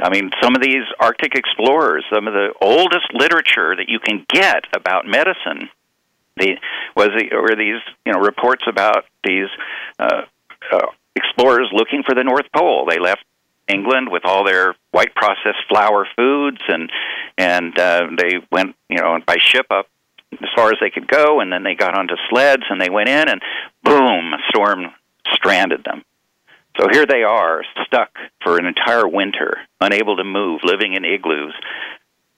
I 0.00 0.10
mean, 0.10 0.30
some 0.40 0.54
of 0.54 0.62
these 0.62 0.84
Arctic 1.00 1.34
explorers, 1.34 2.04
some 2.12 2.28
of 2.28 2.34
the 2.34 2.52
oldest 2.60 3.08
literature 3.12 3.74
that 3.74 3.88
you 3.88 3.98
can 3.98 4.24
get 4.32 4.64
about 4.72 5.06
medicine, 5.06 5.68
the 6.36 6.56
was 6.96 7.08
the, 7.18 7.34
or 7.34 7.56
these 7.56 7.82
you 8.06 8.12
know 8.12 8.20
reports 8.20 8.62
about 8.68 9.04
these 9.24 9.48
uh, 9.98 10.22
uh, 10.72 10.86
explorers 11.16 11.68
looking 11.72 12.02
for 12.06 12.14
the 12.14 12.22
North 12.22 12.46
Pole. 12.54 12.86
They 12.88 13.00
left 13.00 13.24
England 13.66 14.08
with 14.10 14.24
all 14.24 14.44
their 14.44 14.76
white 14.92 15.14
processed 15.14 15.66
flour 15.68 16.06
foods, 16.16 16.60
and 16.68 16.90
and 17.36 17.76
uh, 17.78 18.06
they 18.16 18.38
went 18.52 18.76
you 18.88 18.98
know 18.98 19.18
by 19.26 19.36
ship 19.40 19.66
up 19.70 19.86
as 20.32 20.48
far 20.54 20.68
as 20.68 20.78
they 20.80 20.90
could 20.90 21.08
go, 21.08 21.40
and 21.40 21.52
then 21.52 21.64
they 21.64 21.74
got 21.74 21.98
onto 21.98 22.14
sleds 22.30 22.64
and 22.70 22.80
they 22.80 22.90
went 22.90 23.08
in, 23.08 23.28
and 23.28 23.42
boom, 23.82 24.32
a 24.34 24.38
storm 24.48 24.86
stranded 25.34 25.84
them. 25.84 26.02
So 26.78 26.86
here 26.92 27.06
they 27.06 27.24
are, 27.24 27.64
stuck 27.86 28.10
for 28.42 28.56
an 28.56 28.66
entire 28.66 29.08
winter, 29.08 29.58
unable 29.80 30.16
to 30.16 30.24
move, 30.24 30.60
living 30.62 30.94
in 30.94 31.04
igloos, 31.04 31.54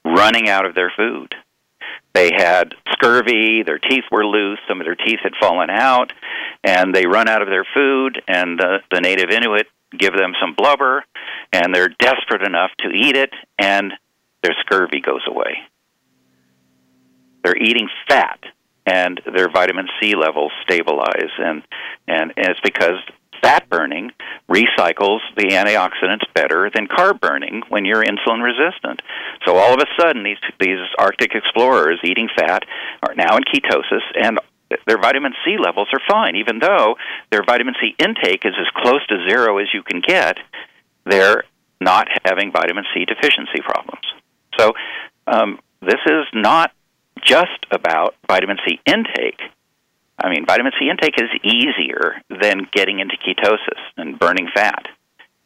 running 0.04 0.48
out 0.48 0.64
of 0.64 0.74
their 0.74 0.92
food. 0.96 1.34
They 2.14 2.30
had 2.34 2.74
scurvy, 2.92 3.62
their 3.62 3.78
teeth 3.78 4.04
were 4.10 4.24
loose, 4.24 4.58
some 4.66 4.80
of 4.80 4.86
their 4.86 4.94
teeth 4.94 5.20
had 5.22 5.34
fallen 5.38 5.68
out, 5.70 6.12
and 6.64 6.94
they 6.94 7.06
run 7.06 7.28
out 7.28 7.42
of 7.42 7.48
their 7.48 7.66
food, 7.74 8.22
and 8.26 8.58
the, 8.58 8.78
the 8.90 9.00
native 9.00 9.30
Inuit 9.30 9.66
give 9.96 10.14
them 10.14 10.32
some 10.40 10.54
blubber, 10.54 11.04
and 11.52 11.74
they're 11.74 11.88
desperate 11.88 12.42
enough 12.42 12.70
to 12.78 12.88
eat 12.88 13.16
it, 13.16 13.32
and 13.58 13.92
their 14.42 14.54
scurvy 14.60 15.00
goes 15.00 15.22
away. 15.26 15.58
They're 17.44 17.56
eating 17.56 17.88
fat, 18.08 18.40
and 18.86 19.20
their 19.34 19.50
vitamin 19.50 19.88
C 20.00 20.14
levels 20.14 20.52
stabilize, 20.62 21.30
and 21.38 21.62
and, 22.06 22.32
and 22.36 22.48
it's 22.48 22.60
because 22.60 22.98
fat 23.42 23.68
burning 23.68 24.12
recycles 24.48 25.20
the 25.36 25.48
antioxidants 25.50 26.24
better 26.34 26.70
than 26.74 26.86
carb 26.86 27.20
burning 27.20 27.62
when 27.68 27.84
you're 27.84 28.04
insulin 28.04 28.42
resistant. 28.42 29.02
So 29.46 29.56
all 29.56 29.74
of 29.74 29.80
a 29.80 29.86
sudden, 30.00 30.22
these 30.24 30.38
these 30.58 30.78
Arctic 30.98 31.34
explorers 31.34 31.98
eating 32.04 32.28
fat 32.36 32.64
are 33.06 33.14
now 33.14 33.36
in 33.36 33.42
ketosis, 33.44 34.02
and 34.20 34.38
their 34.86 34.98
vitamin 34.98 35.32
C 35.44 35.56
levels 35.58 35.88
are 35.92 36.00
fine, 36.08 36.36
even 36.36 36.58
though 36.58 36.96
their 37.30 37.42
vitamin 37.44 37.74
C 37.80 37.94
intake 37.98 38.44
is 38.44 38.54
as 38.58 38.66
close 38.82 39.04
to 39.08 39.26
zero 39.28 39.58
as 39.58 39.68
you 39.74 39.82
can 39.82 40.00
get. 40.00 40.38
They're 41.06 41.44
not 41.80 42.08
having 42.24 42.52
vitamin 42.52 42.84
C 42.94 43.04
deficiency 43.04 43.60
problems. 43.62 44.04
So 44.58 44.74
um, 45.26 45.58
this 45.80 46.00
is 46.06 46.26
not 46.34 46.72
just 47.24 47.66
about 47.70 48.14
vitamin 48.28 48.58
C 48.66 48.80
intake 48.86 49.40
I 50.22 50.28
mean, 50.28 50.44
vitamin 50.46 50.72
C 50.78 50.90
intake 50.90 51.18
is 51.18 51.30
easier 51.42 52.20
than 52.28 52.68
getting 52.72 53.00
into 53.00 53.16
ketosis 53.16 53.80
and 53.96 54.18
burning 54.18 54.48
fat. 54.54 54.86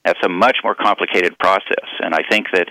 That's 0.04 0.18
a 0.24 0.28
much 0.28 0.58
more 0.62 0.74
complicated 0.74 1.38
process, 1.38 1.88
and 2.00 2.14
I 2.14 2.22
think 2.28 2.48
that 2.52 2.68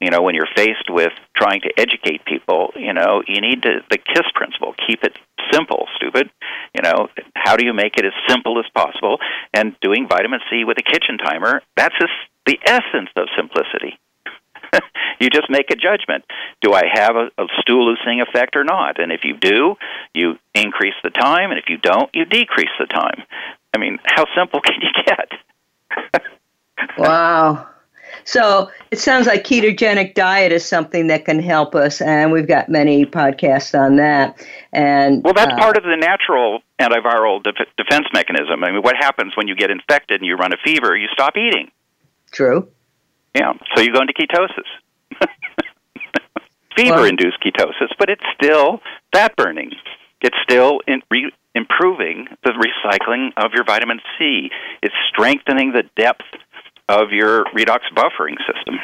you 0.00 0.10
know 0.10 0.20
when 0.20 0.34
you're 0.34 0.48
faced 0.54 0.90
with 0.90 1.12
trying 1.34 1.60
to 1.62 1.72
educate 1.78 2.24
people, 2.26 2.72
you 2.76 2.92
know, 2.92 3.22
you 3.26 3.40
need 3.40 3.62
to 3.62 3.80
the 3.90 3.96
KISS 3.96 4.26
principle: 4.34 4.74
keep 4.86 5.02
it 5.02 5.16
simple, 5.52 5.86
stupid. 5.96 6.28
You 6.74 6.82
know, 6.82 7.08
how 7.34 7.56
do 7.56 7.64
you 7.64 7.72
make 7.72 7.96
it 7.96 8.04
as 8.04 8.12
simple 8.28 8.58
as 8.58 8.66
possible? 8.74 9.18
And 9.54 9.74
doing 9.80 10.06
vitamin 10.08 10.40
C 10.50 10.64
with 10.64 10.76
a 10.78 10.82
kitchen 10.82 11.16
timer, 11.16 11.62
that's 11.76 11.94
just 11.98 12.12
the 12.44 12.58
essence 12.66 13.08
of 13.16 13.28
simplicity. 13.36 13.98
you 15.20 15.30
just 15.30 15.48
make 15.50 15.70
a 15.70 15.76
judgment. 15.76 16.24
Do 16.60 16.72
I 16.72 16.84
have 16.92 17.16
a, 17.16 17.30
a 17.38 17.46
stool 17.60 17.86
loosening 17.86 18.20
effect 18.20 18.56
or 18.56 18.64
not? 18.64 19.00
And 19.00 19.12
if 19.12 19.20
you 19.24 19.36
do, 19.36 19.76
you 20.14 20.38
increase 20.54 20.94
the 21.02 21.10
time, 21.10 21.50
and 21.50 21.58
if 21.58 21.68
you 21.68 21.78
don't, 21.78 22.10
you 22.14 22.24
decrease 22.24 22.70
the 22.78 22.86
time. 22.86 23.22
I 23.74 23.78
mean, 23.78 23.98
how 24.04 24.24
simple 24.36 24.60
can 24.64 24.80
you 24.80 25.04
get? 25.04 26.22
wow. 26.98 27.68
So 28.24 28.70
it 28.90 28.98
sounds 28.98 29.26
like 29.26 29.44
ketogenic 29.44 30.14
diet 30.14 30.50
is 30.52 30.64
something 30.64 31.06
that 31.08 31.24
can 31.24 31.38
help 31.40 31.74
us, 31.74 32.00
and 32.00 32.32
we've 32.32 32.48
got 32.48 32.68
many 32.68 33.04
podcasts 33.04 33.78
on 33.78 33.96
that. 33.96 34.44
And 34.72 35.22
well, 35.22 35.34
that's 35.34 35.52
uh, 35.52 35.56
part 35.56 35.76
of 35.76 35.84
the 35.84 35.96
natural 35.96 36.60
antiviral 36.80 37.42
def- 37.42 37.68
defense 37.76 38.06
mechanism. 38.12 38.64
I 38.64 38.72
mean, 38.72 38.82
what 38.82 38.96
happens 38.96 39.36
when 39.36 39.48
you 39.48 39.54
get 39.54 39.70
infected 39.70 40.20
and 40.20 40.26
you 40.26 40.36
run 40.36 40.52
a 40.52 40.56
fever? 40.64 40.96
You 40.96 41.08
stop 41.12 41.36
eating. 41.36 41.70
True. 42.32 42.68
Yeah, 43.36 43.52
so 43.74 43.82
you 43.82 43.92
go 43.92 44.00
into 44.00 44.14
ketosis. 44.14 45.28
Fever 46.76 47.06
induced 47.06 47.38
ketosis, 47.44 47.90
but 47.98 48.08
it's 48.08 48.24
still 48.34 48.80
fat 49.12 49.36
burning. 49.36 49.72
It's 50.22 50.36
still 50.42 50.80
in 50.86 51.02
re- 51.10 51.32
improving 51.54 52.28
the 52.44 52.52
recycling 52.52 53.32
of 53.36 53.52
your 53.52 53.64
vitamin 53.64 54.00
C. 54.18 54.50
It's 54.82 54.94
strengthening 55.10 55.72
the 55.72 55.82
depth 56.00 56.24
of 56.88 57.12
your 57.12 57.44
redox 57.54 57.80
buffering 57.94 58.36
system. 58.46 58.78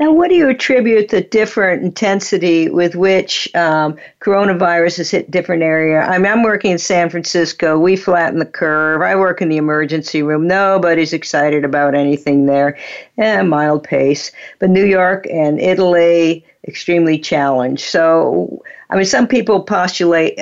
Now, 0.00 0.10
what 0.10 0.28
do 0.28 0.34
you 0.34 0.48
attribute 0.48 1.10
the 1.10 1.20
different 1.20 1.84
intensity 1.84 2.68
with 2.68 2.96
which 2.96 3.48
um, 3.54 3.96
coronavirus 4.18 4.96
has 4.96 5.10
hit 5.10 5.30
different 5.30 5.62
area? 5.62 6.00
I 6.00 6.18
mean, 6.18 6.32
I'm 6.32 6.42
working 6.42 6.72
in 6.72 6.78
San 6.78 7.10
Francisco. 7.10 7.78
We 7.78 7.94
flatten 7.94 8.40
the 8.40 8.44
curve. 8.44 9.02
I 9.02 9.14
work 9.14 9.40
in 9.40 9.50
the 9.50 9.56
emergency 9.56 10.20
room. 10.24 10.48
Nobody's 10.48 11.12
excited 11.12 11.64
about 11.64 11.94
anything 11.94 12.46
there. 12.46 12.76
Eh, 13.16 13.42
mild 13.42 13.84
pace. 13.84 14.32
But 14.58 14.70
New 14.70 14.84
York 14.84 15.26
and 15.30 15.60
Italy, 15.60 16.44
extremely 16.66 17.18
challenged. 17.18 17.82
So, 17.82 18.62
I 18.90 18.96
mean, 18.96 19.04
some 19.04 19.28
people 19.28 19.62
postulate, 19.62 20.36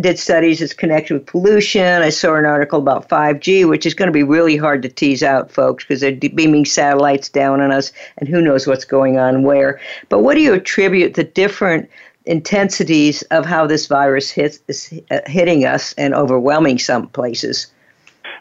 did 0.00 0.18
studies 0.18 0.62
as 0.62 0.72
connected 0.72 1.14
with 1.14 1.26
pollution. 1.26 2.02
I 2.02 2.08
saw 2.08 2.36
an 2.36 2.46
article 2.46 2.78
about 2.78 3.08
5G, 3.08 3.68
which 3.68 3.84
is 3.84 3.94
going 3.94 4.06
to 4.06 4.12
be 4.12 4.22
really 4.22 4.56
hard 4.56 4.82
to 4.82 4.88
tease 4.88 5.22
out, 5.22 5.50
folks, 5.50 5.84
because 5.84 6.00
they're 6.00 6.14
beaming 6.14 6.64
satellites 6.64 7.28
down 7.28 7.60
on 7.60 7.70
us, 7.70 7.92
and 8.16 8.28
who 8.28 8.40
knows 8.40 8.66
what's 8.66 8.84
going 8.84 9.18
on 9.18 9.42
where. 9.42 9.80
But 10.08 10.20
what 10.20 10.34
do 10.34 10.40
you 10.40 10.54
attribute 10.54 11.14
the 11.14 11.24
different 11.24 11.90
intensities 12.24 13.22
of 13.24 13.44
how 13.44 13.66
this 13.66 13.86
virus 13.86 14.30
hits, 14.30 14.60
is 14.68 15.00
uh, 15.10 15.20
hitting 15.26 15.64
us 15.64 15.92
and 15.94 16.14
overwhelming 16.14 16.78
some 16.78 17.08
places? 17.08 17.66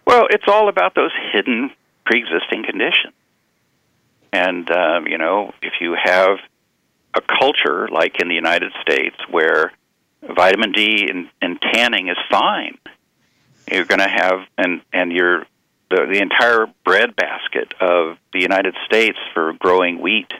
Well, 0.06 0.28
it's 0.30 0.48
all 0.48 0.70
about 0.70 0.96
those 0.96 1.12
hidden 1.34 1.72
pre 2.06 2.20
existing 2.20 2.64
conditions. 2.64 3.14
And, 4.36 4.70
um, 4.70 5.08
you 5.08 5.18
know, 5.18 5.54
if 5.62 5.74
you 5.80 5.96
have 6.04 6.40
a 7.16 7.22
culture 7.22 7.88
like 7.88 8.20
in 8.20 8.28
the 8.28 8.36
United 8.36 8.74
States 8.82 9.16
where 9.32 9.72
vitamin 10.22 10.72
D 10.72 11.08
and, 11.10 11.30
and 11.42 11.62
tanning 11.62 12.10
is 12.10 12.18
fine. 12.30 12.78
You're 13.72 13.86
going 13.86 14.00
to 14.00 14.10
have 14.10 14.40
and 14.58 14.82
and 14.94 15.12
your 15.12 15.46
the 15.90 16.06
the 16.12 16.20
entire 16.22 16.68
bread 16.84 17.16
basket 17.16 17.74
of 17.80 18.18
the 18.34 18.42
United 18.42 18.76
States 18.86 19.18
for 19.34 19.54
growing 19.54 20.02
wheat 20.02 20.32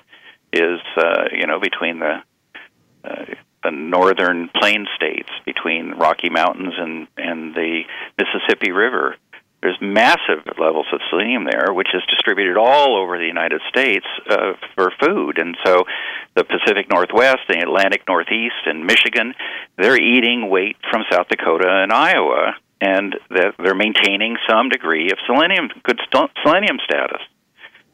is 0.54 0.80
uh, 0.98 1.26
you 1.32 1.48
know 1.48 1.60
between 1.60 2.00
the 2.00 2.22
uh, 3.04 3.26
the 3.64 3.72
northern 3.72 4.50
plain 4.50 4.86
states 4.96 5.30
between 5.46 5.92
Rocky 5.92 6.30
Mountains 6.30 6.74
and 6.78 7.08
and 7.18 7.56
the 7.56 7.84
Mississippi 8.20 8.72
River 8.72 9.16
there's 9.62 9.78
massive 9.82 10.46
levels 10.60 10.86
of 10.94 11.00
selenium 11.10 11.46
there, 11.46 11.74
which 11.74 11.90
is 11.94 12.02
distributed 12.10 12.58
all 12.58 13.02
over 13.02 13.18
the 13.18 13.26
United 13.26 13.62
States 13.70 14.06
uh, 14.30 14.54
for 14.76 14.92
food. 15.00 15.38
And 15.38 15.58
so 15.66 15.84
the 16.36 16.44
Pacific 16.44 16.90
Northwest, 16.90 17.40
the 17.50 17.60
Atlantic 17.60 18.04
Northeast, 18.08 18.62
and 18.66 18.86
Michigan, 18.86 19.34
they're 19.78 20.02
eating 20.02 20.50
wheat 20.50 20.78
from 20.92 21.04
South 21.12 21.28
Dakota 21.30 21.68
and 21.68 21.92
Iowa, 21.92 22.56
and 22.82 23.16
they're 23.30 23.76
maintaining 23.76 24.38
some 24.50 24.70
degree 24.70 25.10
of 25.12 25.18
selenium, 25.26 25.70
good 25.84 26.00
selenium 26.44 26.78
status. 26.84 27.22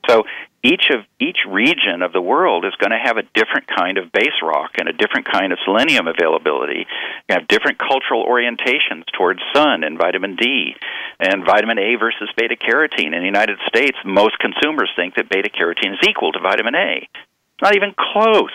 So 0.10 0.24
each 0.64 0.90
of 0.94 1.06
each 1.20 1.40
region 1.48 2.02
of 2.02 2.14
the 2.14 2.22
world 2.22 2.66
is 2.66 2.74
going 2.76 2.92
to 2.92 3.02
have 3.02 3.18
a 3.18 3.24
different 3.34 3.68
kind 3.68 3.98
of 3.98 4.12
base 4.12 4.38
rock 4.44 4.78
and 4.78 4.88
a 4.88 4.94
different 4.94 5.26
kind 5.32 5.52
of 5.52 5.60
selenium 5.66 6.08
availability. 6.08 6.86
You 7.30 7.36
have 7.36 7.48
different 7.48 7.80
cultural 7.80 8.26
orientations 8.26 9.06
towards 9.18 9.42
sun 9.54 9.84
and 9.84 9.98
vitamin 9.98 10.36
D 10.36 10.76
and 11.20 11.46
vitamin 11.46 11.80
A 11.80 11.96
versus 11.96 12.30
beta 12.38 12.56
carotene. 12.56 13.14
In 13.14 13.22
the 13.22 13.26
United 13.26 13.58
States, 13.68 13.98
most 14.06 14.38
consumers 14.40 14.92
think 14.96 15.16
that 15.16 15.30
beta 15.30 15.50
carotene 15.50 15.94
is 15.94 16.08
equal 16.08 16.32
to 16.32 16.40
vitamin 16.40 16.76
A. 16.76 17.08
Not 17.62 17.76
even 17.76 17.94
close. 17.98 18.54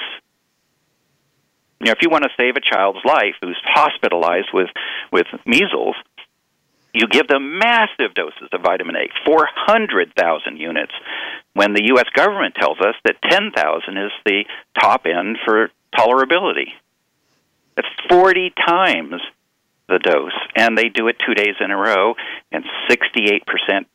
You 1.81 1.87
know, 1.87 1.93
if 1.93 1.99
you 2.03 2.09
want 2.09 2.25
to 2.25 2.31
save 2.37 2.57
a 2.57 2.61
child's 2.61 3.05
life 3.05 3.35
who's 3.41 3.61
hospitalized 3.65 4.49
with 4.53 4.71
with 5.13 5.27
measles, 5.45 5.97
you 6.97 7.07
give 7.09 7.29
them 7.29 7.59
massive 7.59 8.15
doses 8.15 8.49
of 8.53 8.63
vitamin 8.63 8.97
A, 8.97 9.09
400,000 9.27 10.57
units, 10.57 10.93
when 11.53 11.75
the 11.75 11.85
U.S. 11.89 12.07
government 12.15 12.55
tells 12.55 12.79
us 12.81 12.95
that 13.05 13.21
10,000 13.23 13.97
is 13.99 14.11
the 14.25 14.45
top 14.81 15.07
end 15.07 15.37
for 15.45 15.71
tolerability. 15.95 16.73
That's 17.75 17.89
40 18.09 18.53
times 18.67 19.21
the 19.89 19.99
dose, 19.99 20.33
and 20.57 20.77
they 20.77 20.89
do 20.89 21.09
it 21.09 21.17
two 21.25 21.35
days 21.35 21.55
in 21.61 21.71
a 21.71 21.77
row, 21.77 22.15
and 22.51 22.65
68% 22.91 23.41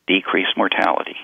decreased 0.06 0.56
mortality. 0.56 1.16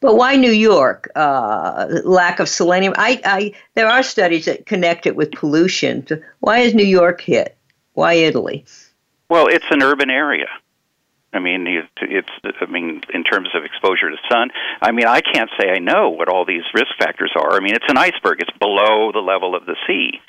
But 0.00 0.14
why 0.14 0.36
New 0.36 0.52
York? 0.52 1.10
Uh, 1.16 1.86
lack 2.04 2.38
of 2.38 2.48
selenium. 2.48 2.94
I, 2.96 3.20
I, 3.24 3.52
there 3.74 3.88
are 3.88 4.02
studies 4.02 4.44
that 4.44 4.66
connect 4.66 5.06
it 5.06 5.16
with 5.16 5.32
pollution. 5.32 6.06
Why 6.40 6.58
is 6.58 6.74
New 6.74 6.84
York 6.84 7.20
hit? 7.20 7.56
Why 7.94 8.14
Italy? 8.14 8.64
Well, 9.28 9.48
it's 9.48 9.66
an 9.70 9.82
urban 9.82 10.10
area. 10.10 10.46
I 11.32 11.38
mean, 11.38 11.66
it's. 12.00 12.30
I 12.60 12.66
mean, 12.66 13.02
in 13.12 13.24
terms 13.24 13.48
of 13.54 13.64
exposure 13.64 14.10
to 14.10 14.16
sun. 14.30 14.50
I 14.80 14.92
mean, 14.92 15.06
I 15.06 15.20
can't 15.20 15.50
say 15.60 15.68
I 15.70 15.78
know 15.78 16.10
what 16.10 16.28
all 16.28 16.46
these 16.46 16.62
risk 16.72 16.96
factors 16.98 17.32
are. 17.36 17.52
I 17.52 17.60
mean, 17.60 17.74
it's 17.74 17.88
an 17.88 17.98
iceberg. 17.98 18.40
It's 18.40 18.56
below 18.58 19.12
the 19.12 19.20
level 19.20 19.54
of 19.54 19.66
the 19.66 19.76
sea, 19.86 20.20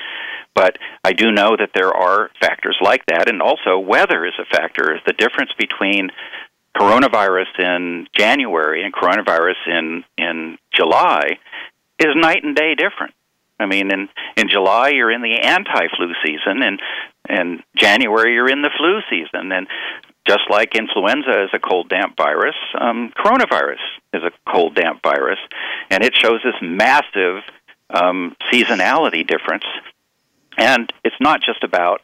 but 0.54 0.78
I 1.04 1.14
do 1.14 1.32
know 1.32 1.56
that 1.58 1.70
there 1.74 1.94
are 1.94 2.30
factors 2.42 2.78
like 2.82 3.06
that, 3.06 3.30
and 3.30 3.42
also 3.42 3.80
weather 3.80 4.26
is 4.26 4.34
a 4.40 4.46
factor. 4.46 5.00
The 5.06 5.14
difference 5.14 5.52
between 5.58 6.10
coronavirus 6.76 7.58
in 7.60 8.08
January 8.18 8.84
and 8.84 8.94
coronavirus 8.94 9.68
in 9.68 10.04
in 10.18 10.58
July 10.74 11.38
is 12.00 12.08
night 12.16 12.44
and 12.44 12.56
day 12.56 12.76
different. 12.76 13.14
I 13.60 13.66
mean, 13.66 13.92
in 13.92 14.10
in 14.36 14.50
July 14.50 14.90
you're 14.90 15.12
in 15.12 15.22
the 15.22 15.40
anti-flu 15.42 16.14
season, 16.26 16.62
and 16.62 16.82
in 17.30 17.64
January 17.76 18.34
you're 18.34 18.50
in 18.50 18.62
the 18.62 18.72
flu 18.78 19.00
season, 19.10 19.52
and 19.52 19.68
just 20.28 20.44
like 20.50 20.76
influenza 20.76 21.44
is 21.44 21.50
a 21.54 21.60
cold 21.60 21.90
damp 21.90 22.18
virus, 22.18 22.56
um, 22.80 23.12
coronavirus 23.18 23.80
is 24.14 24.24
a 24.24 24.32
cold 24.52 24.76
damp 24.76 25.02
virus, 25.02 25.40
and 25.90 26.04
it 26.04 26.16
shows 26.16 26.42
this 26.44 26.56
massive 26.62 27.44
um, 27.90 28.36
seasonality 28.52 29.26
difference. 29.26 29.64
And 30.58 30.92
it's 31.04 31.16
not 31.20 31.42
just 31.42 31.64
about 31.64 32.02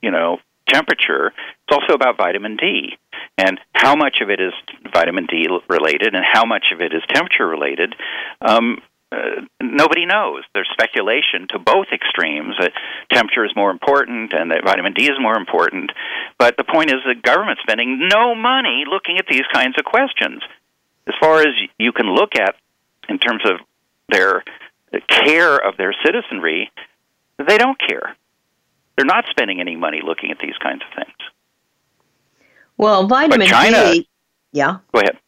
you 0.00 0.10
know 0.10 0.38
temperature; 0.68 1.28
it's 1.28 1.72
also 1.72 1.94
about 1.94 2.16
vitamin 2.16 2.56
D 2.56 2.96
and 3.36 3.58
how 3.72 3.96
much 3.96 4.18
of 4.20 4.30
it 4.30 4.40
is 4.40 4.52
vitamin 4.92 5.26
D 5.26 5.48
related 5.68 6.14
and 6.14 6.24
how 6.24 6.44
much 6.44 6.66
of 6.72 6.80
it 6.80 6.92
is 6.92 7.02
temperature 7.08 7.46
related. 7.46 7.94
Um, 8.40 8.80
uh, 9.12 9.42
nobody 9.60 10.06
knows. 10.06 10.44
There's 10.54 10.68
speculation 10.72 11.48
to 11.50 11.58
both 11.58 11.86
extremes 11.92 12.54
that 12.60 12.72
temperature 13.12 13.44
is 13.44 13.52
more 13.56 13.70
important 13.70 14.32
and 14.32 14.50
that 14.50 14.62
vitamin 14.64 14.92
D 14.92 15.04
is 15.04 15.18
more 15.20 15.36
important. 15.36 15.90
But 16.38 16.56
the 16.56 16.64
point 16.64 16.90
is 16.90 17.00
that 17.06 17.22
government's 17.22 17.62
spending 17.62 18.08
no 18.08 18.34
money 18.34 18.84
looking 18.88 19.18
at 19.18 19.26
these 19.28 19.44
kinds 19.52 19.76
of 19.78 19.84
questions. 19.84 20.42
As 21.08 21.14
far 21.20 21.40
as 21.40 21.48
you 21.78 21.92
can 21.92 22.14
look 22.14 22.36
at 22.36 22.54
in 23.08 23.18
terms 23.18 23.42
of 23.44 23.58
their 24.08 24.44
care 25.08 25.56
of 25.56 25.76
their 25.76 25.94
citizenry, 26.04 26.70
they 27.38 27.58
don't 27.58 27.78
care. 27.78 28.16
They're 28.96 29.06
not 29.06 29.24
spending 29.30 29.60
any 29.60 29.76
money 29.76 30.02
looking 30.04 30.30
at 30.30 30.38
these 30.38 30.56
kinds 30.62 30.82
of 30.82 30.94
things. 30.94 31.16
Well, 32.76 33.08
vitamin 33.08 33.48
China, 33.48 33.92
D. 33.92 34.08
Yeah. 34.52 34.78
Go 34.92 35.00
ahead 35.00 35.18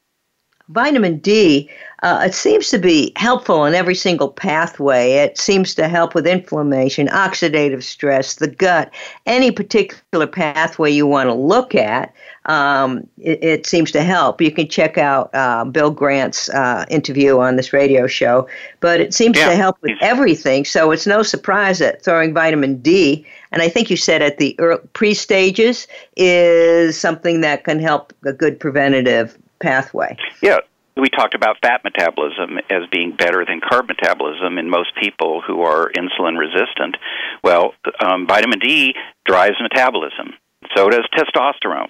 vitamin 0.68 1.18
D, 1.18 1.70
uh, 2.02 2.24
it 2.26 2.34
seems 2.34 2.68
to 2.70 2.78
be 2.78 3.12
helpful 3.14 3.64
in 3.64 3.74
every 3.74 3.94
single 3.94 4.28
pathway. 4.28 5.12
It 5.12 5.38
seems 5.38 5.72
to 5.76 5.86
help 5.86 6.14
with 6.14 6.26
inflammation, 6.26 7.06
oxidative 7.08 7.84
stress, 7.84 8.34
the 8.34 8.48
gut, 8.48 8.92
any 9.24 9.52
particular 9.52 10.26
pathway 10.26 10.90
you 10.90 11.06
want 11.06 11.28
to 11.28 11.34
look 11.34 11.76
at. 11.76 12.12
Um, 12.46 13.06
it, 13.18 13.44
it, 13.44 13.66
seems 13.66 13.92
to 13.92 14.02
help. 14.02 14.40
You 14.40 14.50
can 14.50 14.68
check 14.68 14.98
out 14.98 15.30
uh, 15.32 15.64
Bill 15.64 15.92
Grant's 15.92 16.48
uh, 16.48 16.84
interview 16.90 17.38
on 17.38 17.54
this 17.54 17.72
radio 17.72 18.08
show, 18.08 18.48
but 18.80 19.00
it 19.00 19.14
seems 19.14 19.38
yeah. 19.38 19.50
to 19.50 19.54
help 19.54 19.76
with 19.80 19.96
everything. 20.00 20.64
So 20.64 20.90
it's 20.90 21.06
no 21.06 21.22
surprise 21.22 21.78
that 21.78 22.02
throwing 22.02 22.34
vitamin 22.34 22.78
D, 22.78 23.24
and 23.52 23.62
I 23.62 23.68
think 23.68 23.90
you 23.90 23.96
said 23.96 24.22
at 24.22 24.38
the 24.38 24.58
pre 24.92 25.14
stages, 25.14 25.86
is 26.16 26.98
something 26.98 27.42
that 27.42 27.62
can 27.62 27.78
help 27.78 28.12
a 28.24 28.32
good 28.32 28.58
preventative 28.58 29.38
pathway. 29.62 30.16
Yeah, 30.42 30.58
we 30.96 31.08
talked 31.08 31.34
about 31.34 31.56
fat 31.62 31.82
metabolism 31.84 32.58
as 32.68 32.82
being 32.90 33.12
better 33.16 33.44
than 33.46 33.60
carb 33.60 33.88
metabolism 33.88 34.58
in 34.58 34.68
most 34.68 34.94
people 35.00 35.40
who 35.40 35.62
are 35.62 35.90
insulin 35.96 36.38
resistant. 36.38 36.96
Well, 37.42 37.74
um, 38.00 38.26
vitamin 38.26 38.58
D 38.58 38.94
drives 39.24 39.56
metabolism. 39.60 40.34
So 40.76 40.90
does 40.90 41.06
testosterone. 41.16 41.88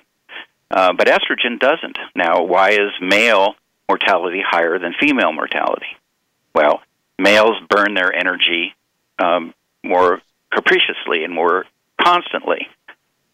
Uh, 0.71 0.93
but 0.95 1.07
estrogen 1.07 1.59
doesn't. 1.59 1.99
Now, 2.15 2.45
why 2.45 2.71
is 2.71 2.91
male 3.01 3.55
mortality 3.89 4.43
higher 4.47 4.79
than 4.79 4.95
female 4.99 5.33
mortality? 5.33 5.99
Well, 6.55 6.81
males 7.19 7.57
burn 7.69 7.95
their 7.95 8.15
energy 8.15 8.75
um, 9.19 9.53
more 9.85 10.23
capriciously 10.51 11.25
and 11.25 11.35
more 11.35 11.67
constantly. 12.01 12.69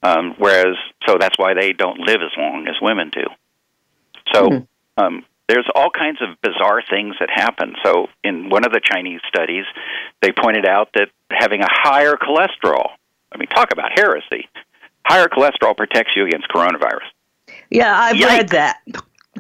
Um, 0.03 0.35
whereas, 0.39 0.77
so 1.07 1.17
that's 1.19 1.39
why 1.39 1.55
they 1.55 1.73
don't 1.73 2.01
live 2.01 2.21
as 2.23 2.37
long 2.37 2.67
as 2.69 2.75
women 2.81 3.11
do. 3.11 3.25
So 4.33 4.49
mm-hmm. 4.49 5.03
um, 5.03 5.25
there's 5.49 5.67
all 5.75 5.91
kinds 5.91 6.19
of 6.21 6.41
bizarre 6.43 6.83
things 6.89 7.17
that 7.21 7.31
happen. 7.31 7.75
So 7.85 8.09
in 8.23 8.51
one 8.51 8.65
of 8.65 8.73
the 8.73 8.81
Chinese 8.83 9.21
studies, 9.29 9.65
they 10.21 10.33
pointed 10.33 10.67
out 10.67 10.91
that 10.95 11.09
having 11.31 11.63
a 11.63 11.69
higher 11.69 12.15
cholesterol, 12.15 12.91
I 13.33 13.39
mean, 13.39 13.49
talk 13.49 13.73
about 13.73 13.93
heresy, 13.95 14.49
higher 15.05 15.29
cholesterol 15.29 15.77
protects 15.77 16.13
you 16.15 16.27
against 16.27 16.49
coronavirus. 16.49 17.09
Yeah, 17.71 17.99
I've 17.99 18.17
Yikes. 18.17 18.27
read 18.27 18.49
that. 18.51 18.81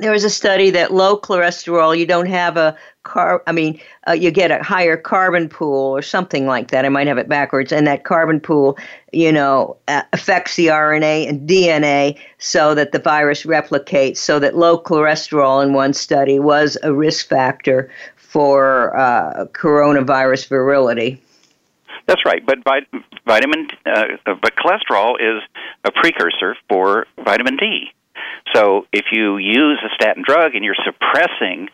There 0.00 0.12
was 0.12 0.24
a 0.24 0.30
study 0.30 0.70
that 0.70 0.92
low 0.92 1.18
cholesterol, 1.18 1.96
you 1.96 2.06
don't 2.06 2.26
have 2.26 2.56
a 2.56 2.76
car. 3.02 3.42
I 3.46 3.52
mean, 3.52 3.80
uh, 4.06 4.12
you 4.12 4.30
get 4.30 4.50
a 4.50 4.62
higher 4.62 4.96
carbon 4.96 5.48
pool 5.48 5.96
or 5.96 6.02
something 6.02 6.46
like 6.46 6.70
that. 6.70 6.84
I 6.84 6.88
might 6.88 7.06
have 7.06 7.18
it 7.18 7.28
backwards, 7.28 7.72
and 7.72 7.86
that 7.86 8.04
carbon 8.04 8.38
pool, 8.40 8.78
you 9.12 9.32
know, 9.32 9.76
uh, 9.88 10.02
affects 10.12 10.56
the 10.56 10.66
RNA 10.66 11.28
and 11.28 11.48
DNA 11.48 12.18
so 12.38 12.74
that 12.74 12.92
the 12.92 12.98
virus 12.98 13.44
replicates. 13.44 14.18
So 14.18 14.38
that 14.38 14.56
low 14.56 14.80
cholesterol 14.80 15.64
in 15.64 15.72
one 15.72 15.92
study 15.92 16.38
was 16.38 16.76
a 16.82 16.92
risk 16.94 17.28
factor 17.28 17.90
for 18.16 18.96
uh, 18.96 19.46
coronavirus 19.52 20.48
virility. 20.48 21.20
That's 22.06 22.24
right, 22.24 22.44
but 22.44 22.58
vitamin, 23.26 23.68
uh, 23.84 24.04
but 24.24 24.54
cholesterol 24.56 25.16
is 25.20 25.42
a 25.84 25.92
precursor 25.92 26.56
for 26.68 27.06
vitamin 27.22 27.56
D. 27.56 27.92
So 28.54 28.86
if 28.92 29.06
you 29.12 29.36
use 29.36 29.78
a 29.84 29.94
statin 29.94 30.22
drug 30.26 30.54
and 30.54 30.64
you're 30.64 30.76
suppressing 30.84 31.68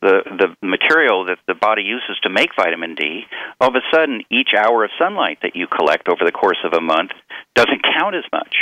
the 0.00 0.22
the 0.24 0.66
material 0.66 1.26
that 1.26 1.38
the 1.46 1.54
body 1.54 1.82
uses 1.82 2.18
to 2.22 2.30
make 2.30 2.50
vitamin 2.56 2.94
D, 2.94 3.24
all 3.60 3.68
of 3.68 3.74
a 3.74 3.82
sudden 3.92 4.22
each 4.30 4.50
hour 4.56 4.84
of 4.84 4.90
sunlight 4.98 5.38
that 5.42 5.56
you 5.56 5.66
collect 5.66 6.08
over 6.08 6.24
the 6.24 6.32
course 6.32 6.58
of 6.64 6.72
a 6.72 6.80
month 6.80 7.10
doesn't 7.54 7.82
count 7.82 8.14
as 8.14 8.24
much. 8.32 8.56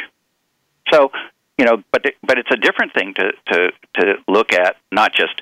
So 0.92 1.10
you 1.56 1.64
know, 1.64 1.82
but 1.92 2.04
but 2.22 2.38
it's 2.38 2.50
a 2.52 2.56
different 2.56 2.94
thing 2.94 3.14
to 3.14 3.32
to 3.52 3.70
to 4.00 4.14
look 4.26 4.52
at 4.52 4.76
not 4.92 5.12
just 5.12 5.40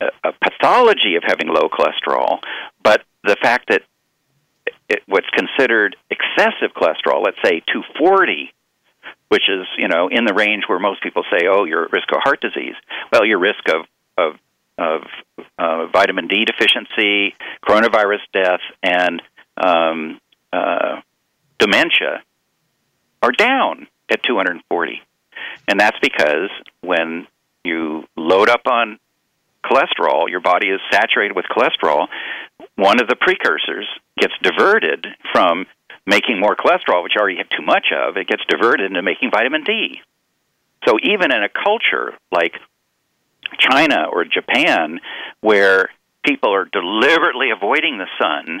a, 0.00 0.06
a 0.24 0.32
pathology 0.32 1.16
of 1.16 1.22
having 1.26 1.48
low 1.48 1.68
cholesterol, 1.68 2.38
but 2.82 3.02
the 3.24 3.36
fact 3.42 3.68
that 3.68 3.82
it, 4.88 5.02
what's 5.06 5.28
considered 5.30 5.96
excessive 6.10 6.74
cholesterol, 6.74 7.24
let's 7.24 7.38
say 7.44 7.60
240, 7.72 8.52
which 9.28 9.48
is 9.48 9.66
you 9.76 9.88
know 9.88 10.08
in 10.08 10.24
the 10.24 10.34
range 10.34 10.64
where 10.66 10.78
most 10.78 11.02
people 11.02 11.24
say, 11.30 11.46
oh, 11.48 11.64
you're 11.64 11.84
at 11.84 11.92
risk 11.92 12.08
of 12.12 12.20
heart 12.22 12.40
disease. 12.40 12.74
Well, 13.12 13.24
your 13.24 13.38
risk 13.38 13.68
of 13.68 13.86
of 14.16 14.34
of 14.78 15.02
uh, 15.58 15.86
vitamin 15.92 16.28
D 16.28 16.44
deficiency, 16.44 17.34
coronavirus 17.66 18.20
death, 18.32 18.60
and 18.82 19.20
um, 19.56 20.20
uh, 20.52 21.00
dementia 21.58 22.22
are 23.22 23.32
down 23.32 23.88
at 24.10 24.22
240, 24.22 25.02
and 25.66 25.80
that's 25.80 25.98
because 26.00 26.50
when 26.80 27.26
you 27.64 28.04
load 28.16 28.48
up 28.48 28.62
on 28.66 28.98
cholesterol, 29.64 30.28
your 30.30 30.40
body 30.40 30.68
is 30.68 30.80
saturated 30.90 31.34
with 31.34 31.44
cholesterol. 31.46 32.06
One 32.76 33.00
of 33.00 33.08
the 33.08 33.16
precursors 33.16 33.86
gets 34.18 34.32
diverted 34.42 35.06
from 35.32 35.66
making 36.08 36.40
more 36.40 36.56
cholesterol, 36.56 37.02
which 37.02 37.12
you 37.14 37.20
already 37.20 37.36
have 37.36 37.50
too 37.50 37.64
much 37.64 37.88
of, 37.94 38.16
it 38.16 38.26
gets 38.26 38.42
diverted 38.48 38.86
into 38.86 39.02
making 39.02 39.30
vitamin 39.30 39.62
D. 39.62 40.00
So 40.86 40.96
even 41.02 41.30
in 41.30 41.42
a 41.42 41.50
culture 41.50 42.14
like 42.32 42.54
China 43.58 44.06
or 44.10 44.24
Japan, 44.24 45.00
where 45.40 45.90
people 46.24 46.54
are 46.54 46.64
deliberately 46.64 47.50
avoiding 47.50 47.98
the 47.98 48.06
sun, 48.18 48.60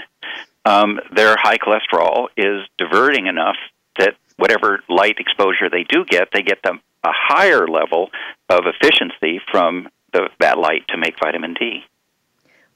um, 0.66 1.00
their 1.14 1.36
high 1.40 1.56
cholesterol 1.56 2.26
is 2.36 2.68
diverting 2.76 3.26
enough 3.26 3.56
that 3.98 4.14
whatever 4.36 4.80
light 4.88 5.16
exposure 5.18 5.70
they 5.70 5.84
do 5.84 6.04
get, 6.04 6.28
they 6.32 6.42
get 6.42 6.62
them 6.62 6.80
a 7.02 7.10
higher 7.12 7.66
level 7.66 8.10
of 8.50 8.64
efficiency 8.66 9.40
from 9.50 9.88
the, 10.12 10.28
that 10.40 10.58
light 10.58 10.86
to 10.88 10.98
make 10.98 11.18
vitamin 11.18 11.54
D. 11.54 11.82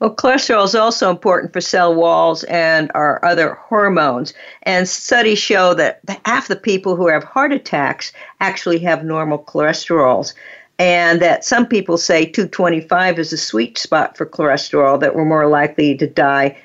Well, 0.02 0.16
cholesterol 0.16 0.64
is 0.64 0.74
also 0.74 1.10
important 1.10 1.52
for 1.52 1.60
cell 1.60 1.94
walls 1.94 2.42
and 2.44 2.90
our 2.92 3.24
other 3.24 3.54
hormones. 3.54 4.34
And 4.64 4.88
studies 4.88 5.38
show 5.38 5.74
that 5.74 6.00
half 6.24 6.48
the 6.48 6.56
people 6.56 6.96
who 6.96 7.06
have 7.06 7.22
heart 7.22 7.52
attacks 7.52 8.12
actually 8.40 8.80
have 8.80 9.04
normal 9.04 9.38
cholesterols. 9.38 10.34
And 10.80 11.22
that 11.22 11.44
some 11.44 11.66
people 11.66 11.98
say 11.98 12.24
225 12.24 13.20
is 13.20 13.32
a 13.32 13.36
sweet 13.36 13.78
spot 13.78 14.16
for 14.16 14.26
cholesterol, 14.26 14.98
that 14.98 15.14
we're 15.14 15.24
more 15.24 15.46
likely 15.46 15.96
to 15.98 16.08
die 16.08 16.58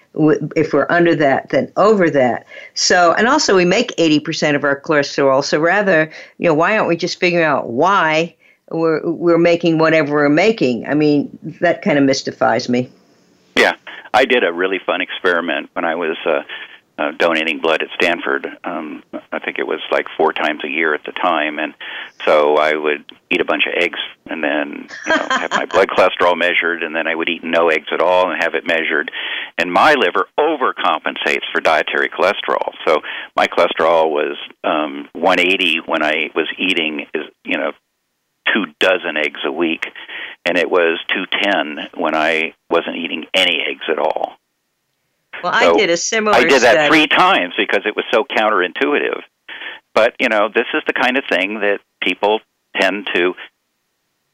if 0.56 0.74
we're 0.74 0.88
under 0.90 1.14
that 1.14 1.50
than 1.50 1.72
over 1.78 2.10
that. 2.10 2.48
So, 2.74 3.14
and 3.14 3.28
also 3.28 3.56
we 3.56 3.66
make 3.66 3.96
80% 3.98 4.56
of 4.56 4.64
our 4.64 4.82
cholesterol. 4.82 5.44
So 5.44 5.60
rather, 5.60 6.12
you 6.40 6.50
know, 6.50 6.56
why 6.56 6.76
aren't 6.76 6.90
we 6.90 6.98
just 6.98 7.20
figuring 7.20 7.46
out 7.46 7.70
why 7.70 8.36
we're, 8.72 9.08
we're 9.08 9.38
making 9.38 9.78
whatever 9.78 10.14
we're 10.14 10.28
making? 10.28 10.88
I 10.88 10.96
mean, 10.96 11.38
that 11.62 11.84
kind 11.84 12.00
of 12.00 12.04
mystifies 12.04 12.68
me. 12.68 12.90
Yeah, 13.58 13.74
I 14.14 14.26
did 14.26 14.44
a 14.44 14.54
really 14.54 14.80
fun 14.86 15.02
experiment 15.02 15.72
when 15.74 15.84
I 15.84 15.96
was 15.96 16.16
uh, 16.26 16.42
uh, 17.00 17.12
donating 17.18 17.60
blood 17.60 17.82
at 17.82 17.90
Stanford. 17.96 18.48
Um, 18.64 19.04
I 19.32 19.40
think 19.40 19.58
it 19.58 19.66
was 19.66 19.80
like 19.92 20.06
four 20.16 20.32
times 20.32 20.64
a 20.64 20.68
year 20.68 20.94
at 20.94 21.04
the 21.06 21.12
time, 21.12 21.58
and 21.58 21.74
so 22.24 22.58
I 22.58 22.76
would 22.76 23.12
eat 23.32 23.42
a 23.42 23.46
bunch 23.46 23.64
of 23.66 23.74
eggs 23.82 24.00
and 24.28 24.44
then 24.44 24.88
you 25.08 25.16
know, 25.16 25.28
have 25.30 25.52
my 25.52 25.66
blood 25.66 25.90
cholesterol 25.90 26.38
measured, 26.38 26.84
and 26.84 26.96
then 26.96 27.08
I 27.08 27.16
would 27.16 27.30
eat 27.30 27.44
no 27.44 27.70
eggs 27.70 27.88
at 27.92 28.02
all 28.02 28.30
and 28.30 28.42
have 28.42 28.54
it 28.54 28.68
measured. 28.68 29.12
And 29.58 29.72
my 29.72 29.94
liver 29.94 30.28
overcompensates 30.40 31.46
for 31.52 31.60
dietary 31.60 32.10
cholesterol, 32.10 32.74
so 32.86 33.02
my 33.36 33.48
cholesterol 33.48 34.12
was 34.12 34.38
um, 34.64 35.10
180 35.14 35.82
when 35.86 36.04
I 36.04 36.30
was 36.36 36.48
eating, 36.60 37.08
you 37.44 37.58
know, 37.58 37.72
two 38.54 38.66
dozen 38.80 39.18
eggs 39.18 39.40
a 39.46 39.52
week, 39.52 39.86
and 40.48 40.58
it 40.58 40.72
was 40.72 40.98
210 41.10 42.02
when 42.02 42.16
I 42.16 42.54
wasn't 42.70 42.96
eating 42.96 43.26
any 43.34 43.62
eggs 43.68 43.84
at 43.90 44.00
all. 44.00 44.38
Well, 45.44 45.52
so 45.52 45.74
I 45.74 45.78
did 45.78 45.90
a 45.90 45.98
similar. 45.98 46.38
I 46.38 46.46
did 46.46 46.62
that 46.62 46.74
study. 46.74 46.88
three 46.90 47.08
times 47.08 47.54
because 47.58 47.86
it 47.86 47.96
was 47.96 48.06
so 48.12 48.24
counterintuitive. 48.24 49.22
But 49.94 50.16
you 50.20 50.30
know, 50.30 50.48
this 50.54 50.66
is 50.74 50.84
the 50.88 50.94
kind 50.94 51.18
of 51.18 51.26
thing 51.30 51.60
that 51.60 51.80
people 52.02 52.40
tend 52.80 53.10
to 53.14 53.34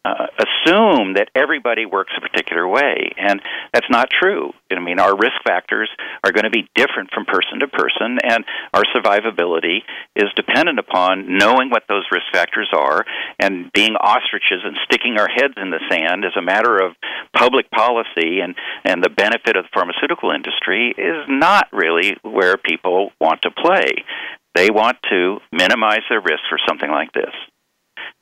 uh, 0.06 0.28
assume 0.38 1.14
that 1.14 1.30
everybody 1.34 1.86
works 1.86 2.12
a 2.18 2.22
particular 2.22 2.68
way, 2.68 3.14
and 3.18 3.42
that's 3.74 3.90
not 3.90 4.10
true. 4.10 4.52
I 4.70 4.80
mean, 4.80 5.00
our 5.00 5.16
risk 5.16 5.36
factors 5.46 5.90
are 6.26 6.32
going 6.32 6.44
to 6.44 6.50
be 6.50 6.68
different 6.76 7.12
from 7.14 7.26
person 7.26 7.62
to 7.62 7.68
person, 7.68 8.18
and 8.22 8.44
our 8.74 8.84
survivability 8.94 9.80
is 10.16 10.30
dependent 10.36 10.80
upon 10.80 11.38
knowing 11.38 11.70
what 11.70 11.84
those 11.88 12.04
risk 12.12 12.26
factors 12.34 12.70
are 12.74 13.06
and 13.40 13.72
being 13.72 13.96
ostriches 13.96 14.60
and 14.66 14.78
sticking 14.84 15.18
our 15.18 15.30
heads 15.30 15.54
in 15.56 15.70
the 15.70 15.80
sand 15.90 16.26
as 16.26 16.34
a 16.38 16.42
matter 16.42 16.78
of 16.80 16.96
public 17.34 17.72
policy 17.72 18.42
and, 18.42 18.56
and 18.84 19.02
the 19.02 19.10
benefit 19.10 19.56
of 19.56 19.64
the 19.64 19.70
pharmaceutical 19.74 20.32
industry 20.32 20.94
is 20.98 21.24
not 21.30 21.68
really 21.72 22.18
where 22.24 22.58
people 22.58 23.12
want 23.22 23.42
to 23.44 23.52
play. 23.52 23.92
They 24.56 24.70
want 24.70 24.98
to 25.10 25.40
minimize 25.52 26.04
their 26.10 26.20
risk 26.22 26.44
for 26.50 26.60
something 26.68 26.90
like 26.90 27.14
this. 27.14 27.32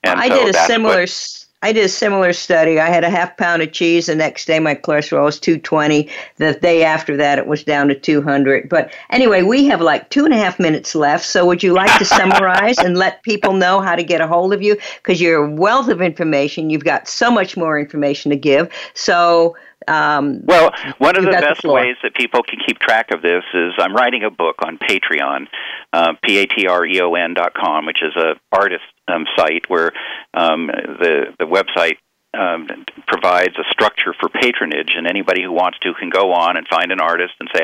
And 0.04 0.20
I 0.20 0.30
so 0.30 0.46
did 0.46 0.56
a 0.56 0.60
similar. 0.66 1.02
What, 1.02 1.41
I 1.64 1.74
did 1.74 1.86
a 1.86 1.89
similar 1.89 2.34
study. 2.34 2.80
I 2.80 2.89
had 2.89 3.03
a 3.03 3.09
half 3.09 3.38
pound 3.38 3.62
of 3.62 3.72
cheese. 3.72 4.07
The 4.07 4.16
next 4.16 4.45
day, 4.45 4.59
my 4.59 4.74
cholesterol 4.74 5.26
was 5.26 5.39
220. 5.39 6.09
The 6.38 6.53
day 6.53 6.84
after 6.84 7.16
that, 7.18 7.38
it 7.38 7.45
was 7.45 7.64
down 7.64 7.88
to 7.89 7.95
200. 7.95 8.68
But 8.68 8.91
anyway, 9.12 9.43
we 9.43 9.66
have 9.66 9.80
like 9.80 10.09
two 10.09 10.26
and 10.26 10.34
a 10.34 10.38
half 10.38 10.59
minutes 10.59 10.95
left. 10.95 11.24
So, 11.24 11.45
would 11.45 11.62
you 11.62 11.74
like 11.74 11.95
to 11.99 12.05
summarize 12.18 12.80
and 12.80 12.97
let 12.97 13.22
people 13.22 13.53
know 13.53 13.80
how 13.80 13.95
to 13.95 14.03
get 14.03 14.22
a 14.22 14.28
hold 14.28 14.53
of 14.53 14.64
you? 14.64 14.76
Because 14.97 15.22
you're 15.22 15.45
a 15.45 15.51
wealth 15.51 15.89
of 15.89 16.01
information. 16.01 16.72
You've 16.72 16.84
got 16.84 17.07
so 17.07 17.30
much 17.30 17.55
more 17.55 17.80
information 17.80 18.32
to 18.32 18.38
give. 18.38 18.70
So, 18.95 19.55
um, 19.88 20.42
well, 20.46 20.72
one 20.98 21.18
of 21.18 21.24
the 21.24 21.32
best 21.32 21.62
the 21.64 21.72
ways 21.72 21.96
that 22.04 22.14
people 22.16 22.44
can 22.44 22.60
keep 22.66 22.80
track 22.80 23.08
of 23.14 23.22
this 23.22 23.44
is 23.54 23.74
I'm 23.78 23.96
writing 23.96 24.24
a 24.24 24.30
book 24.30 24.58
on 24.66 24.78
Patreon, 24.78 25.48
uh, 25.94 26.14
p-a-t-r-e-o-n 26.24 27.34
dot 27.34 27.54
com, 27.54 27.86
which 27.86 28.02
is 28.02 28.16
a 28.16 28.36
artist 28.52 28.84
um, 29.08 29.26
site 29.38 29.70
where 29.70 29.92
um, 30.34 30.68
the 30.68 31.34
the 31.40 31.46
website 31.46 31.98
um, 32.34 32.68
provides 33.08 33.54
a 33.58 33.64
structure 33.72 34.14
for 34.20 34.30
patronage, 34.30 34.94
and 34.96 35.06
anybody 35.06 35.44
who 35.44 35.52
wants 35.52 35.78
to 35.80 35.94
can 35.94 36.10
go 36.10 36.32
on 36.32 36.56
and 36.56 36.66
find 36.68 36.92
an 36.92 37.02
artist 37.02 37.34
and 37.40 37.50
say, 37.54 37.62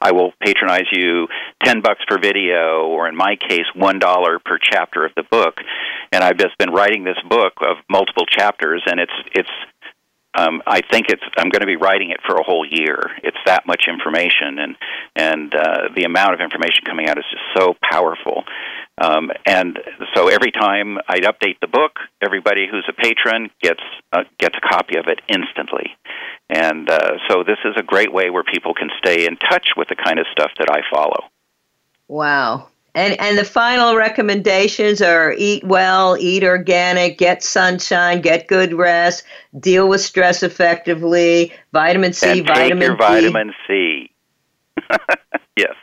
"I 0.00 0.12
will 0.12 0.32
patronize 0.40 0.86
you 0.92 1.26
ten 1.64 1.80
bucks 1.80 2.00
per 2.06 2.18
video," 2.18 2.86
or 2.86 3.08
in 3.08 3.16
my 3.16 3.36
case, 3.36 3.66
one 3.74 3.98
dollar 3.98 4.38
per 4.38 4.58
chapter 4.58 5.04
of 5.04 5.12
the 5.16 5.24
book. 5.24 5.58
And 6.12 6.22
I've 6.22 6.38
just 6.38 6.56
been 6.58 6.70
writing 6.70 7.02
this 7.02 7.18
book 7.28 7.54
of 7.60 7.78
multiple 7.90 8.26
chapters, 8.26 8.82
and 8.86 9.00
it's 9.00 9.12
it's 9.32 9.50
um, 10.34 10.62
I 10.66 10.80
think 10.90 11.06
it's 11.08 11.22
I'm 11.36 11.48
going 11.48 11.60
to 11.60 11.66
be 11.66 11.76
writing 11.76 12.10
it 12.10 12.20
for 12.26 12.36
a 12.36 12.42
whole 12.42 12.66
year. 12.68 12.98
It's 13.22 13.36
that 13.46 13.66
much 13.66 13.84
information, 13.88 14.58
and 14.58 14.76
and 15.14 15.54
uh, 15.54 15.88
the 15.94 16.04
amount 16.04 16.34
of 16.34 16.40
information 16.40 16.84
coming 16.84 17.08
out 17.08 17.18
is 17.18 17.24
just 17.30 17.44
so 17.56 17.74
powerful. 17.82 18.44
Um, 19.00 19.30
and 19.44 19.78
so 20.14 20.28
every 20.28 20.52
time 20.52 20.98
I 21.08 21.18
update 21.20 21.58
the 21.60 21.66
book, 21.66 21.98
everybody 22.22 22.66
who's 22.70 22.86
a 22.88 22.92
patron 22.92 23.50
gets 23.62 23.82
uh, 24.12 24.24
gets 24.38 24.56
a 24.56 24.68
copy 24.68 24.96
of 24.96 25.06
it 25.06 25.20
instantly. 25.28 25.96
And 26.48 26.88
uh, 26.90 27.14
so 27.28 27.42
this 27.42 27.58
is 27.64 27.74
a 27.76 27.82
great 27.82 28.12
way 28.12 28.30
where 28.30 28.44
people 28.44 28.74
can 28.74 28.90
stay 28.98 29.26
in 29.26 29.36
touch 29.36 29.68
with 29.76 29.88
the 29.88 29.96
kind 29.96 30.18
of 30.18 30.26
stuff 30.32 30.50
that 30.58 30.68
I 30.70 30.80
follow. 30.92 31.30
Wow, 32.06 32.68
and 32.94 33.18
and 33.20 33.36
the 33.36 33.44
final 33.44 33.96
recommendations 33.96 35.02
are 35.02 35.34
eat 35.36 35.64
well, 35.64 36.16
eat 36.18 36.44
organic, 36.44 37.18
get 37.18 37.42
sunshine, 37.42 38.20
get 38.20 38.46
good 38.46 38.72
rest, 38.72 39.24
deal 39.58 39.88
with 39.88 40.00
stress 40.00 40.42
effectively, 40.42 41.52
vitamin 41.72 42.12
C, 42.12 42.26
and 42.26 42.46
take 42.46 42.56
vitamin 42.56 42.82
your 42.82 42.96
vitamin 42.96 43.52
C. 43.66 44.10
yes. 45.56 45.74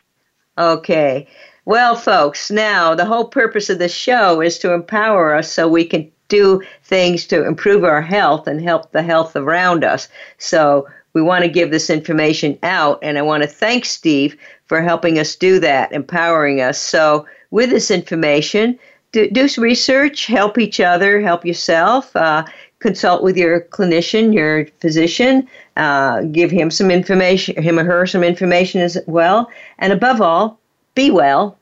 Okay. 0.57 1.27
Well, 1.65 1.95
folks, 1.95 2.49
now 2.49 2.95
the 2.95 3.05
whole 3.05 3.25
purpose 3.25 3.69
of 3.69 3.79
the 3.79 3.89
show 3.89 4.41
is 4.41 4.57
to 4.59 4.73
empower 4.73 5.35
us 5.35 5.51
so 5.51 5.67
we 5.67 5.85
can 5.85 6.11
do 6.27 6.61
things 6.83 7.27
to 7.27 7.45
improve 7.45 7.83
our 7.83 8.01
health 8.01 8.47
and 8.47 8.61
help 8.61 8.91
the 8.91 9.03
health 9.03 9.35
around 9.35 9.83
us. 9.83 10.07
So 10.37 10.87
we 11.13 11.21
want 11.21 11.43
to 11.43 11.49
give 11.49 11.71
this 11.71 11.89
information 11.89 12.57
out. 12.63 12.99
And 13.01 13.17
I 13.17 13.21
want 13.21 13.43
to 13.43 13.49
thank 13.49 13.85
Steve 13.85 14.37
for 14.71 14.81
helping 14.81 15.19
us 15.19 15.35
do 15.35 15.59
that, 15.59 15.91
empowering 15.91 16.61
us. 16.61 16.79
So, 16.79 17.25
with 17.49 17.71
this 17.71 17.91
information, 17.91 18.79
do, 19.11 19.29
do 19.29 19.49
research, 19.57 20.27
help 20.27 20.57
each 20.57 20.79
other, 20.79 21.19
help 21.19 21.45
yourself, 21.45 22.15
uh, 22.15 22.45
consult 22.79 23.21
with 23.21 23.35
your 23.35 23.59
clinician, 23.59 24.33
your 24.33 24.67
physician, 24.79 25.45
uh, 25.75 26.21
give 26.21 26.51
him 26.51 26.71
some 26.71 26.89
information, 26.89 27.61
him 27.61 27.79
or 27.79 27.83
her 27.83 28.05
some 28.07 28.23
information 28.23 28.79
as 28.79 28.97
well. 29.07 29.51
And 29.77 29.91
above 29.91 30.21
all, 30.21 30.57
be 30.95 31.11
well. 31.11 31.57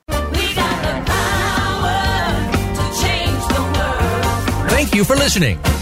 Thank 4.68 4.93
you 4.93 5.03
for 5.03 5.16
listening. 5.16 5.60